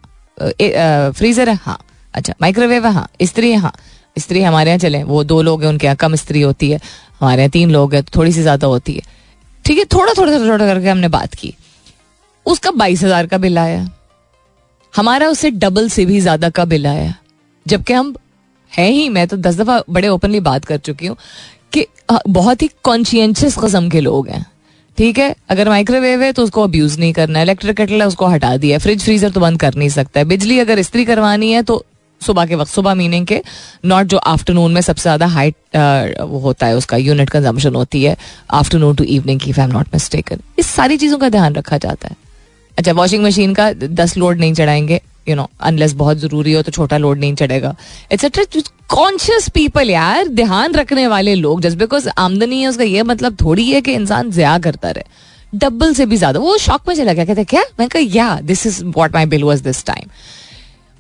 फ्रीजर 1.12 1.50
है 1.50 1.56
हाँ। 1.63 1.78
अच्छा 2.13 2.34
माइक्रोवेव 2.41 2.86
है 2.88 2.94
हाँ। 2.94 3.08
स्त्री 3.24 3.52
है 3.52 3.58
हाँ। 3.58 3.74
स्त्री 4.15 4.41
हमारे 4.41 4.69
यहाँ 4.69 4.80
चले, 4.80 5.04
वो 5.04 5.23
दो 5.23 5.41
लोग 5.41 5.63
हैं 5.63 5.69
उनके 5.69 5.88
यहाँ, 5.88 5.95
कम 5.97 6.15
स्त्री 6.15 6.41
होती 6.41 6.69
है, 6.71 6.80
हमारे 7.19 7.41
यहाँ 7.41 7.49
तीन 7.51 7.71
लोग 7.71 7.93
हैं 7.93 8.04
तो 8.04 8.17
थोड़ी 8.17 8.32
सी 8.32 8.41
ज़्यादा 8.41 8.67
होती 8.67 8.93
है। 8.93 9.01
ठीक 9.65 9.78
है, 9.78 9.86
थोड़ा 9.86 10.13
थोड़ा 10.13 10.32
थोड़ा 10.32 10.45
थोड़ा 10.45 10.65
करके 10.65 10.89
हमने 10.89 11.08
बात 11.10 11.34
की। 11.34 11.54
उसका 12.45 12.71
बाईस 12.73 13.04
हज़ार 13.04 13.28
का 13.28 13.38
बिल 13.38 13.58
आया। 13.58 13.88
हमारा 14.93 15.28
उससे 15.28 15.51
डबल 15.51 15.89
से 15.89 16.06
भी 16.06 16.19
ज़्यादा 16.21 16.49
का 16.49 16.65
बिल 16.65 16.88
आया। 16.88 17.13
जबकि 17.65 17.93
हम 17.93 18.13
है 18.71 18.89
ही, 18.89 19.08
मैं 19.10 19.28
तो 19.28 19.38
दस 19.38 19.56
दफ़ा 19.56 19.82
बड़े 19.89 20.08
ओपनली 20.08 20.39
बात 20.41 20.65
कर 20.65 20.78
चुकी 20.80 21.08
हूँ 21.08 21.17
कि 21.73 21.86
बहुत 22.30 22.62
ही 22.62 22.69
कॉन्शियस 22.84 23.58
कस्म 23.58 23.89
के 23.89 24.01
लोग 24.01 24.28
हैं। 24.30 24.45
ठीक 24.97 25.17
है, 25.19 25.36
अगर 25.49 25.69
माइक्रोवेव 25.69 26.21
है 26.21 26.32
तो 26.34 26.43
उसको 26.43 26.63
अब्यूज 26.63 26.99
नहीं 26.99 27.13
करना 27.13 27.39
है 27.39 27.45
इलेक्ट्रिक 27.45 27.78
केटल 27.78 28.01
है, 28.01 28.08
उसको 28.08 28.25
हटा 28.28 28.56
दिया 28.58 28.78
फ्रिज 28.80 29.04
फ्रीजर 29.04 29.32
तो 29.32 29.39
बंद 29.39 29.60
कर 29.60 29.75
नहीं 29.75 29.89
सकता 29.89 30.19
है। 30.19 30.25
बिजली 30.25 30.60
अगर 30.60 30.80
इस्त्री 30.80 31.06
करवानी 31.06 31.51
है 31.51 31.63
तो 31.63 31.84
सुबह 32.21 32.45
के 32.45 32.56
वक्त, 32.56 32.71
सुबह 32.71 32.93
मीनिंग 32.93 33.25
के 33.28 33.41
नॉट 33.86 34.08
जो 34.08 34.17
आफ्टरनून 34.17 34.73
में 34.73 34.82
सबसे 34.82 35.01
ज़्यादा 35.01 35.25
हाइट 35.28 35.56
वो 36.21 36.39
होता 36.39 36.67
है, 36.67 36.75
उसका 36.75 36.97
यूनिट 36.97 37.30
कंजम्पशन 37.30 37.75
होती 37.75 38.04
है 38.04 38.15
आफ्टरनून 38.54 38.95
टू 38.95 39.04
इवनिंग 39.06 39.39
की 39.39 39.51
आई 39.51 39.63
एम 39.63 39.71
नॉट 39.71 39.88
मिस्टेकन 39.93 40.39
इस 40.60 40.67
सारी 40.67 40.97
चीज़ों 40.97 41.17
का 41.17 41.30
ध्यान 41.30 41.56
रखा 41.56 41.78
जाता 41.80 42.08
है। 42.08 42.15
अच्छा 42.78 42.91
वॉशिंग 42.93 43.23
मशीन 43.23 43.54
का 43.54 43.71
दस 43.73 44.17
लोड 44.17 44.39
नहीं 44.39 44.54
चढ़ाएँगे 44.54 45.01
यू 45.28 45.36
नो 45.36 45.49
अनलेस 45.62 45.93
बहुत 45.95 46.17
ज़रूरी 46.17 46.54
हो 46.54 46.62
तो 46.62 46.71
छोटा 46.71 46.97
लोड 46.97 47.19
नहीं 47.19 47.36
चढ़ेगा। 47.36 47.75
एक्सेट्रा 48.12 48.43
कॉन्शियस 48.89 49.47
पीपल 49.49 49.89
यार, 49.89 50.28
ध्यान 50.30 50.73
रखने 50.73 51.06
वाले 51.08 51.34
लोग 51.36 51.62
जस्ट 51.62 51.78
बिकॉज़ 51.78 52.10
आमदनी 52.10 52.62
है, 52.62 52.67
उसका 52.67 52.84
ये 52.84 53.04
मतलब 53.04 53.38
थोड़ी 53.41 53.69
है 53.69 53.82
कि 53.82 53.93
इंसान 53.93 54.32
ज़्यादा 54.32 54.58
करता 54.63 54.91
रहे। 54.91 55.58
डबल 55.60 55.93
से 55.93 56.06
भी 56.06 56.17
ज़्यादा, 56.17 56.39
वो 56.39 56.58
शौक 56.58 56.88
में 56.88 56.95
चला 56.95 57.13
गया, 57.13 57.25
कहते 57.25 57.43
क्या? 57.45 57.63
मैं 57.80 57.88
कहा 57.89 58.01
या 58.08 58.39
this 58.43 58.65
is 58.67 58.84
what 58.88 59.13
my 59.13 59.25
bill 59.25 59.43
was 59.43 59.63
this 59.63 59.86
time 59.86 60.10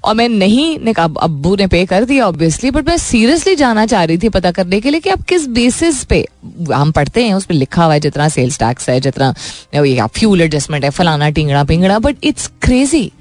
और 0.05 0.15
मैं 0.15 0.27
नहीं, 0.29 0.77
ने 0.79 0.93
कहा 0.93 1.09
अब्बू 1.21 1.55
ने 1.55 1.67
पे 1.67 1.85
कर 1.85 2.03
दिया 2.05 2.27
ऑब्वियसली 2.27 2.71
बट 2.71 2.87
मैं 2.87 2.97
सीरियसली 2.97 3.55
जाना 3.55 3.85
चाह 3.85 4.03
रही 4.03 4.17
थी 4.17 4.29
पता 4.29 4.51
करने 4.51 4.79
के 4.81 4.89
लिए 4.89 4.99
कि 4.99 5.09
आप 5.09 5.21
किस 5.29 5.47
बेसिस 5.49 6.03
पे 6.05 6.25
हम 6.73 6.91
पढ़ते 6.91 7.23
हैं, 7.23 7.33
उस 7.33 7.45
पर 7.45 7.53
लिखा 7.53 7.83
हुआ 7.83 7.93
है 7.93 7.99
जितना 7.99 8.27
सेल्स 8.29 8.59
टैक्स 8.59 8.89
है, 8.89 8.99
जितना 9.01 10.07
फ्यूल 10.07 10.41
एडजस्टमेंट 10.41 10.83
है, 10.83 10.89
फलाना 10.91 11.29
टिंगड़ा 11.29 11.63
पिंगड़ा 11.63 11.99
बट 11.99 12.23
इट्स 12.23 12.47
क्रेजी 12.61 13.11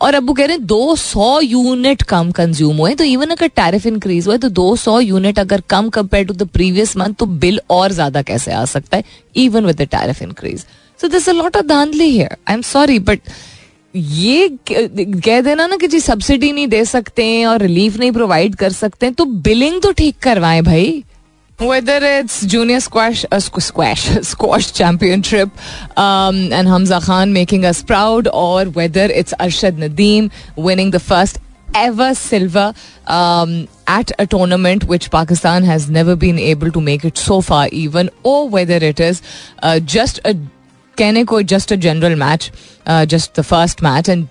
और 0.00 0.14
अबू 0.14 0.32
कह 0.32 0.44
रहे 0.44 0.56
हैं, 0.56 0.66
दो 0.66 0.94
सौ 0.96 1.40
यूनिट 1.40 2.02
कम 2.02 2.30
कंज्यूम 2.32 2.76
हुए 2.76 2.94
तो 2.94 3.04
इवन 3.04 3.30
अगर 3.30 3.48
टैरिफ 3.56 3.86
इंक्रीज 3.86 4.26
हुए 4.26 4.38
तो 4.38 4.48
दो 4.50 4.74
सौ 4.76 4.98
यूनिट 5.00 5.38
अगर 5.38 5.62
कम 5.70 5.88
compare 5.88 6.26
to 6.26 6.34
the 6.34 6.48
previous 6.48 6.96
month 6.96 7.14
तो 7.14 7.26
बिल 7.38 7.60
और 7.70 7.92
ज़्यादा 7.92 8.22
कैसे 8.22 8.52
आ 8.52 8.64
सकता 8.66 8.96
है 8.96 9.04
even 9.36 9.66
with 9.66 9.82
the 9.82 9.88
tariff 9.90 10.22
increase 10.22 10.64
so 11.00 11.08
this 11.08 11.28
a 11.28 11.32
lot 11.32 11.56
of 11.56 11.66
धांधली 11.66 12.10
here 12.10 12.36
I 12.48 12.54
am 12.54 12.62
sorry 12.62 12.98
but 12.98 13.20
ये 13.94 14.48
कह 14.70 15.40
देना 15.40 15.66
ना 15.66 15.76
कि 15.76 15.86
जी 15.88 16.00
सब्सिडी 16.00 16.52
नहीं 16.52 16.66
दे 16.68 16.84
सकते 16.84 17.24
हैं 17.24 17.46
और 17.46 17.62
रिलीफ 17.62 17.96
नहीं 17.96 18.12
प्रोवाइड 18.12 18.54
कर 18.56 18.72
सकते 18.72 19.06
हैं 19.06 19.14
तो 19.14 19.24
बिलिंग 19.46 19.80
तो 19.82 19.90
ठीक 19.92 20.18
करवाएँ 20.22 20.62
भाई। 20.62 21.02
Whether 21.58 22.04
it's 22.04 22.44
junior 22.44 22.80
squash 22.80 23.24
squash 23.34 24.06
squash 24.26 24.70
championship 24.72 25.48
and 25.98 26.68
Hamza 26.68 27.00
Khan 27.00 27.28
making 27.28 27.64
us 27.64 27.82
proud 27.82 28.28
or 28.28 28.68
whether 28.76 29.10
it's 29.10 29.32
Arshad 29.32 29.82
Nadeem 29.82 30.30
winning 30.58 30.92
the 30.92 30.98
first 30.98 31.38
ever 31.76 32.12
silver 32.14 32.72
at 33.98 34.10
a 34.10 34.24
tournament 34.30 34.84
which 34.90 35.06
Pakistan 35.08 35.64
has 35.64 35.90
never 35.92 36.14
been 36.14 36.38
able 36.38 36.70
to 36.70 36.80
make 36.80 37.06
it 37.06 37.16
so 37.16 37.40
far 37.40 37.68
even 37.74 38.10
oh 38.24 38.48
whether 38.48 38.84
it 38.84 39.00
is 39.00 39.20
just 39.64 40.18
a 40.18 40.32
कहने 40.98 41.24
को 41.24 41.42
just 41.44 41.72
a 41.72 41.76
general 41.76 42.14
match 42.16 42.50
just 42.88 43.40
the 43.40 43.42
first 43.44 43.82
match 43.82 44.08
and 44.08 44.26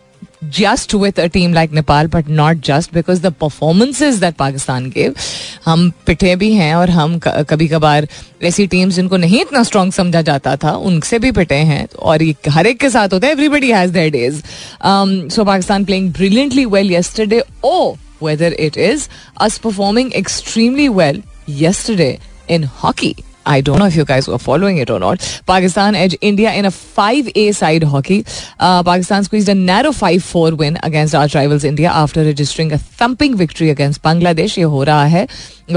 just 0.45 0.93
with 0.95 1.19
a 1.19 1.25
team 1.27 1.53
like 1.53 1.71
Nepal 1.71 2.07
but 2.07 2.29
not 2.29 2.57
just 2.65 2.93
because 2.93 3.21
the 3.21 3.31
performances 3.41 4.15
that 4.15 4.35
Pakistan 4.35 4.89
के 4.91 5.09
हम 5.65 5.89
पिटे 6.05 6.35
भी 6.35 6.51
हैं 6.53 6.73
और 6.75 6.89
हम 6.89 7.17
कभी 7.23 7.67
कभार 7.67 8.07
ऐसी 8.43 8.67
टीम्स 8.67 8.95
जिनको 8.95 9.17
नहीं 9.17 9.41
इतना 9.41 9.63
स्ट्रॉन्ग 9.63 9.93
समझा 9.93 10.21
जाता 10.21 10.55
था, 10.55 10.71
उनसे 10.71 11.19
भी 11.19 11.31
पिटे 11.31 11.55
हैं 11.71 11.87
और 11.99 12.23
ये 12.23 12.35
हर 12.49 12.67
एक 12.67 12.79
के 12.79 12.89
साथ 12.89 13.13
होता 13.13 13.27
है 13.27 13.33
everybody 13.33 13.71
has 13.71 13.91
their 13.91 14.11
days 14.11 14.41
so 15.33 15.43
Pakistan 15.43 15.85
playing 15.85 16.11
brilliantly 16.13 16.65
well 16.67 16.91
yesterday 16.91 17.43
oh 17.65 17.93
whether 18.23 18.53
it 18.59 18.77
is 18.77 19.07
us 19.41 19.57
performing 19.57 20.13
extremely 20.13 20.87
well 20.87 21.21
yesterday 21.49 22.17
in 22.49 22.63
hockey 22.83 23.15
I 23.49 23.61
don't 23.61 23.79
know 23.79 23.87
if 23.87 23.97
you 23.97 24.05
guys 24.05 24.29
are 24.29 24.37
following 24.39 24.79
it 24.79 24.91
or 24.91 24.99
not 24.99 25.21
Pakistan 25.47 25.95
as 25.95 26.17
India 26.21 26.51
in 26.51 26.65
a 26.65 26.69
five 26.69 27.31
a 27.35 27.51
side 27.53 27.83
hockey 27.85 28.23
Pakistan 28.61 29.23
squeeze 29.23 29.49
the 29.49 29.55
narrow 29.57 29.91
five 29.91 30.21
four 30.21 30.53
win 30.55 30.75
against 30.75 31.15
arch 31.15 31.29
rivals 31.29 31.65
India 31.65 31.91
after 32.01 32.29
registering 32.29 32.71
a 32.71 32.77
thumping 33.01 33.35
victory 33.35 33.69
against 33.69 34.03
Bangladesh 34.03 34.57
ये 34.57 34.63
हो 34.65 34.83
रहा 34.83 35.05
है 35.05 35.27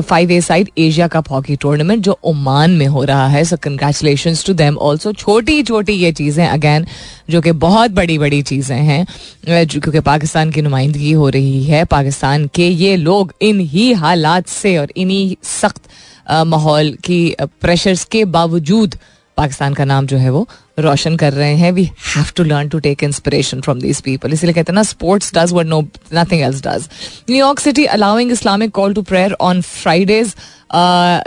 five 0.01 0.31
a 0.31 0.41
side 0.41 0.69
Asia 0.79 1.07
cup 1.09 1.31
hockey 1.31 1.57
tournament 1.57 2.03
जो 2.05 2.19
Oman 2.25 2.71
में 2.77 2.87
हो 2.87 3.03
रहा 3.05 3.27
है 3.29 3.45
so 3.45 3.57
congratulation 3.63 4.35
to 4.47 4.53
them 4.55 4.77
also 4.81 5.13
छोटी 5.15 5.63
छोटी 5.63 5.93
ये 5.93 6.13
चीज़ें 6.13 6.47
अगेन 6.47 6.87
जो 7.31 7.41
कि 7.41 7.53
बहुत 7.65 7.91
बड़ी 7.91 8.19
बड़ी 8.19 8.41
चीज़ें 8.43 8.77
हैं 8.77 9.05
क्योंकि 9.47 10.01
पाकिस्तान 10.01 10.51
की 10.51 10.63
नुमाइंदगी 10.63 11.13
हो 11.13 11.29
रही 11.29 11.63
है 11.65 11.85
पाकिस्तान 11.91 12.47
के 12.55 12.69
ये 12.69 12.97
लोग 12.97 13.33
इन 13.43 13.61
ही 13.67 13.93
हालात 14.03 14.47
से 14.49 14.77
और 14.79 14.93
इन्हीं 14.97 15.35
सख्त 15.45 15.89
माहौल 16.27 16.93
की 17.05 17.35
प्रेशर्स 17.41 18.05
के 18.05 18.25
बावजूद 18.37 18.97
पाकिस्तान 19.39 19.75
का 19.75 19.85
नाम 19.85 20.07
जो 20.07 20.17
है 20.17 20.31
वो 20.31 20.47
रोशन 20.79 21.17
कर 21.17 21.33
रहे 21.33 21.55
हैं। 21.57 21.71
We 21.73 21.85
have 21.85 22.31
to 22.37 22.45
learn 22.45 22.69
to 22.69 22.79
take 22.79 23.03
inspiration 23.05 23.61
from 23.61 23.81
these 23.81 24.01
people 24.03 24.33
इसलिए 24.33 24.55
कहते 24.55 24.73
हैं 24.73 24.75
ना 24.75 24.83
sports 24.83 25.35
does 25.35 25.53
what 25.53 25.67
no 25.67 25.81
nothing 26.15 26.43
else 26.43 26.63
does 26.63 26.89
New York 27.31 27.61
city 27.61 27.85
allowing 27.97 28.31
Islamic 28.33 28.71
call 28.75 28.95
to 28.95 29.03
prayer 29.03 29.33
on 29.41 29.61
Fridays 29.63 30.35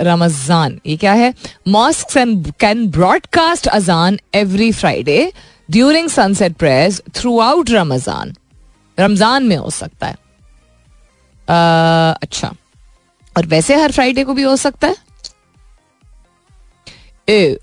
Ramzan 0.01 0.79
ये 0.85 0.97
क्या 0.97 1.13
है? 1.13 1.33
मॉस्क 1.67 2.17
एंड 2.17 2.51
कैन 2.59 2.87
ब्रॉडकास्ट 2.91 3.67
अजान 3.67 4.19
every 4.35 4.71
Friday 4.71 5.31
during 5.71 6.09
sunset 6.09 6.55
prayers 6.55 7.01
through 7.15 7.39
out 7.39 7.69
Ramzan 7.71 8.33
Ramzan 8.97 9.43
में 9.43 9.57
हो 9.57 9.69
सकता 9.69 10.07
है। 10.07 10.13
uh, 10.13 12.23
अच्छा। 12.23 12.55
और 13.37 13.45
वैसे 13.47 13.75
हर 13.75 13.91
फ्राइडे 13.91 14.23
को 14.23 14.33
भी 14.33 14.43
हो 14.43 14.55
सकता 14.57 14.87
है। 14.87 14.95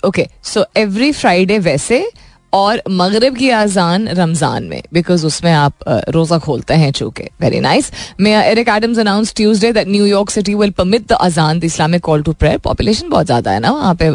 ओके 0.07 0.27
सो 0.45 0.65
एवरी 0.77 1.11
फ्राइडे 1.13 1.59
वैसे 1.61 2.05
और 2.53 2.83
मगरब 2.91 3.37
की 3.37 3.49
आजान 3.51 4.09
रमज़ान 4.11 4.65
में 4.65 4.83
बिकॉज़ 4.93 5.27
उसमें 5.27 5.53
आप 5.53 5.75
रोजा 6.09 6.39
खोलते 6.39 6.75
हैं 6.75 6.91
चूँकि। 6.93 7.29
Very 7.41 7.61
nice 7.61 7.91
mayor 8.21 8.35
Eric 8.37 8.69
Adams 8.69 8.99
announce 8.99 9.35
Tuesday 9.37 9.73
that 9.73 9.89
New York 9.89 10.31
city 10.31 10.55
will 10.55 10.71
permit 10.73 11.07
the 11.09 11.13
अजान 11.21 11.59
the 11.59 11.65
Islamic 11.65 12.03
call 12.03 12.23
to 12.23 12.33
prayer 12.35 12.59
population 12.61 13.09
बहुत 13.09 13.27
ज़्यादा 13.27 13.51
है 13.51 13.61
ना, 13.61 13.71
वहाँ 13.71 13.95
पे 14.03 14.11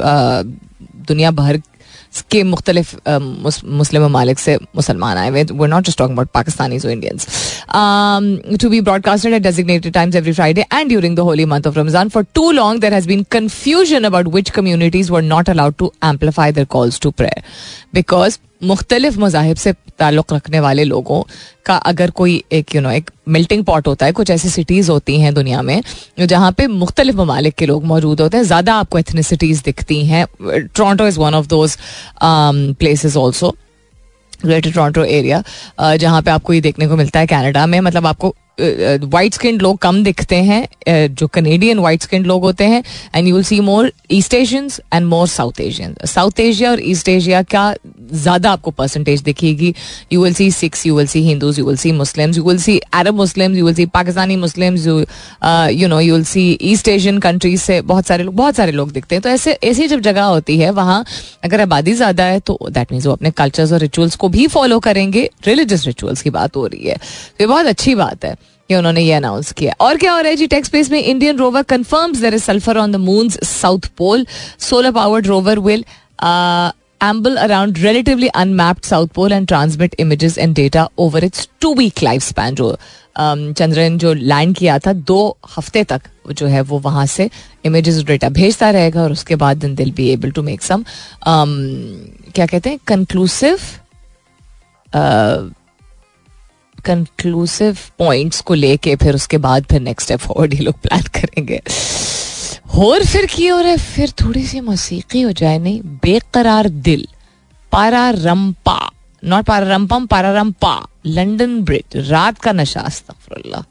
दुनिया 1.08 1.32
भर 1.32 1.62
के 2.32 2.44
मुख्तलिफ़ 2.44 2.96
मुस्लिम 3.74 4.04
ममालिक 4.04 4.40
से 4.40 4.58
मुसलमान 4.76 5.18
आए 5.18 5.30
हुए 5.30 5.44
were 5.52 5.68
not 5.68 5.86
just 5.86 5.98
talk 5.98 6.12
about 6.12 6.30
Pakistani 6.34 6.80
और 6.80 6.92
Indians 6.92 7.28
to 8.62 8.70
be 8.70 8.82
broadcasted 8.82 9.34
at 9.34 9.42
designated 9.42 9.94
times 9.94 10.16
every 10.16 10.34
Friday 10.34 10.66
and 10.74 10.90
during 10.90 11.16
the 11.18 11.28
holy 11.30 11.46
month 11.46 11.68
of 11.68 11.80
Ramzan 11.80 12.10
for 12.10 12.26
too 12.36 12.52
long 12.52 12.82
there 12.82 12.94
has 12.94 13.08
been 13.08 13.24
confusion 13.32 14.04
about 14.04 14.34
which 14.34 14.50
communities 14.50 15.10
were 15.12 15.22
not 15.24 15.50
allowed 15.50 15.76
to 15.80 15.92
amplify 16.06 16.52
their 16.52 16.66
calls 16.70 17.00
to 17.00 17.12
prayer 17.12 17.44
because 17.94 18.38
मुख्तलिफ़ 18.62 19.20
मजाहब 19.20 19.56
से 19.56 19.74
ताल्लुक़ 20.00 20.34
रखने 20.34 20.60
वाले 20.60 20.84
लोगों 20.84 21.22
का 21.66 21.76
अगर 21.76 22.12
कोई 22.12 22.44
एक 22.52 22.76
यू 22.76 22.82
नो 22.82 22.90
एक 22.92 23.12
मिल्टिंग 23.28 23.64
पॉट 23.66 23.88
होता 23.88 24.06
है, 24.06 24.12
कुछ 24.12 24.30
ऐसी 24.32 24.50
सिटीज़ 24.50 24.92
होती 24.92 25.20
हैं 25.22 25.34
दुनिया 25.34 25.62
में, 25.62 25.82
जहाँ 26.20 26.52
पे 26.52 26.68
मुख्तलिफ़ 26.68 27.16
ममालिक 27.16 27.56
के 27.56 27.66
लोग 27.66 27.86
मौजूद 27.86 28.22
होते 28.22 28.38
हैं, 28.38 28.44
ज़्यादा 28.44 28.76
आपको 28.76 29.00
एथनिसिटीज़ 29.00 29.64
दिखती 29.66 30.06
हैं। 30.06 30.26
Toronto 30.68 31.08
is 31.08 31.20
one 31.20 31.34
of 31.36 31.48
those 31.48 31.78
places 32.24 33.18
also 33.18 33.56
greater 34.46 34.72
Toronto 34.72 35.04
area 35.04 35.44
जहाँ 35.96 36.22
पे 36.22 36.32
आपको 36.32 36.54
ये 36.54 36.62
देखने 36.62 36.88
को 36.88 36.96
मिलता 36.98 37.20
है 37.20 37.28
कनाडा 37.28 37.66
में 37.68 37.80
मतलब 37.82 38.08
आपको 38.08 38.36
वाइट 38.60 39.34
स्किन 39.34 39.60
लोग 39.60 39.78
कम 39.80 40.04
दिखते 40.04 40.36
हैं 40.44 40.68
जो 41.16 41.28
कनेडियन 41.28 41.80
वाइट 41.80 42.02
स्किन 42.02 42.26
लोग 42.26 42.44
होते 42.44 42.64
हैं 42.66 42.84
and 43.16 43.28
you 43.28 43.36
will 43.36 43.44
see 43.44 43.60
more 43.62 43.92
East 44.12 44.34
Asians 44.34 44.80
and 44.94 45.06
more 45.08 45.28
South 45.28 45.60
Asian 45.62 45.96
South 46.06 46.40
Asia 46.40 46.72
और 46.72 46.82
ईस्ट 46.84 47.10
एशिया 47.10 47.42
का 47.46 47.74
ज़्यादा 48.14 48.52
आपको 48.52 48.72
परसेंटेज 48.72 49.22
दिखेगी? 49.22 49.74
You 50.14 50.24
will 50.24 50.34
see 50.34 50.50
Sikhs 50.52 50.86
you 50.86 50.96
will 50.98 51.08
see 51.08 51.22
Hindus 51.24 51.60
you 51.60 51.66
will 51.66 51.78
see 51.78 51.92
Muslims 51.92 52.38
you 52.38 52.44
will 52.44 52.58
see 52.60 52.78
Arab 52.94 53.16
Muslims 53.16 53.58
you 53.58 53.66
will 53.66 53.76
see 53.76 53.86
Pakistani 53.88 54.36
Muslims 54.38 54.88
you 54.88 55.88
know 55.88 56.00
you 56.00 56.14
will 56.14 56.24
see 56.26 56.48
East 56.64 56.88
Asian 56.88 57.20
countries 57.20 57.62
से 57.62 57.80
बहुत 57.84 58.06
सारे 58.08 58.24
लोग, 58.24 58.36
बहुत 58.36 58.56
सारे 58.56 58.72
लोग 58.72 58.92
दिखते 58.92 59.16
हैं। 59.16 59.22
तो 59.22 59.30
ऐसे, 59.30 59.52
ऐसी 59.64 59.88
जब 59.88 60.00
जगह 60.02 60.24
होती 60.24 60.58
है, 60.60 60.70
वहाँ 60.72 61.04
अगर 61.44 61.62
आबादी 61.62 61.94
ज़्यादा 61.94 62.24
है 62.26 62.40
तो 62.40 62.60
दैट 62.70 62.92
मीन्स 62.92 63.06
वो 63.06 63.14
अपने 63.14 63.32
कल्चर्स 63.34 63.72
और 63.74 63.80
रिचुअल्स 63.80 64.16
को 64.16 64.30
भी 64.30 64.48
फॉलो 64.50 64.80
करेंगे। 64.80 65.30
रिलीजियस 65.48 65.86
रिचुअल्स 65.88 66.22
की 66.22 66.30
बात 66.30 66.56
हो 66.56 66.66
रही 66.68 66.86
है। 66.86 66.96
तो 66.96 67.42
ये 67.42 67.48
बहुत 67.48 67.66
अच्छी 67.66 67.96
बात 67.96 68.26
है। 68.26 68.36
कि 68.70 68.76
उन्होंने 68.76 69.02
ये 69.02 69.14
अनाउंस 69.14 69.52
किया। 69.52 69.76
और 69.82 69.98
क्या 69.98 70.14
हो 70.14 70.20
रहा 70.20 70.30
है 70.30 70.36
जी 70.36 70.48
टेक्स 70.48 70.68
स्पेस 70.70 70.92
में 70.92 71.02
Indian 71.04 71.38
rover 71.38 71.64
confirms 71.70 72.18
there 72.18 72.34
is 72.34 72.44
sulphur 72.44 72.78
on 72.78 72.92
the 72.92 72.96
moon's 73.06 73.40
south 73.50 73.88
pole 73.98 74.26
solar 74.70 74.92
powered 74.92 75.28
rover 75.28 75.60
will 75.60 75.86
amble 77.02 77.36
around 77.38 77.80
relatively 77.82 78.28
unmapped 78.42 78.88
south 78.92 79.10
pole 79.16 79.34
and 79.36 79.48
transmit 79.50 79.96
images 80.04 80.38
and 80.46 80.56
data 80.60 80.86
over 80.98 81.20
its 81.26 81.44
two 81.64 81.74
week 81.80 82.02
lifespan. 82.06 82.56
जो 82.56 82.78
चंद्रयान 83.18 83.98
जो 83.98 84.14
land 84.14 84.56
किया 84.58 84.78
था, 84.80 84.94
दो 84.94 85.38
हफ़्ते 85.58 85.84
तक 85.84 86.02
जो 86.32 86.48
है 86.48 86.62
वो 86.62 86.80
वहाँ 86.80 87.06
से 87.06 87.30
इमेजेस 87.66 88.02
डेटा 88.06 88.30
भेजता 88.30 88.70
रहेगा 88.70 89.02
और 89.04 89.12
उसके 89.12 89.36
बाद 89.36 89.58
दिन 89.58 89.76
दिल 89.76 89.92
be 89.92 90.10
able 90.10 90.32
to 90.32 90.42
make 90.44 90.62
some 90.62 90.84
क्या 91.26 92.46
कहते 92.46 92.70
हैं 92.70 92.80
कंक्लूसिव 92.88 93.60
कंक्लूसिव 96.80 97.78
पॉइंट्स 97.98 98.42
को 98.42 98.54
लेके 98.54 98.96
फिर 98.96 99.16
उसके 99.16 99.38
बाद 99.38 99.64
फिर 99.64 99.82
नेक्स्ट 99.82 100.06
स्टेप 100.06 100.20
फॉरवर्ड 100.20 100.54
ही 100.54 100.60
लोग 100.60 100.82
प्लान 100.82 101.02
करेंगे। 101.02 101.62
और 102.76 103.06
फिर 103.06 103.26
की 103.26 103.50
रहा 103.50 103.60
है? 103.60 103.78
फिर 103.78 104.10
थोड़ी 104.12 104.48
सी 104.48 104.60
मौसीकी 104.60 105.22
हो 105.22 105.32
जाए 105.32 105.58
नहीं 105.58 105.82
बेकरार 105.82 106.70
दिल 106.70 107.08
पारा 107.72 108.10
रंपा 108.10 108.92
नॉट 109.24 109.46
पारा 109.46 109.68
रंपम 109.68 110.06
पारा 110.06 110.34
रंपा 110.34 110.88
लंदन 111.06 111.62
ब्रिज 111.62 111.98
रात 111.98 112.38
का 112.38 112.52
नशा 112.52 112.80
अस्तफरल्ला 112.80 113.64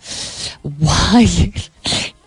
वाह 0.66 1.18
ये, 1.18 1.52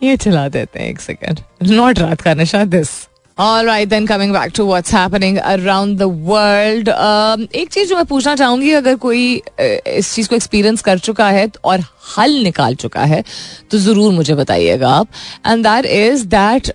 ये 0.03 0.17
चला 0.17 0.49
देते 0.49 0.79
हैं 0.79 0.89
एक 0.89 0.99
सेकंड 0.99 1.39
नॉट 1.63 1.99
रात 1.99 2.21
का 2.21 2.33
नशा 2.33 2.65
this 2.65 3.08
All 3.39 3.65
right, 3.65 3.87
then 3.87 4.05
coming 4.05 4.33
back 4.33 4.51
to 4.53 4.65
what's 4.65 4.91
happening 4.91 5.37
around 5.39 5.97
the 5.97 6.09
world. 6.09 6.89
Um, 6.89 7.45
एक 7.55 7.69
चीज़ 7.71 7.89
जो 7.89 7.95
मैं 7.95 8.05
पूछना 8.05 8.35
चाहूँगी 8.35 8.71
अगर 8.71 8.95
कोई 8.95 9.21
इस 9.59 10.13
चीज़ 10.15 10.29
को 10.29 10.35
एक्सपीरियंस 10.35 10.81
कर 10.81 10.99
चुका 10.99 11.29
है 11.29 11.47
और 11.63 11.83
हल 12.17 12.33
निकाल 12.43 12.75
चुका 12.75 13.03
है 13.03 13.23
तो 13.71 13.77
ज़रूर 13.77 14.11
मुझे 14.13 14.35
बताइएगा 14.35 14.89
आप 14.89 15.07
एंड 15.47 15.63
दैट 15.63 15.85
इज़ 15.85 16.25
दैट 16.27 16.71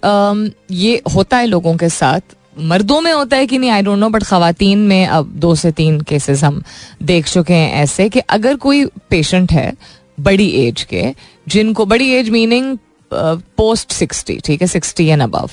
ये 0.71 1.03
होता 1.15 1.37
है 1.37 1.47
लोगों 1.47 1.77
के 1.77 1.89
साथ 1.89 2.35
मर्दों 2.63 3.01
में 3.01 3.13
होता 3.13 3.37
है 3.37 3.47
कि 3.47 3.59
नहीं 3.59 3.71
आई 3.71 3.83
डोंट 3.83 3.99
नो 3.99 4.09
बट 4.09 4.25
खातन 4.25 4.87
में 4.89 5.07
अब 5.07 5.33
दो 5.37 5.55
से 5.55 5.73
तीन 5.73 6.01
केसेस 6.01 6.45
हम 6.45 6.63
देख 7.03 7.29
चुके 7.29 7.55
हैं 7.55 7.83
ऐसे 7.83 8.09
कि 8.09 8.21
अगर 8.31 8.57
कोई 8.57 8.85
पेशेंट 9.11 9.53
है 9.53 9.73
बड़ी 10.21 10.49
एज 10.67 10.83
के 10.85 11.05
जिनको 11.49 11.87
बड़ी 11.87 12.11
एज 12.13 12.31
मीनिंग 12.31 12.77
पोस्ट 13.59 13.93
सिक्सटी 13.93 14.39
ठीक 14.45 14.63
है 14.63 14.67
सिक्सटी 14.69 15.07
एंड 15.07 15.23
अबव 15.23 15.51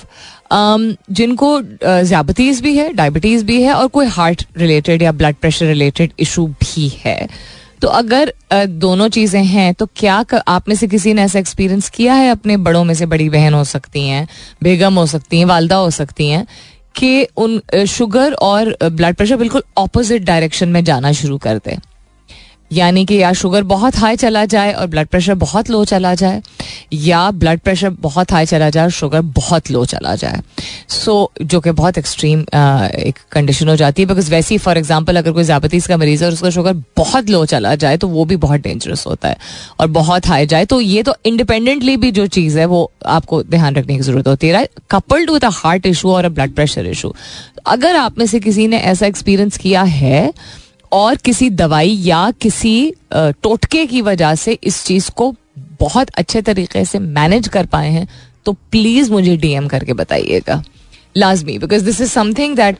जिनको 1.11 1.61
ज़्याबतीज़ 2.03 2.61
भी 2.63 2.75
है 2.77 2.91
डायबिटीज़ 2.93 3.45
भी 3.45 3.61
है 3.61 3.73
और 3.73 3.87
कोई 3.89 4.05
हार्ट 4.09 4.45
रिलेटेड 4.57 5.01
या 5.01 5.11
ब्लड 5.11 5.35
प्रेशर 5.35 5.65
रिलेटेड 5.65 6.13
इशू 6.19 6.47
भी 6.47 6.87
है. 7.03 7.27
तो 7.81 7.87
अगर 7.89 8.33
दोनों 8.53 9.07
चीज़ें 9.09 9.43
हैं 9.43 9.73
तो 9.73 9.85
क्या 9.95 10.23
आप 10.47 10.67
में 10.69 10.75
से 10.75 10.87
किसी 10.87 11.13
ने 11.13 11.21
ऐसा 11.21 11.39
एक्सपीरियंस 11.39 11.89
किया 11.89 12.13
है? 12.13 12.29
अपने 12.31 12.57
बड़ों 12.59 12.83
में 12.83 12.93
से 12.93 13.05
बड़ी 13.05 13.29
बहन 13.29 13.53
हो 13.53 13.63
सकती 13.65 14.07
हैं, 14.07 14.27
बेगम 14.63 14.99
हो 14.99 15.05
सकती 15.07 15.37
हैं, 15.37 15.45
वालदा 15.45 15.75
हो 15.75 15.89
सकती 15.91 16.27
हैं, 16.29 16.45
कि 16.95 17.23
उन 17.37 17.85
शुगर 17.89 18.33
और 18.33 18.75
ब्लड 18.83 19.15
प्रेशर 19.15 19.37
बिल्कुल 19.37 19.63
ऑपोजिट 19.77 20.23
डायरेक्शन 20.23 20.69
में 20.69 20.83
जाना 20.83 21.11
शुरू 21.11 21.37
कर 21.37 21.57
दे. 21.57 21.77
यानी 22.71 23.05
कि 23.05 23.15
या 23.15 23.31
शुगर 23.33 23.63
बहुत 23.63 23.97
हाई 23.97 24.15
चला 24.15 24.43
जाए 24.45 24.71
और 24.73 24.87
ब्लड 24.87 25.07
प्रेशर 25.07 25.33
बहुत 25.35 25.69
लो 25.69 25.83
चला 25.85 26.13
जाए 26.15 26.41
या 26.93 27.29
ब्लड 27.33 27.59
प्रेशर 27.59 27.89
बहुत 28.01 28.31
हाई 28.31 28.45
चला 28.45 28.69
जाए 28.69 28.83
और 28.83 28.91
शुगर 28.91 29.21
बहुत 29.21 29.71
लो 29.71 29.83
चला 29.85 30.15
जाए। 30.15 30.41
सो 30.89 31.31
so, 31.35 31.45
जो 31.45 31.59
कि 31.61 31.71
बहुत 31.71 31.97
एक्सट्रीम 31.97 32.41
एक 32.41 33.19
कंडीशन 33.31 33.69
हो 33.69 33.75
जाती 33.75 34.01
है 34.01 34.07
बिकॉज़ 34.07 34.31
वैसे 34.31 34.53
ही 34.53 34.57
फॉर 34.59 34.77
एग्जांपल 34.77 35.17
अगर 35.17 35.31
कोई 35.31 35.43
ज़्याबतीस 35.43 35.87
का 35.87 35.97
मरीज़ 35.97 36.23
है 36.23 36.27
और 36.27 36.33
उसका 36.33 36.49
शुगर 36.49 36.73
बहुत 36.97 37.29
लो 37.29 37.45
चला 37.45 37.75
जाए 37.75 37.97
तो 37.97 38.07
वो 38.07 38.25
भी 38.25 38.35
बहुत 38.37 38.61
डेंजरस 38.61 39.05
होता 39.07 39.29
है 39.29 39.37
और 39.79 39.87
बहुत 39.89 40.27
हाई 40.27 40.45
जाए। 40.45 40.65
तो 40.65 40.81
ये 40.81 41.03
तो 41.03 41.15
इंडिपेंडेंटली 41.25 41.97
भी 41.97 42.11
जो 42.11 42.27
चीज़ 42.29 42.59
है 42.59 42.65
वो 42.65 42.89
आपको 43.07 43.43
ध्यान 43.43 43.75
रखने 43.75 43.95
की 43.95 44.01
ज़रूरत 44.01 44.27
होती 44.27 44.47
है 44.47 44.67
coupled 44.91 45.29
with 45.31 45.45
a 45.45 45.49
heart 45.53 45.85
issue 45.85 46.11
और 46.11 46.25
अ 46.25 46.29
ब्लड 46.29 46.53
प्रेशर 46.55 46.87
इशू 46.87 47.13
अगर 47.67 47.95
आप 47.95 48.19
में 48.19 48.25
से 48.25 48.39
किसी 48.39 48.67
ने 48.67 48.77
ऐसा 48.91 49.05
एक्सपीरियंस 49.05 49.57
किया 49.57 49.81
है 49.83 50.31
और 50.93 51.15
किसी 51.15 51.49
दवाई 51.49 51.89
या 51.89 52.29
किसी 52.41 52.93
टोटके 53.13 53.85
की 53.85 54.01
वजह 54.01 54.35
से 54.35 54.57
इस 54.63 54.83
चीज़ 54.85 55.09
को 55.11 55.33
बहुत 55.79 56.09
अच्छे 56.17 56.41
तरीके 56.41 56.83
से 56.85 56.99
मैनेज 56.99 57.47
कर 57.47 57.65
पाए 57.65 57.89
हैं 57.89 58.07
तो 58.45 58.53
प्लीज़ 58.71 59.11
मुझे 59.11 59.35
डीएम 59.37 59.67
करके 59.67 59.93
बताइएगा। 59.93 60.63
लाजमी 61.17 61.57
because 61.57 61.85
this 61.85 62.01
is 62.01 62.11
something 62.11 62.55
that 62.55 62.77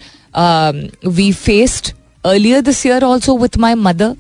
we 1.08 1.32
faced 1.32 1.94
earlier 2.26 2.62
this 2.62 2.86
year 2.86 3.04
also 3.04 3.38
with 3.38 3.58
my 3.58 3.74
mother 3.74 4.16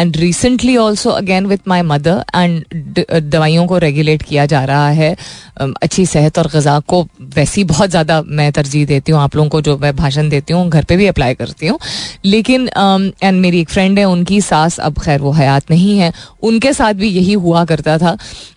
and 0.00 0.16
recently 0.16 0.76
also 0.76 1.10
again 1.10 1.46
with 1.46 1.68
my 1.68 1.82
mother 1.82 2.24
and 2.34 3.00
दवाइयों 3.22 3.66
को 3.66 3.78
रेगुलेट 3.78 4.22
किया 4.22 4.46
जा 4.46 4.64
रहा 4.64 4.88
है 4.90 5.16
अच्छी 5.60 6.04
सेहत 6.06 6.38
और 6.38 6.46
गज़ा 6.54 6.78
को 6.80 7.02
वैसी 7.34 7.64
बहुत 7.64 7.90
ज़्यादा 7.90 8.20
मैं 8.22 8.50
तरजीह 8.52 8.86
देती 8.86 9.12
हूँ 9.12 9.20
आप 9.20 9.36
लोगों 9.36 9.48
को 9.48 9.60
जो 9.60 9.76
मैं 9.78 9.94
भाषण 9.96 10.28
देती 10.28 10.52
हूँ 10.52 10.68
घर 10.68 10.84
पे 10.84 10.96
भी 10.96 11.06
अप्लाई 11.06 11.34
करती 11.34 11.66
हूँ। 11.66 11.78
लेकिन 12.24 12.68
एंड 12.68 13.12
um, 13.22 13.40
मेरी 13.42 13.60
एक 13.60 13.68
फ्रेंड 13.68 13.98
है 13.98 14.04
उनकी 14.04 14.40
सास 14.40 14.78
अब 14.80 14.98
खैर 14.98 15.20
वो 15.20 15.30
हयात 15.32 15.70
नहीं 15.70 15.98
है। 15.98 16.12
उनके 16.42 16.72
साथ 16.72 16.94
भी 16.94 17.08
यही 17.08 17.32
हुआ 17.34 17.64
करता 17.64 17.96
था। 17.98 18.16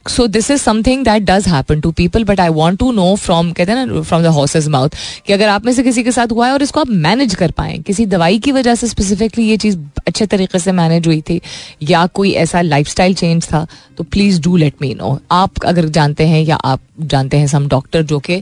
So 0.09 0.27
this 0.27 0.49
is 0.51 0.61
something 0.61 1.03
that 1.05 1.23
does 1.23 1.47
happen 1.47 1.79
to 1.81 1.91
people 1.91 2.23
but 2.23 2.39
I 2.39 2.49
want 2.49 2.79
to 2.79 2.91
know 2.91 3.15
from 3.15 3.51
कहते 3.51 3.71
हैं 3.71 3.85
ना 3.85 4.01
फ्रॉम 4.01 4.23
द 4.23 4.27
हॉर्सेज 4.37 4.67
माउथ 4.67 4.95
कि 5.27 5.33
अगर 5.33 5.49
आप 5.49 5.65
में 5.65 5.73
से 5.73 5.83
किसी 5.83 6.03
के 6.03 6.11
साथ 6.11 6.31
हुआ 6.31 6.47
है 6.47 6.53
और 6.53 6.63
इसको 6.63 6.79
आप 6.79 6.89
मैनेज 7.05 7.35
कर 7.35 7.51
पाए 7.51 7.77
किसी 7.77 8.05
दवाई 8.05 8.39
की 8.39 8.51
वजह 8.51 8.75
से 8.75 8.87
स्पेसिफिकली 8.87 9.45
ये 9.45 9.57
चीज़ 9.57 9.77
अच्छे 10.07 10.25
तरीके 10.25 10.59
से 10.59 10.71
मैनेज 10.71 11.07
हुई 11.07 11.21
थी 11.29 11.39
या 11.83 12.05
कोई 12.07 12.31
ऐसा 12.35 12.61
लाइफ 12.61 12.93
चेंज 12.97 13.45
था 13.45 13.65
तो 13.97 14.03
please 14.03 14.41
do 14.41 14.55
let 14.57 14.81
me 14.81 14.93
know 14.93 15.17
आप 15.31 15.63
अगर 15.65 15.85
जानते 15.89 16.27
हैं 16.27 16.41
या 16.41 16.55
आप 16.55 16.81
जानते 16.99 17.37
हैं 17.37 17.47
सम 17.47 17.67
डॉक्टर 17.67 18.03
जो 18.03 18.19
कि 18.19 18.41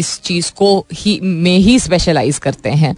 इस 0.00 0.20
चीज़ 0.24 0.52
को 0.52 0.86
ही, 0.92 1.18
में 1.22 1.56
ही 1.58 1.78
स्पेशलाइज 1.78 2.38
करते 2.38 2.70
हैं 2.70 2.94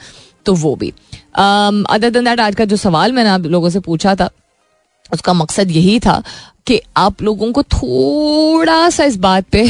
तो 0.47 0.55
वो 0.55 0.75
भी। 0.77 0.93
अदर 1.37 2.11
दिन 2.11 2.25
दैट 2.25 2.41
आज 2.41 2.55
का 2.55 2.65
जो 2.65 2.77
सवाल 2.77 3.13
मैंने 3.13 3.31
आप 3.31 3.47
लोगों 3.47 3.71
से 3.71 3.81
पूछा 3.81 4.15
था, 4.15 4.31
उसका 5.13 5.33
मकसद 5.33 5.71
यही 5.71 5.99
था 6.01 6.23
कि 6.67 6.81
आप 6.97 7.23
लोगों 7.23 7.51
को 7.53 7.63
थोड़ा 7.63 8.89
सा 8.91 9.05
इस 9.05 9.17
बात 9.17 9.45
पे 9.53 9.63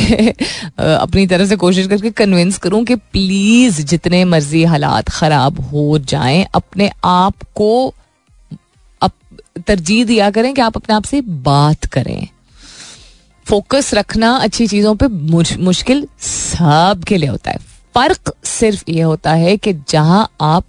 अपनी 0.79 1.27
तरफ़ 1.27 1.49
से 1.49 1.57
कोशिश 1.57 1.87
करके 1.87 2.11
कन्विंस 2.11 2.59
करूँ 2.59 2.85
कि 2.85 2.97
प्लीज़ 2.97 3.81
जितने 3.83 4.25
मर्ज़ी 4.25 4.63
हालात 4.65 5.09
खराब 5.09 5.61
हो 5.63 5.99
जाएँ, 5.99 6.47
अपने 6.55 6.91
आप 7.05 7.43
को 7.55 7.95
तरजीह 9.67 10.05
दिया 10.05 10.31
करें 10.31 10.53
कि 10.55 10.61
आप 10.61 10.77
अपने 10.77 10.95
आप 10.95 11.05
से 11.05 11.21
बात 11.21 11.87
करें। 11.87 12.27
फोकस 13.47 13.93
रखना 13.95 14.35
अच्छी 14.37 14.67
चीज़ों 14.67 14.95
पे 14.97 15.07
मुश, 15.09 15.57
मुश्किल 15.59 16.07
सब 16.21 17.05
के 17.09 17.17
लिए 17.17 17.29
होता 17.29 17.51
है। 17.51 17.59
फ़र्क 17.95 18.33
सिर्फ़ 18.45 18.85
ये 18.89 19.03
होता 19.03 19.33
है 19.35 19.57
कि 19.57 19.73
जहाँ 19.89 20.29
आप 20.41 20.65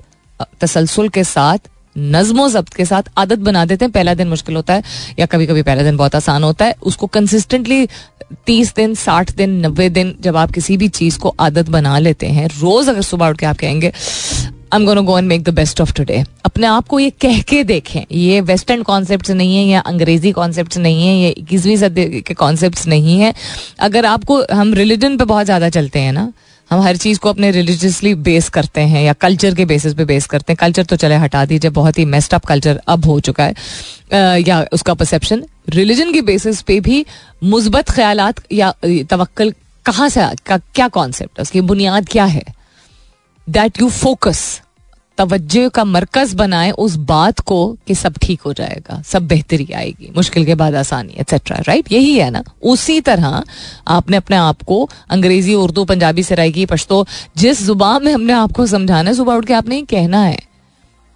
तसलसल 0.62 1.10
के 1.10 1.24
साथ 1.24 1.70
नज्मो 1.98 2.48
जब्त 2.50 2.74
के 2.74 2.86
साथ 2.86 3.10
आदत 3.18 3.40
बना 3.40 3.64
देते 3.66 3.86
हैं 3.86 3.92
पहला 3.92 4.14
दिन 4.14 4.28
मुश्किल 4.28 4.56
होता 4.56 4.74
है 4.74 4.84
या 5.20 5.26
कभी 5.26 5.46
कभी 5.48 5.62
पहला 5.64 5.84
दिन 5.84 5.98
बहुत 5.98 6.16
आसान 6.16 6.44
होता 6.44 6.66
है 6.66 6.76
उसको 6.84 7.08
कंसिस्टेंटली 7.08 7.88
तीस 8.46 8.74
दिन 8.76 8.96
साठ 8.96 9.32
दिन 9.32 9.50
नब्बे 9.66 9.90
दिन 9.90 10.16
जब 10.22 10.38
आप 10.38 10.52
किसी 10.52 10.78
भी 10.78 10.88
चीज़ 10.90 11.20
को 11.20 11.36
आदत 11.40 11.70
बना 11.70 11.98
लेते 12.00 12.28
हैं 12.28 12.48
रोज 12.60 12.90
अगर 12.90 13.02
सुबह 13.02 13.30
उठ 13.30 13.40
के 13.40 13.46
आप 13.46 13.58
कहेंगे 13.58 13.92
I 14.74 14.80
am 14.80 14.86
gonna 14.86 15.02
go 15.02 15.18
and 15.18 15.28
make 15.28 15.44
the 15.44 15.50
best 15.50 15.82
of 15.82 15.92
today 15.94 16.24
अपने 16.46 16.68
आप 16.68 16.88
को 16.88 17.00
ये 17.00 17.10
कह 17.22 17.42
के 17.50 17.64
देखें 17.64 18.06
ये 18.12 18.40
वेस्टर्न 18.42 18.82
कॉन्सेप्ट 18.84 19.30
नहीं 19.32 19.58
है 19.58 19.64
या 19.66 19.80
अंग्रेज़ी 19.82 20.32
कॉन्सेप्ट 20.32 20.78
नहीं 20.78 21.08
है 21.08 21.14
ये 21.16 21.30
इक्कीसवीं 21.30 21.76
सदी 21.78 22.22
के 22.22 22.34
कॉन्सेप्ट 22.34 22.86
नहीं 22.88 23.20
है। 23.20 23.34
अगर 23.80 24.06
आपको 24.06 24.42
हम 24.52 24.74
रिलीजन 24.74 25.18
पे 25.18 25.26
बहुत 25.26 25.46
ज़्यादा 25.46 25.70
चलते 25.70 26.00
हैं 26.00 26.14
ना 26.14 26.32
हम 26.72 26.82
हर 26.82 26.98
चीज़ 26.98 27.20
को 27.20 27.30
अपने 27.30 27.52
रिलीजियसली 27.52 28.14
बेस 28.28 28.50
करते 28.50 28.82
हैं 28.84 29.04
या 29.04 29.14
कल्चर 29.16 29.56
के 29.56 29.66
बेसिस 29.66 29.94
पे 29.94 30.06
बेस 30.06 30.26
करते 30.26 30.54
हैं। 30.54 30.58
कल्चर 30.62 30.84
तो 30.84 30.96
चले 30.96 31.16
हटा 31.18 31.46
दीजिए 31.46 31.72
बहुत 31.72 32.00
ही 32.00 32.06
मेस्ड 32.06 32.34
अप 32.34 32.46
कल्चर 32.46 32.82
अब 32.88 33.06
हो 33.06 33.20
चुका 33.20 33.44
है 33.44 34.42
या 34.42 34.62
उसका 34.74 34.94
परसेप्शन 34.94 35.44
रिलीजन 35.70 36.14
के 36.14 36.22
बेसिस 36.24 36.62
पे 36.62 36.80
भी 36.80 37.06
मुस्बत 37.46 37.90
ख्याल 37.92 38.34
या 38.52 38.74
तवक्ल 38.82 39.54
कहाँ 39.86 40.10
से 40.10 40.28
का, 40.46 40.58
क्या 40.58 40.88
कॉन्सेप्ट 40.90 41.40
है? 41.40 41.42
उसकी 41.42 41.62
बुनियाद 41.64 42.10
क्या 42.10 42.26
है? 42.26 42.44
दैट 43.48 43.82
यू 43.82 43.90
फोकस 43.90 44.62
तवज्जो 45.18 45.70
का 45.70 45.84
मरकज 45.86 46.34
बनाए 46.34 46.70
उस 46.72 46.96
बात 47.08 47.40
को 47.40 47.58
कि 47.88 47.96
सब 47.96 48.14
ठीक 48.22 48.42
हो 48.42 48.54
जाएगा, 48.54 49.02
सब 49.02 49.28
बेहतरी 49.28 49.68
आएगी, 49.72 50.12
मुश्किल 50.16 50.46
के 50.46 50.56
बाद 50.56 50.76
आसानी 50.76 51.14
एक्सेट्रा 51.20 51.58
राइट 51.68 51.92
यही 51.92 52.16
है 52.16 52.30
ना? 52.32 52.44
उसी 52.64 53.00
तरह 53.02 53.44
आपने 53.88 54.18
अपने 54.18 54.36
आप 54.36 54.62
को 54.62 54.90
अंग्रेज़ी, 55.10 55.54
उर्दू, 55.56 55.84
पंजाबी, 55.86 56.24
सराइकी, 56.24 56.66
पश्तो, 56.66 57.06
जिस 57.38 57.62
ज़ुबान 57.64 58.06
में 58.06 58.12
हमने 58.14 58.34
आपको 58.34 58.66
समझाना 58.66 59.10
है, 59.10 59.16
सुबह 59.16 59.34
उठ 59.34 59.46
के 59.46 59.54
आपने 59.54 59.82
कहना 59.84 60.24
है। 60.24 60.40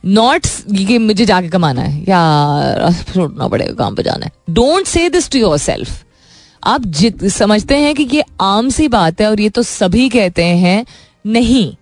नॉट 0.03 0.47
ये 0.71 0.97
मुझे 0.99 1.25
जाके 1.25 1.49
कमाना 1.49 1.81
है, 1.81 2.03
या 2.03 2.91
छोड़ना 3.13 3.47
पड़ेगा, 3.47 3.73
काम 3.73 3.95
पे 3.95 4.03
जाना 4.03 4.25
है। 4.25 4.31
Don't 4.49 4.87
say 4.87 5.09
this 5.09 5.29
to 5.29 5.39
your 5.39 5.57
self 5.57 6.03
आप 6.63 6.85
जित, 6.85 7.25
समझते 7.25 7.77
हैं 7.77 7.95
कि 7.95 8.07
ये 8.13 8.23
आम 8.41 8.69
सी 8.69 8.87
बात 8.89 9.21
है 9.21 9.29
और 9.29 9.41
ये 9.41 9.49
तो 9.49 9.63
सभी 9.63 10.07
कहते 10.09 10.43
हैं, 10.43 10.85
नहीं। 11.27 11.75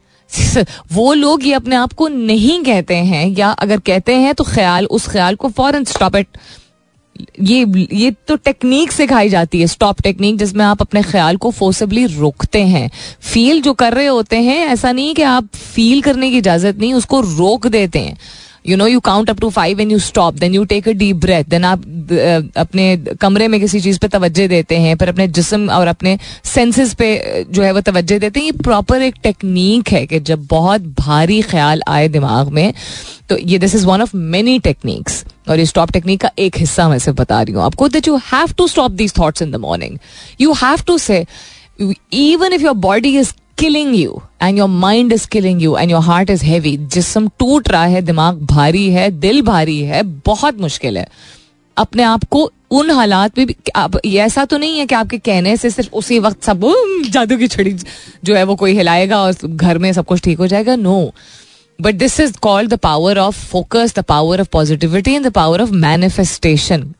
वो 0.93 1.13
लोग 1.13 1.45
ये 1.45 1.53
अपने 1.53 1.75
आप 1.75 1.93
को 1.93 2.07
नहीं 2.07 2.63
कहते 2.63 2.95
हैं 2.95 3.27
या 3.27 3.49
अगर 3.49 3.79
कहते 3.79 4.15
हैं 4.15 4.33
तो 4.35 4.43
ख्याल, 4.43 4.85
उस 4.85 5.07
ख्याल 5.07 5.35
को 5.35 5.49
फॉरन 5.49 5.83
स्टॉप 5.83 6.15
इट 6.15 6.27
ये 7.41 7.87
ये 7.93 8.11
तो 8.27 8.35
टेक्निक 8.35 8.91
सिखाई 8.91 9.29
जाती 9.29 9.59
है 9.59 9.67
स्टॉप 9.67 10.01
टेक्निक 10.01 10.37
जिसमें 10.37 10.63
आप 10.65 10.81
अपने 10.81 11.01
ख्याल 11.01 11.37
को 11.37 11.51
फोर्सिबली 11.51 12.05
रोकते 12.05 12.63
हैं। 12.63 12.89
फील 13.21 13.61
जो 13.61 13.73
कर 13.73 13.93
रहे 13.93 14.07
होते 14.07 14.35
हैं, 14.35 14.57
ऐसा 14.67 14.91
नहीं 14.91 15.13
कि 15.15 15.21
आप 15.21 15.47
फील 15.55 16.01
करने 16.01 16.29
की 16.29 16.37
इजाज़त 16.37 16.77
नहीं, 16.77 16.93
उसको 16.93 17.21
रोक 17.21 17.67
देते 17.67 17.99
हैं। 17.99 18.17
You 18.67 18.77
know 18.77 18.87
you 18.87 18.99
count 19.01 19.29
up 19.29 19.39
to 19.39 19.49
five 19.49 19.81
and 19.81 19.91
you 19.91 19.99
stop 20.01 20.33
then 20.35 20.53
you 20.55 20.63
take 20.65 20.87
a 20.89 20.91
deep 20.93 21.15
breath 21.15 21.43
then 21.49 21.63
आप 21.65 21.83
अपने 22.57 22.85
कमरे 23.21 23.47
में 23.47 23.59
किसी 23.59 23.79
चीज़ 23.81 23.99
पे 23.99 24.07
तवज्जो 24.07 24.47
देते 24.47 24.77
हैं, 24.77 24.95
फिर 24.97 25.09
अपने 25.09 25.27
जिसम 25.29 25.69
और 25.69 25.87
अपने 25.87 26.17
सेंसेस 26.45 26.93
पे 26.93 27.45
जो 27.51 27.63
है 27.63 27.71
वो 27.73 27.81
तवज्जो 27.81 28.19
देते 28.19 28.39
हैं। 28.39 28.45
ये 28.45 28.51
प्रॉपर 28.63 29.01
एक 29.01 29.15
टेक्निक 29.23 29.89
है 29.89 30.05
कि 30.07 30.19
जब 30.21 30.45
बहुत 30.49 30.81
भारी 30.99 31.41
ख्याल 31.41 31.81
आए 31.87 32.07
दिमाग 32.09 32.49
में 32.53 32.73
तो 33.29 33.37
ये 33.37 33.57
this 33.59 33.75
is 33.75 33.85
one 33.87 34.01
of 34.01 34.15
many 34.15 34.57
techniques 34.59 35.23
और 35.49 35.59
ये 35.59 35.65
स्टॉप 35.65 35.91
टेक्निक 35.91 36.21
का 36.21 36.29
एक 36.39 36.57
हिस्सा 36.57 36.87
मैं 36.89 36.99
सिर्फ़ 36.99 37.17
बता 37.17 37.41
रही 37.41 37.53
हूँ 37.53 37.63
आपको 37.63 37.87
that 37.89 38.07
you 38.07 38.15
have 38.25 38.53
to 38.57 38.67
stop 38.67 38.91
these 38.93 39.13
thoughts 39.17 39.41
in 39.41 39.51
the 39.51 39.55
morning 39.61 39.97
you 40.41 40.53
have 40.63 40.83
to 40.87 40.97
say 40.97 41.25
even 41.79 42.53
if 42.53 42.63
your 42.63 42.73
body 42.81 43.17
is 43.19 43.33
killing 43.57 43.95
you 43.95 44.21
and 44.41 44.57
your 44.57 44.69
mind 44.69 45.13
is 45.13 45.27
killing 45.27 45.61
you 45.61 45.75
and 45.77 45.91
your 45.91 46.01
heart 46.01 46.29
is 46.29 46.43
heavy 46.45 46.75
जिसम 46.77 47.27
टूट 47.39 47.69
रहा 47.69 47.85
है, 47.85 48.01
दिमाग 48.01 48.41
भारी 48.45 48.89
है, 48.91 49.09
दिल 49.11 49.41
भारी 49.41 49.79
है, 49.81 50.01
बहुत 50.25 50.59
मुश्किल 50.61 50.97
है। 50.97 51.07
अपने 51.77 52.03
आप 52.03 52.23
को 52.23 52.51
उन 52.71 52.91
हालात 52.91 53.37
में 53.37 53.45
भी, 53.47 53.55
आप 53.75 53.95
ऐसा 54.05 54.43
तो 54.45 54.57
नहीं 54.57 54.79
है 54.79 54.85
कि 54.85 54.95
आपके 54.95 55.17
कहने 55.17 55.55
से 55.57 55.69
सिर्फ़ 55.69 55.93
उसी 55.93 56.19
वक्त 56.19 56.43
सब 56.43 56.61
जादू 57.09 57.37
की 57.37 57.47
छड़ी 57.47 57.71
जो 58.25 58.35
है 58.35 58.43
वो 58.43 58.55
कोई 58.55 58.73
हिलाएगा 58.73 59.21
और 59.21 59.33
घर 59.45 59.77
में 59.77 59.91
सब 59.93 60.05
कुछ 60.05 60.21
ठीक 60.21 60.39
हो 60.39 60.47
जाएगा। 60.47 60.75
No 60.75 61.13
but 61.79 61.95
this 61.95 62.19
is 62.19 62.37
called 62.41 62.69
the 62.69 62.77
power 62.79 63.17
of 63.17 63.45
focus 63.47 63.93
the 63.95 64.03
power 64.03 64.41
of 64.41 64.49
positivity 64.51 65.13
and 65.13 65.25
the 65.27 65.31
power 65.31 65.61
of 65.61 65.71
manifestation 65.71 66.91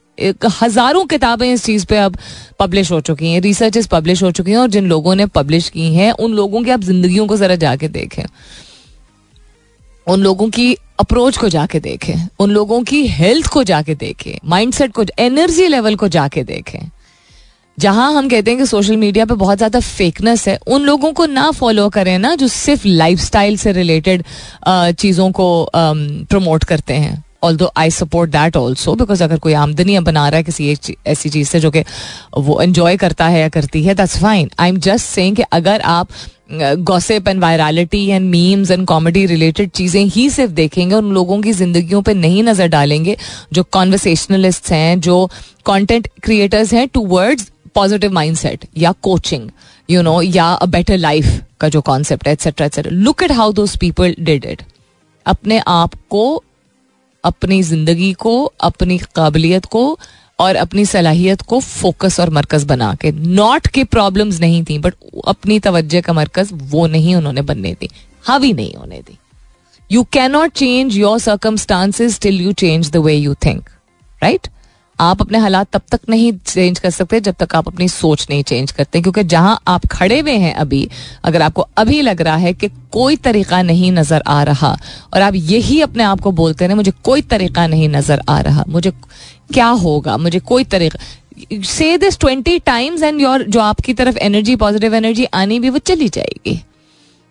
हज़ारों 0.54 1.06
किताबें 1.06 1.48
इस 1.48 1.66
चीज़ 1.66 1.86
पे 1.86 1.98
अब 1.98 2.18
पब्लिश 2.60 2.92
हो 2.92 3.00
चुकी 3.02 3.32
हैं 3.32 3.42
रिसर्च 3.42 3.86
पब्लिश 3.88 4.24
हो 4.24 4.32
चुकी 4.32 4.52
हैं 4.52 4.58
और 4.58 4.70
जिन 4.70 4.88
लोगों 4.88 5.16
ने 5.16 5.26
पब्लिश 5.36 5.70
की 5.70 5.94
हैं, 5.96 6.12
उन 6.12 6.34
लोगों 6.34 6.64
की 6.64 6.72
आप 6.72 6.82
जिंदगियों 6.82 7.28
को 7.28 7.38
जरा 7.38 7.56
जाके 7.58 7.88
देखें। 7.90 8.24
उन 10.08 10.22
लोगों 10.22 10.50
की 10.50 10.74
अप्रोच 11.00 11.38
को 11.38 11.50
जाके 11.50 11.80
देखें, 11.80 12.28
उन 12.40 12.52
लोगों 12.52 12.82
की 12.84 13.06
हेल्थ 13.08 13.48
को 13.48 13.64
जाके 13.64 13.96
देखें 13.96 14.38
माइंडसेट 14.46 14.92
को 14.92 15.06
एनर्जी 15.20 15.68
लेवल 15.68 15.96
को 15.96 16.08
जाके 16.08 16.44
देखें। 16.44 16.80
जहाँ 17.78 18.12
हम 18.14 18.30
कहते 18.30 18.52
हैं 18.52 18.60
कि 18.60 18.66
सोशल 18.66 18.98
मीडिया 18.98 19.26
पे 19.26 19.34
बहुत 19.36 19.58
ज़्यादा 19.58 19.80
फेकनेस 19.80 20.48
है, 20.48 20.58
उन 20.68 20.82
लोगों 20.82 21.12
को 21.14 21.26
ना 21.26 21.50
फॉलो 21.52 21.90
करें 21.90 22.18
ना 22.20 22.34
जो 22.36 22.48
सिर्फ़ 22.48 22.88
लाइफस्टाइल 22.88 23.58
से 23.58 23.72
रिलेटेड 23.74 24.24
चीज़ों 24.68 25.32
को 25.32 25.70
प्रमोट 25.76 26.64
करते 26.64 26.94
हैं। 26.94 27.24
Although 27.58 27.72
I 27.78 27.92
support 27.92 28.32
that 28.32 28.58
also 28.58 28.94
because 28.96 29.24
अगर 29.24 29.40
कोई 29.40 29.54
आमदनी 29.54 30.00
बना 30.02 30.28
रहा 30.30 30.38
है 30.38 30.44
किसी 30.44 30.70
एक 30.70 30.96
ऐसी 31.08 31.30
चीज़ 31.30 31.50
से 31.50 31.60
जो 31.60 31.72
कि 31.72 31.84
वो 32.38 32.62
एंजॉय 32.62 32.98
करता 32.98 33.28
है 33.28 33.42
या 33.42 33.50
करती 33.50 33.84
है 33.84 33.96
that's 33.96 34.18
fine 34.22 34.50
I 34.60 34.70
am 34.70 34.78
just 34.78 35.06
saying 35.06 35.36
कि 35.36 35.44
अगर 35.52 35.82
आप 35.82 36.08
gossip 36.52 37.28
and 37.28 37.42
virality 37.42 38.06
and 38.08 38.30
memes 38.30 38.72
and 38.72 38.86
comedy 38.88 39.26
related 39.26 39.70
चीज़ें 39.70 40.02
ही 40.04 40.30
सिर्फ़ 40.30 40.52
देखेंगे, 40.52 40.96
उन 40.96 41.12
लोगों 41.14 41.42
की 41.42 41.54
जिंदगियों 41.54 42.02
पे 42.02 42.14
नहीं 42.14 42.44
नज़र 42.44 42.68
डालेंगे, 42.68 43.18
जो 43.54 43.64
कॉन्वर्सेशनलिस्ट 43.72 44.72
हैं, 44.72 45.00
जो 45.00 45.30
कंटेंट 45.66 46.08
क्रिएटर्स 46.24 46.74
हैं 46.74 46.88
टू 46.88 47.06
वर्ड्स 47.08 47.50
पॉजिटिव 47.76 48.12
माइंडसेट 48.12 48.66
या 48.78 48.92
कोचिंग 49.02 49.50
यू 49.90 50.02
नो 50.02 50.22
या 50.22 50.46
अ 50.46 50.66
बेटर 50.66 50.98
लाइफ 50.98 51.42
का 51.60 51.70
जो 51.70 51.82
कॉन्सेप्ट 51.82 52.28
है 52.28 52.34
etcetera 52.34 52.66
etcetera 52.68 52.92
look 52.96 53.24
at 53.24 53.32
how 53.32 53.52
those 53.54 53.76
people 53.78 54.16
did 54.20 54.46
it 54.46 54.62
अपने 55.26 55.62
आप 55.68 55.96
को 56.10 56.44
अपनी 57.26 57.62
ज़िंदगी 57.64 58.12
को, 58.14 58.44
अपनी 58.46 58.98
काबिलियत 59.16 59.66
को 59.66 59.98
और 60.40 60.56
अपनी 60.56 60.86
सलाहियत 60.86 61.42
को 61.42 61.60
फोकस 61.60 62.20
और 62.20 62.30
मरकज 62.30 62.64
बना 62.64 62.94
के। 63.02 63.12
नॉट 63.12 63.68
के 63.68 63.84
प्रॉब्लम्स 63.86 64.40
नहीं 64.42 64.64
थी 64.64 64.78
बट 64.80 64.94
अपनी 65.28 65.60
तवज्जे 65.60 66.02
का 66.02 66.14
मरकज 66.14 66.50
वो 66.54 66.88
नहीं 66.88 67.16
उन्होंने 67.16 67.42
बनने 67.44 67.74
दी, 67.74 67.90
हावी 68.24 68.52
नहीं 68.54 68.74
होने 68.74 69.00
दी। 69.00 69.18
You 69.90 70.04
can 70.14 70.32
not 70.32 70.52
change 70.54 70.98
your 70.98 71.20
circumstances 71.20 72.20
till 72.22 72.42
you 72.42 72.52
change 72.54 72.92
the 72.92 72.98
way 72.98 73.16
you 73.16 73.34
think 73.46 73.70
right 74.22 74.48
आप 75.00 75.22
अपने 75.22 75.38
हालात 75.38 75.68
तब 75.74 75.82
तक 75.92 76.00
नहीं 76.10 76.32
चेंज 76.46 76.80
कर 76.80 76.90
सकते 76.90 77.20
जब 77.20 77.36
तक 77.40 77.56
आप 77.56 77.68
अपनी 77.68 77.88
सोच 77.90 78.26
नहीं 78.30 78.44
चेंज 78.44 78.72
करते, 78.72 79.02
क्योंकि 79.02 79.24
जहाँ 79.26 79.60
आप 79.68 79.86
खड़े 79.92 80.20
हुए 80.20 80.36
हैं 80.38 80.54
अभी, 80.56 80.88
अगर 81.24 81.42
आपको 81.42 81.68
अभी 81.78 82.02
लग 82.02 82.22
रहा 82.22 82.36
है 82.36 82.54
कि 82.54 82.70
कोई 82.92 83.16
तरीका 83.18 83.62
नहीं 83.62 83.92
नज़र 83.92 84.24
आ 84.28 84.42
रहा, 84.44 84.76
और 85.14 85.22
आप 85.22 85.36
यही 85.36 85.82
अपने 85.82 86.04
आप 86.04 86.22
को 86.22 86.32
बोलते 86.34 86.68
रहे 86.68 86.76
मुझे 86.76 86.92
कोई 87.04 87.22
तरीका 87.24 87.68
नहीं 87.68 87.90
नज़र 87.90 88.22
आ 88.30 88.40
रहा, 88.40 88.64
मुझे 88.68 88.92
क्या 89.54 89.68
होगा, 89.68 90.18
मुझे 90.18 90.40
कोई 90.42 90.64
तरीका 90.66 91.00
से 91.66 91.98
this 91.98 92.20
twenty 92.20 92.58
times 92.66 93.04
and 93.04 93.22
your 93.22 93.44
जो 93.44 93.60
आपकी 93.60 93.94
तरफ़ 93.94 94.18
एनर्जी 94.18 94.56
पॉजिटिव 94.56 94.96
एनर्जी 94.96 95.26
आनी 95.34 95.60
भी 95.60 95.70
वो 95.70 95.78
चली 95.80 96.10
जाएगी 96.10 96.56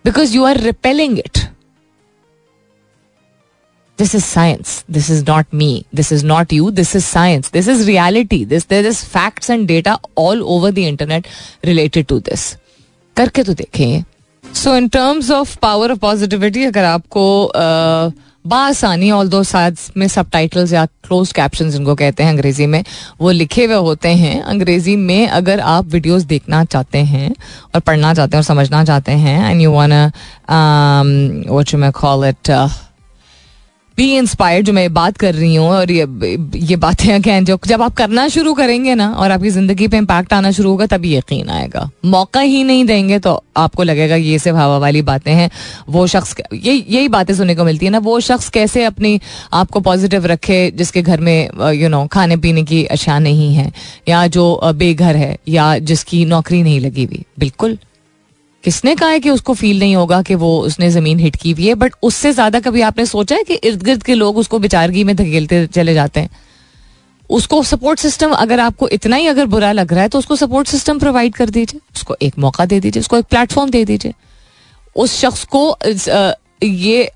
because 0.04 0.34
you 0.36 0.44
are 0.44 0.60
repelling 0.60 1.18
it 1.18 1.38
this 3.99 4.14
is 4.14 4.24
science. 4.24 4.84
This 4.88 5.09
is 5.09 5.26
not 5.26 5.53
me. 5.53 5.86
This 5.92 6.11
is 6.11 6.24
not 6.24 6.53
you. 6.53 6.70
This 6.70 6.95
is 6.95 7.05
science. 7.07 7.51
This 7.51 7.68
is 7.68 7.86
reality. 7.86 8.45
This, 8.45 8.64
there 8.64 8.84
is 8.84 9.05
facts 9.05 9.49
and 9.49 9.68
data 9.68 9.99
all 10.16 10.49
over 10.51 10.72
the 10.72 10.86
internet 10.86 11.26
related 11.64 12.09
to 12.09 12.20
this. 12.20 12.57
करके 13.16 13.42
तो 13.45 13.55
देखें 13.55 14.05
so 14.45 14.74
in 14.76 14.88
terms 14.88 15.30
of 15.30 15.57
power 15.62 15.92
of 15.92 15.99
positivity 15.99 16.64
अगर 16.64 16.84
आपको 16.84 17.24
बासानी 18.45 19.11
all 19.11 19.28
दो 19.28 19.42
साथ 19.42 19.90
में 19.97 20.07
सब 20.09 20.30
टाइटल्स 20.30 20.72
या 20.72 20.84
क्लोज 20.86 21.32
कैप्शन 21.32 21.70
जिनको 21.70 21.95
कहते 21.95 22.22
हैं 22.22 22.30
अंग्रेज़ी 22.30 22.66
में 22.66 22.82
वो 23.20 23.30
लिखे 23.30 23.64
हुए 23.64 23.76
होते 23.86 24.09
हैं 24.22 24.40
अंग्रेज़ी 24.42 24.97
में 24.97 25.28
अगर 25.28 25.61
आप 25.74 25.86
वीडियोस 25.92 26.22
देखना 26.32 26.64
चाहते 26.64 26.99
हैं 27.12 27.34
और 27.74 27.80
पढ़ना 27.80 28.12
चाहते 28.14 28.36
हैं 28.36 28.42
और 28.42 28.45
समझना 28.45 28.84
चाहते 28.84 29.12
हैं 29.22 29.38
and 29.51 29.61
you 29.61 29.70
want 29.72 29.92
what 30.51 31.74
you 31.74 31.80
may 31.80 31.90
call 32.01 32.28
it 32.28 32.51
be 33.99 34.05
inspired 34.16 34.66
जो 34.66 34.72
मैं 34.72 34.92
बात 34.95 35.16
कर 35.16 35.34
रही 35.34 35.55
हूँ 35.55 35.68
और 35.68 35.90
ये 35.90 36.07
ये 36.57 36.76
बातें 36.76 37.12
अगैन 37.14 37.45
जो 37.45 37.59
जब 37.66 37.82
आप 37.82 37.95
करना 37.97 38.26
शुरू 38.28 38.55
करेंगे 38.55 38.95
ना 38.95 39.09
और 39.12 39.30
आपकी 39.30 39.51
ज़िंदगी 39.51 39.88
पे 39.88 39.97
इम्पैक्ट 39.97 40.32
आना 40.32 40.51
शुरू 40.51 40.70
होगा, 40.70 40.86
तभी 40.86 41.14
यकीन 41.16 41.49
आएगा। 41.51 41.88
मौका 42.05 42.40
ही 42.40 42.64
नहीं 42.64 42.84
देंगे 42.84 43.18
तो 43.18 43.42
आपको 43.57 43.82
लगेगा 43.82 44.16
ये 44.16 44.38
सिर्फ़ 44.38 44.59
हवा 44.59 44.78
वाली 44.78 45.03
बातें 45.05 45.32
हैं। 45.32 45.51
वो 45.88 46.07
शख्स 46.07 46.34
यही 46.53 46.84
यही 46.88 47.09
बातें 47.09 47.34
सुनने 47.34 47.55
को 47.55 47.64
मिलती 47.64 47.86
है 47.86 47.92
ना, 47.92 47.99
वो 48.01 48.18
शख्स 48.22 48.49
कैसे 48.51 48.84
अपनी 48.84 49.20
आपको 49.53 49.80
पॉजिटिव 49.82 50.26
रखे, 50.26 50.70
जिसके 50.72 51.03
घर 51.03 51.20
में 51.20 51.49
यू 51.72 51.88
नो 51.88 52.07
खाने 52.12 52.36
पीने 52.36 52.64
की 52.64 52.84
अशा 52.86 53.18
नहीं 53.20 53.55
है, 53.55 53.72
या 54.09 54.26
जो 54.28 54.61
बेघर 54.76 55.16
है, 55.16 55.36
या 55.49 55.76
जिसकी 55.80 56.24
नौकरी 56.26 56.62
नहीं 56.62 56.80
लगी 56.80 57.05
हुई। 57.05 57.24
बिल्कुल। 57.38 57.78
किसने 58.64 58.94
कहा 58.94 59.08
है 59.08 59.20
कि 59.20 59.30
उसको 59.30 59.54
फील 59.54 59.78
नहीं 59.78 59.96
होगा 59.96 60.20
कि 60.22 60.34
वो 60.34 60.58
उसने 60.60 60.90
ज़मीन 60.90 61.18
हिट 61.18 61.36
की 61.36 61.50
हुई 61.52 61.66
है? 61.66 61.74
बट 61.74 61.94
उससे 62.02 62.32
ज़्यादा 62.32 62.60
कभी 62.60 62.80
आपने 62.82 63.06
सोचा 63.06 63.36
है 63.36 63.42
कि 63.42 63.54
इर्द 63.54 63.82
गिर्द 63.82 64.02
के 64.02 64.14
लोग 64.14 64.36
उसको 64.38 64.58
बेचारगी 64.58 65.04
में 65.04 65.14
धकेलते 65.16 65.66
चले 65.68 65.94
जाते 65.94 66.20
हैं? 66.20 66.30
उसको 67.30 67.62
सपोर्ट 67.64 67.98
सिस्टम 67.98 68.32
अगर 68.32 68.60
आपको 68.60 68.88
इतना 68.90 69.16
ही 69.16 69.26
अगर 69.26 69.46
बुरा 69.46 69.72
लग 69.72 69.92
रहा 69.92 70.02
है 70.02 70.08
तो 70.08 70.18
उसको 70.18 70.36
सपोर्ट 70.36 70.68
सिस्टम 70.68 70.98
प्रोवाइड 70.98 71.34
कर 71.34 71.50
दीजिए। 71.50 71.80
उसको 71.94 72.16
एक 72.22 72.38
मौका 72.38 72.64
दे 72.64 72.80
दीजिए, 72.80 73.00
उसको 73.00 73.18
एक 73.18 73.24
प्लेटफॉर्म 73.26 73.70
दे 73.70 73.84
दीजिए। 73.84 74.14
उस 74.96 75.18
शख्स 75.20 75.44
को 75.54 75.76
ये 76.64 77.10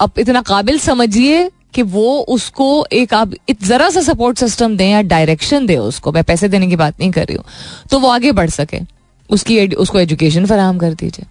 अब 0.00 0.18
इतना 0.18 0.42
काबिल 0.44 0.78
समझिए 0.78 1.48
कि 1.74 1.82
वो 1.84 2.18
उसको 2.30 2.86
एक 2.94 3.14
आप 3.14 3.32
जरा 3.62 3.88
सा 3.90 4.00
सपोर्ट 4.02 4.38
सिस्टम 4.38 4.76
दें 4.76 4.88
या 4.88 5.00
डायरेक्शन 5.04 5.66
दे 5.66 5.76
उसको। 5.78 6.12
मैं 6.12 6.24
पैसे 6.24 6.48
देने 6.48 6.66
की 6.66 6.76
बात 6.76 7.00
नहीं 7.00 7.10
कर 7.10 7.26
रही 7.26 7.36
हूँ। 7.36 7.44
तो 7.90 7.98
वो 7.98 8.08
आगे 8.08 8.32
बढ़ 8.32 8.50
सके। 8.50 8.80
उसकी 9.30 9.66
उसको 9.68 9.98
एजुकेशन 9.98 10.46
फराहम 10.46 10.78
कर 10.78 10.94
दीजिए 10.94 11.26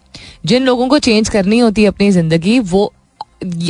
जिन 0.45 0.63
लोगों 0.63 0.87
को 0.87 0.99
चेंज 0.99 1.29
करनी 1.29 1.59
होती 1.59 1.81
है 1.81 1.87
अपनी 1.87 2.11
ज़िंदगी, 2.11 2.59
वो 2.59 2.93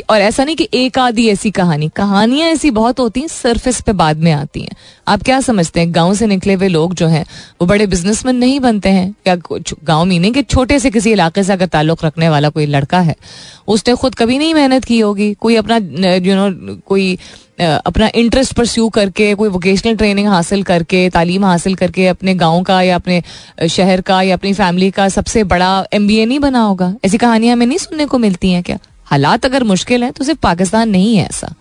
और 0.10 0.22
ऐसा 0.22 0.44
नहीं 0.44 0.56
कि 0.56 0.68
एक 0.74 0.98
आधी 1.00 1.28
ऐसी 1.30 1.50
कहानी। 1.52 1.90
कहानियाँ 1.96 2.50
ऐसी 2.50 2.70
बहुत 2.72 3.00
होती 3.00 3.20
हैं 3.20 3.28
सरफेस 3.28 3.80
पे 3.82 3.94
बाद 3.94 4.18
में 4.18 4.32
आती 4.32 4.62
हैं। 4.62 4.76
आप 5.08 5.24
क्या 5.24 5.40
समझते 5.42 5.80
हैं? 5.80 5.94
गाँव 5.96 6.14
से 6.16 6.28
निकले 6.28 6.54
हुए 6.54 6.68
लोग 6.68 6.94
जो 6.94 7.08
हैं, 7.08 7.26
वो 7.62 7.68
बड़े 7.68 7.88
बिजनेसमैन 7.88 8.36
नहीं 8.36 8.60
बनते 8.60 8.90
हैं। 8.90 9.16
या 9.28 9.36
गाँव 9.36 10.06
मीनिंग 10.06 10.34
के 10.34 10.44
छोटे 10.44 10.80
से 10.80 10.90
किसी 10.92 11.12
इलाके 11.12 11.44
से 11.44 11.54
अगर 11.54 11.66
ताल्लुक 11.66 12.06
रखने 12.06 12.30
वाला 12.30 12.50
कोई 12.50 12.66
लड़का 12.66 13.00
है, 13.00 13.16
उसने 13.68 13.96
खुद 13.96 14.16
कभी 14.16 14.38
नहीं 14.38 14.54
मेहनत 14.54 14.86
की 14.86 15.00
होगी। 15.00 15.34
कोई 15.34 15.56
अपना 15.56 15.78
यू 16.16 16.36
नो 16.36 16.76
कोई 16.88 17.18
अपना 17.60 18.10
इंटरेस्ट 18.16 18.54
परस्यू 18.54 18.88
करके, 18.90 19.34
कोई 19.36 19.50
वोकेशनल 19.50 19.96
ट्रेनिंग 19.96 20.28
हासिल 20.28 20.64
करके, 20.64 21.10
तालीम 21.10 21.46
हासिल 21.46 21.76
करके 21.76 22.08
अपने 22.08 22.36
गाँव 22.36 22.64
का 22.64 22.82
या 22.82 22.96
अपने 22.96 23.22
शहर 23.70 24.02
का 24.02 24.22
या 24.22 24.36
अपनी 24.36 24.54
फैमिली 24.54 24.92
का 24.92 25.08
सबसे 25.10 25.44
बड़ा 25.46 25.86
एमबीए 25.94 26.26
नहीं 26.26 26.40
बना 26.40 26.62
होगा? 26.62 26.94
ऐसी 27.06 27.18
कहानियाँ 27.18 27.56
हमें 27.56 27.66
नहीं 27.66 27.78
सुनने 27.78 28.06
को 28.06 28.18
मिलती 28.18 28.52
हैं 28.52 28.64
क्या? 28.64 28.78
हालात 29.06 29.46
अगर 29.46 29.64
मुश्किल 29.64 30.04
है 30.04 30.12
तो 30.12 30.24
सिर्फ़ 30.24 30.40
पाकिस्तान 30.40 30.90
नहीं 30.90 31.18
है 31.18 31.26
ऐसा। 31.26 31.54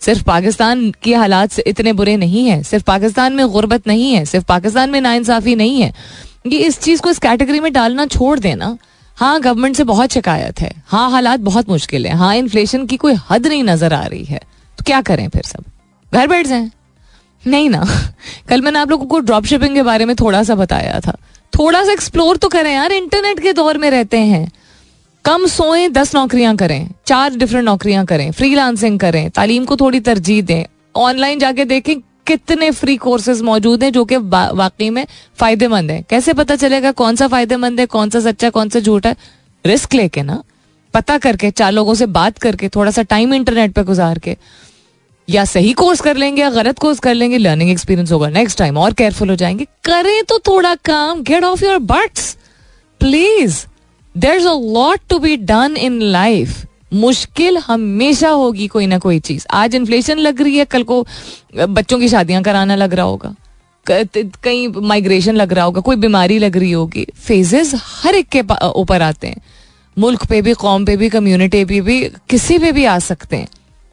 सिर्फ़ 0.00 0.22
पाकिस्तान 0.22 0.94
के 1.02 1.14
हालात 1.14 1.50
इतने 1.66 1.92
बुरे 1.92 2.16
नहीं 2.16 2.46
है, 2.46 2.62
सिर्फ़ 2.62 2.84
पाकिस्तान 2.84 3.32
में 3.32 3.48
गुर्बत 3.48 3.86
नहीं 3.86 4.12
है, 4.12 4.24
सिर्फ़ 4.24 4.46
पाकिस्तान 4.46 4.90
में 4.90 5.00
नाइंसाफी 5.00 5.54
नहीं 5.54 5.80
है। 5.80 5.92
ये 6.46 6.58
इस 6.58 6.80
चीज़ 6.80 7.00
को 7.00 7.10
इस 7.10 7.18
कैटेगरी 7.18 7.60
में 7.60 7.72
डालना 7.72 8.06
छोड़ 8.06 8.38
देना। 8.38 8.78
हाँ 9.16 9.40
गवर्नमेंट 9.40 9.76
से 9.76 9.84
बहुत 9.84 10.10
शिकायत 10.10 10.60
है। 10.60 10.82
हाँ 10.86 11.10
हालात 11.10 11.40
बहुत 11.40 11.68
मुश्किल 11.68 12.06
है। 12.06 12.14
हाँ 12.14 12.36
इन्फ्लेशन 12.36 12.86
की 12.86 12.96
कोई 12.96 13.14
हद 13.30 13.46
नहीं 13.46 13.62
नज़र 13.62 13.92
आ 13.92 14.06
रही 14.06 14.24
है। 14.24 14.40
तो 14.78 14.84
क्या 14.86 15.00
करें 15.00 15.28
फिर 15.28 15.42
सब? 15.42 15.64
घर 16.14 16.26
बैठ 16.26 16.46
जाए। 16.46 16.70
नहीं 17.46 17.70
ना। 17.70 17.86
कल 18.48 18.62
मैंने 18.62 18.78
आप 18.78 18.90
लोगों 18.90 19.06
को 19.06 19.20
ड्रॉप 19.20 19.44
शिपिंग 19.44 19.74
के 19.74 19.82
बारे 19.82 20.04
में 20.04 20.16
थोड़ा 20.16 20.42
सा 20.42 20.54
बताया 20.54 21.00
था। 21.00 21.16
थोड़ा 21.58 21.84
सा 21.84 21.92
एक्सप्लोर 21.92 22.36
तो 22.36 22.48
करें 22.48 22.74
यार। 22.74 22.92
इंटरनेट 22.92 23.40
के 23.40 23.52
दौर 23.52 23.78
में 23.78 23.90
रहते 23.90 24.18
हैं। 24.18 24.50
कम 25.28 25.44
सोए, 25.46 25.88
दस 25.88 26.14
नौकरियाँ 26.14 26.54
करें, 26.56 26.88
चार 27.06 27.34
डिफरेंट 27.36 27.64
नौकरियाँ 27.64 28.04
करें 28.06 28.30
फ्रीलांसिंग 28.32 28.98
करें, 29.00 29.28
तालीम 29.30 29.64
को 29.64 29.76
थोड़ी 29.76 29.98
तरजीह 30.00 30.42
दें 30.42 30.64
ऑनलाइन 30.96 31.38
जाके 31.38 31.64
देखें 31.64 32.00
कितने 32.26 32.70
फ्री 32.70 32.96
कोर्सेज 32.96 33.42
मौजूद 33.42 33.82
हैं 33.84 33.92
जो 33.92 34.04
कि 34.04 34.16
वाकई 34.16 34.88
में 34.90 35.06
फ़ायदेमंद 35.38 35.90
है। 35.90 36.00
कैसे 36.10 36.32
पता 36.32 36.56
चलेगा 36.56 36.92
कौन 36.92 37.16
सा 37.16 37.28
फ़ायदेमंद 37.28 37.80
है, 37.80 37.86
कौन 37.86 38.10
सा 38.10 38.20
सच्चा, 38.20 38.50
कौन 38.50 38.68
सा 38.68 38.80
झूठ? 38.80 39.06
रिस्क 39.64 39.94
लेके 39.94 40.22
ना, 40.22 40.42
पता 40.94 41.18
करके, 41.18 41.50
चार 41.52 41.72
लोगों 41.72 41.94
से 41.94 42.06
बात 42.08 42.38
करके, 42.38 42.68
थोड़ा 42.68 42.90
सा 42.90 43.02
टाइम 43.04 43.34
इंटरनेट 43.34 43.74
पे 43.74 43.82
गुजार 43.84 44.18
के, 44.18 44.36
या 45.28 45.44
सही 45.46 45.72
कोर्स 45.74 46.00
कर 46.00 46.16
लेंगे 46.16 46.42
या 46.42 46.50
गलत 46.50 46.78
कोर्स 46.78 46.98
कर 46.98 47.14
लेंगे 47.14 47.38
लर्निंग 47.38 47.70
एक्सपीरियंस 47.70 48.12
होगा। 48.12 48.28
नेक्स्ट 48.32 48.58
टाइम 48.58 48.78
और 48.78 48.92
केयरफुल 48.92 49.30
हो 49.30 49.36
जाएँगे। 49.36 49.64
करें 49.84 50.22
तो 50.24 50.38
थोड़ा 50.46 50.74
काम 50.84 51.22
get 51.22 51.44
off 51.44 51.64
your 51.64 51.78
butts 51.88 52.36
please 53.00 53.64
there 54.16 54.36
is 54.36 54.46
a 54.46 54.54
lot 54.54 55.00
to 55.08 55.18
be 55.18 55.36
done 55.36 55.76
in 55.78 56.00
life 56.02 56.64
मुश्किल 56.94 57.58
हमेशा 57.58 58.28
होगी 58.30 58.66
कोई 58.66 58.86
ना 58.86 58.98
कोई 58.98 59.18
चीज़। 59.20 59.46
आज 59.52 59.74
इन्फ्लेशन 59.74 60.18
लग 60.18 60.40
रही 60.42 60.56
है, 60.56 60.64
कल 60.64 60.82
को 60.82 61.06
बच्चों 61.58 61.98
की 61.98 62.08
शादियाँ 62.08 62.42
कराना 62.42 62.74
लग 62.76 62.94
रहा 62.94 63.06
होगा। 63.06 63.34
कहीं 63.86 64.68
माइग्रेशन 64.68 65.36
लग 65.36 65.52
रहा 65.52 65.64
होगा, 65.64 65.80
कोई 65.80 65.96
बीमारी 65.96 66.38
लग 66.38 66.56
रही 66.56 66.70
होगी। 66.72 67.06
फेजेस 67.16 67.72
हर 67.76 68.14
एक 68.14 68.28
के 68.28 68.42
ऊपर 68.66 69.02
आते 69.02 69.26
हैं। 69.26 69.40
मुल्क 69.96 70.24
पे 70.26 70.40
भी, 70.42 70.52
कौम 70.54 70.84
पे 70.84 70.96
भी 70.96 71.08
कम्युनिटी 71.08 71.64
पे 71.64 71.80
भी, 71.80 72.00
किसी 72.30 72.58
पे 72.58 72.72
भी 72.72 72.84
आ 72.84 72.98
सकते 73.00 73.36
हैं। 73.36 73.48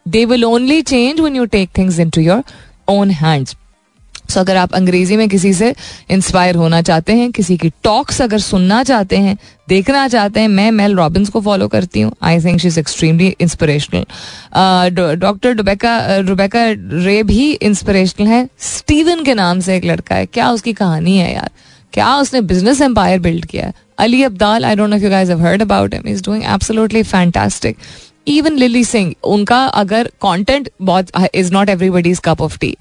They 0.06 0.26
will 0.26 0.46
only 0.46 0.82
change 0.84 1.20
when 1.20 1.36
you 1.36 1.46
take 1.48 1.70
things 1.78 2.00
into 2.10 2.22
your 2.22 2.44
own 2.90 3.12
hands 3.12 3.56
so 4.30 4.40
अगर 4.40 4.56
आप 4.58 4.74
अंग्रेज़ी 4.76 5.18
में 5.18 5.28
किसी 5.30 5.54
से 5.54 5.74
इंस्पायर 6.12 6.56
होना 6.56 6.82
चाहते 6.82 7.14
हैं, 7.14 7.32
किसी 7.32 7.58
की 7.58 7.70
टॉक्स 7.84 8.22
अगर 8.22 8.40
सुनना 8.40 8.84
चाहते 8.84 9.18
हैं, 9.18 9.38
देखना 9.70 10.08
चाहते 10.08 10.40
हैं, 10.40 10.48
मैं 10.48 10.70
मेल 10.72 10.96
रॉबिन्स 10.96 11.30
को 11.30 11.42
फॉलो 11.42 11.68
करती 11.68 12.02
हूँ। 12.02 12.12
I 12.24 12.40
think 12.40 12.60
she 12.60 12.68
is 12.68 12.80
extremely 12.80 13.28
inspirational 13.42 15.16
doctor 15.18 15.56
Rebecca 15.56 15.98
Rebecca 16.18 16.66
Ray 17.06 17.22
भी 17.24 17.52
इंस्पिरेशनल 17.52 18.28
है। 18.28 18.48
स्टीवन 18.62 19.24
के 19.24 19.34
नाम 19.34 19.60
से 19.60 19.76
एक 19.78 19.86
लड़का 19.86 20.16
है। 20.16 20.26
क्या 20.26 20.50
उसकी 20.52 20.74
कहानी 20.74 21.18
है 21.18 21.34
यार? 21.34 21.50
क्या 21.94 22.16
उसने 22.18 22.42
बिज़नेस 22.44 22.82
एम्पायर 22.82 23.20
बिल्ड 23.20 23.46
किया 23.46 23.66
है? 23.66 23.74
Ali 24.00 24.24
Abdaal 24.24 24.66
I 24.66 24.76
don't 24.76 24.90
know 24.90 24.98
you 24.98 25.10
guys 25.10 25.30
have 25.30 25.42
heard 25.42 25.62
about 25.62 25.94
him 25.94 26.08
is 26.08 26.24
doing 26.24 26.44
absolutely 26.46 27.04
fantastic 27.04 27.78
even 28.28 28.56
Lilly 28.58 28.84
Singh 28.84 29.14
उनका 29.24 29.64
अगर 29.82 30.08
कंटेंट 30.22 30.70
बहुत 30.82 31.12
is 31.36 31.52
not 31.54 31.70
everybody's 31.70 32.20
cup 32.26 32.42
of 32.42 32.58
tea 32.60 32.76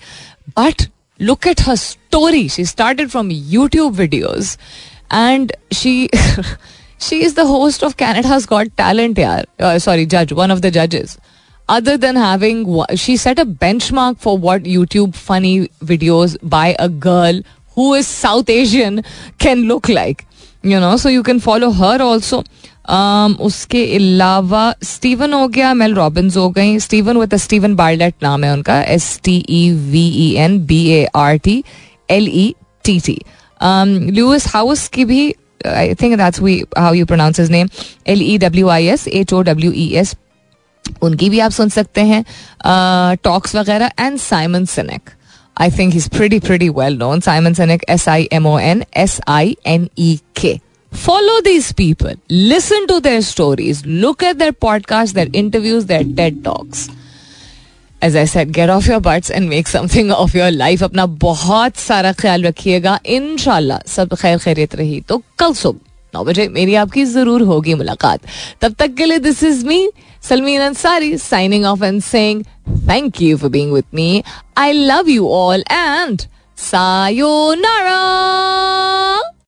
but 0.59 0.83
look 1.19 1.47
at 1.47 1.61
her 1.61 1.77
story. 1.77 2.49
She 2.49 2.65
started 2.65 3.11
from 3.11 3.31
YouTube 3.31 3.95
videos 3.95 4.57
and 5.11 5.53
she 5.71 6.09
she 6.99 7.25
is 7.25 7.35
the 7.35 7.47
host 7.47 7.83
of 7.83 7.97
Canada's 7.97 8.47
Got 8.47 8.77
Talent, 8.77 9.17
yaar. 9.17 9.45
Uh, 9.59 9.79
sorry, 9.79 10.07
judge, 10.07 10.33
one 10.33 10.51
of 10.51 10.63
the 10.63 10.71
judges. 10.71 11.19
Other 11.67 11.97
than 11.97 12.17
having, 12.17 12.67
she 12.95 13.17
set 13.17 13.39
a 13.39 13.47
benchmark 13.47 14.19
for 14.19 14.37
what 14.37 14.65
YouTube 14.65 15.15
funny 15.15 15.69
videos 15.83 16.37
by 16.43 16.77
a 16.79 16.89
girl 16.91 17.41
who 17.75 17.95
is 17.95 18.07
South 18.07 18.51
Asian 18.51 19.03
can 19.39 19.63
look 19.63 19.89
like. 19.89 20.27
You 20.63 20.81
know, 20.81 20.97
so 20.97 21.09
you 21.09 21.23
can 21.23 21.41
follow 21.41 21.71
her 21.71 22.03
also. 22.03 22.43
Um, 22.85 23.35
उसके 23.41 23.85
अलावा 23.97 24.75
Steven 24.85 25.33
हो 25.33 25.47
गया 25.49 25.73
Mel 25.75 25.95
Robbins 25.95 26.37
हो 26.37 26.49
गई। 26.51 26.79
Steven 26.79 27.17
with 27.17 27.37
Steven 27.37 27.75
Bartlett 27.77 28.15
नाम 28.23 28.45
है 28.45 28.53
उनका। 28.53 28.81
S 28.83 29.21
T 29.25 29.37
E 29.49 29.71
V 29.91 30.03
E 30.25 30.31
N 30.39 30.59
B 30.67 30.81
A 30.93 31.05
R 31.17 31.37
T 31.45 31.63
L 32.11 32.29
E 32.29 32.55
T 32.85 32.99
T 33.01 33.19
Lewis 34.17 34.47
Howes 34.55 34.87
की 34.95 35.05
भी 35.05 35.35
I 35.67 35.95
think 36.03 36.17
that's 36.19 36.41
we 36.43 36.63
how 36.79 36.95
you 36.95 37.07
pronounce 37.07 37.41
his 37.41 37.51
name 37.51 37.69
L 38.07 38.23
E 38.23 38.37
W 38.39 38.69
I 38.69 38.87
S 38.87 39.07
H 39.09 39.33
O 39.33 39.41
W 39.43 39.73
E 39.73 39.89
S 40.03 40.15
उनकी 41.03 41.31
भी 41.31 41.39
आप 41.41 41.51
सुन 41.51 41.69
सकते 41.69 42.01
हैं। 42.01 42.25
Talks 43.25 43.51
uh, 43.51 43.57
वगैरह 43.57 43.91
and 44.01 44.19
Simon 44.19 44.65
Sinek 44.65 45.11
I 45.61 45.71
think 45.71 45.95
he's 45.95 46.09
pretty, 46.09 46.39
pretty 46.41 46.69
well 46.77 47.01
known. 47.01 47.21
Simon 47.23 47.55
Sinek, 47.55 47.83
S 47.89 48.07
I 48.09 48.21
M 48.33 48.47
O 48.47 48.57
N 48.57 48.85
S 49.07 49.21
I 49.39 49.57
N 49.65 49.89
E 49.97 50.19
K. 50.35 50.59
Follow 50.94 51.42
these 51.42 51.72
people, 51.72 52.14
listen 52.30 52.88
to 52.88 53.00
their 53.00 53.22
stories, 53.22 53.86
look 53.86 54.24
at 54.24 54.40
their 54.40 54.52
podcasts, 54.52 55.14
their 55.14 55.28
interviews, 55.34 55.86
their 55.86 56.04
TED 56.04 56.44
Talks. 56.44 56.90
As 58.02 58.16
I 58.16 58.24
said, 58.26 58.54
get 58.54 58.70
off 58.70 58.88
your 58.88 59.00
butts 59.00 59.30
and 59.30 59.50
make 59.50 59.68
something 59.68 60.12
of 60.12 60.34
your 60.34 60.50
life. 60.52 60.84
अपना 60.84 61.06
बहुत 61.24 61.78
सारा 61.78 62.12
ख्याल 62.22 62.44
रखिएगा 62.46 63.00
इनशाला 63.06 63.80
सब 63.88 64.16
खैर 64.22 64.38
खैरियत 64.38 64.76
रही 64.76 65.00
तो 65.10 65.22
कल 65.40 65.54
सुबह 65.62 65.80
नौ 66.16 66.24
बजे 66.24 66.48
मेरी 66.58 66.76
आपकी 66.84 67.06
जरूर 67.06 67.42
होगी 67.52 67.74
मुलाकात 67.82 68.22
तब 68.62 68.74
तक 68.80 68.94
के 68.98 69.06
लिए 69.06 69.20
this 69.28 69.44
is 69.44 69.64
me 69.66 69.90
Salmeen 70.30 70.62
Ansari 70.62 71.18
signing 71.18 71.66
off 71.66 71.84
and 71.84 72.02
saying 72.04 72.44
thank 72.90 73.22
you 73.22 73.38
for 73.38 73.50
being 73.50 73.74
with 73.74 73.86
me 73.96 74.24
I 74.58 74.72
love 74.74 75.10
you 75.10 75.30
all 75.44 75.64
and 75.72 76.22
sayonara 76.60 78.00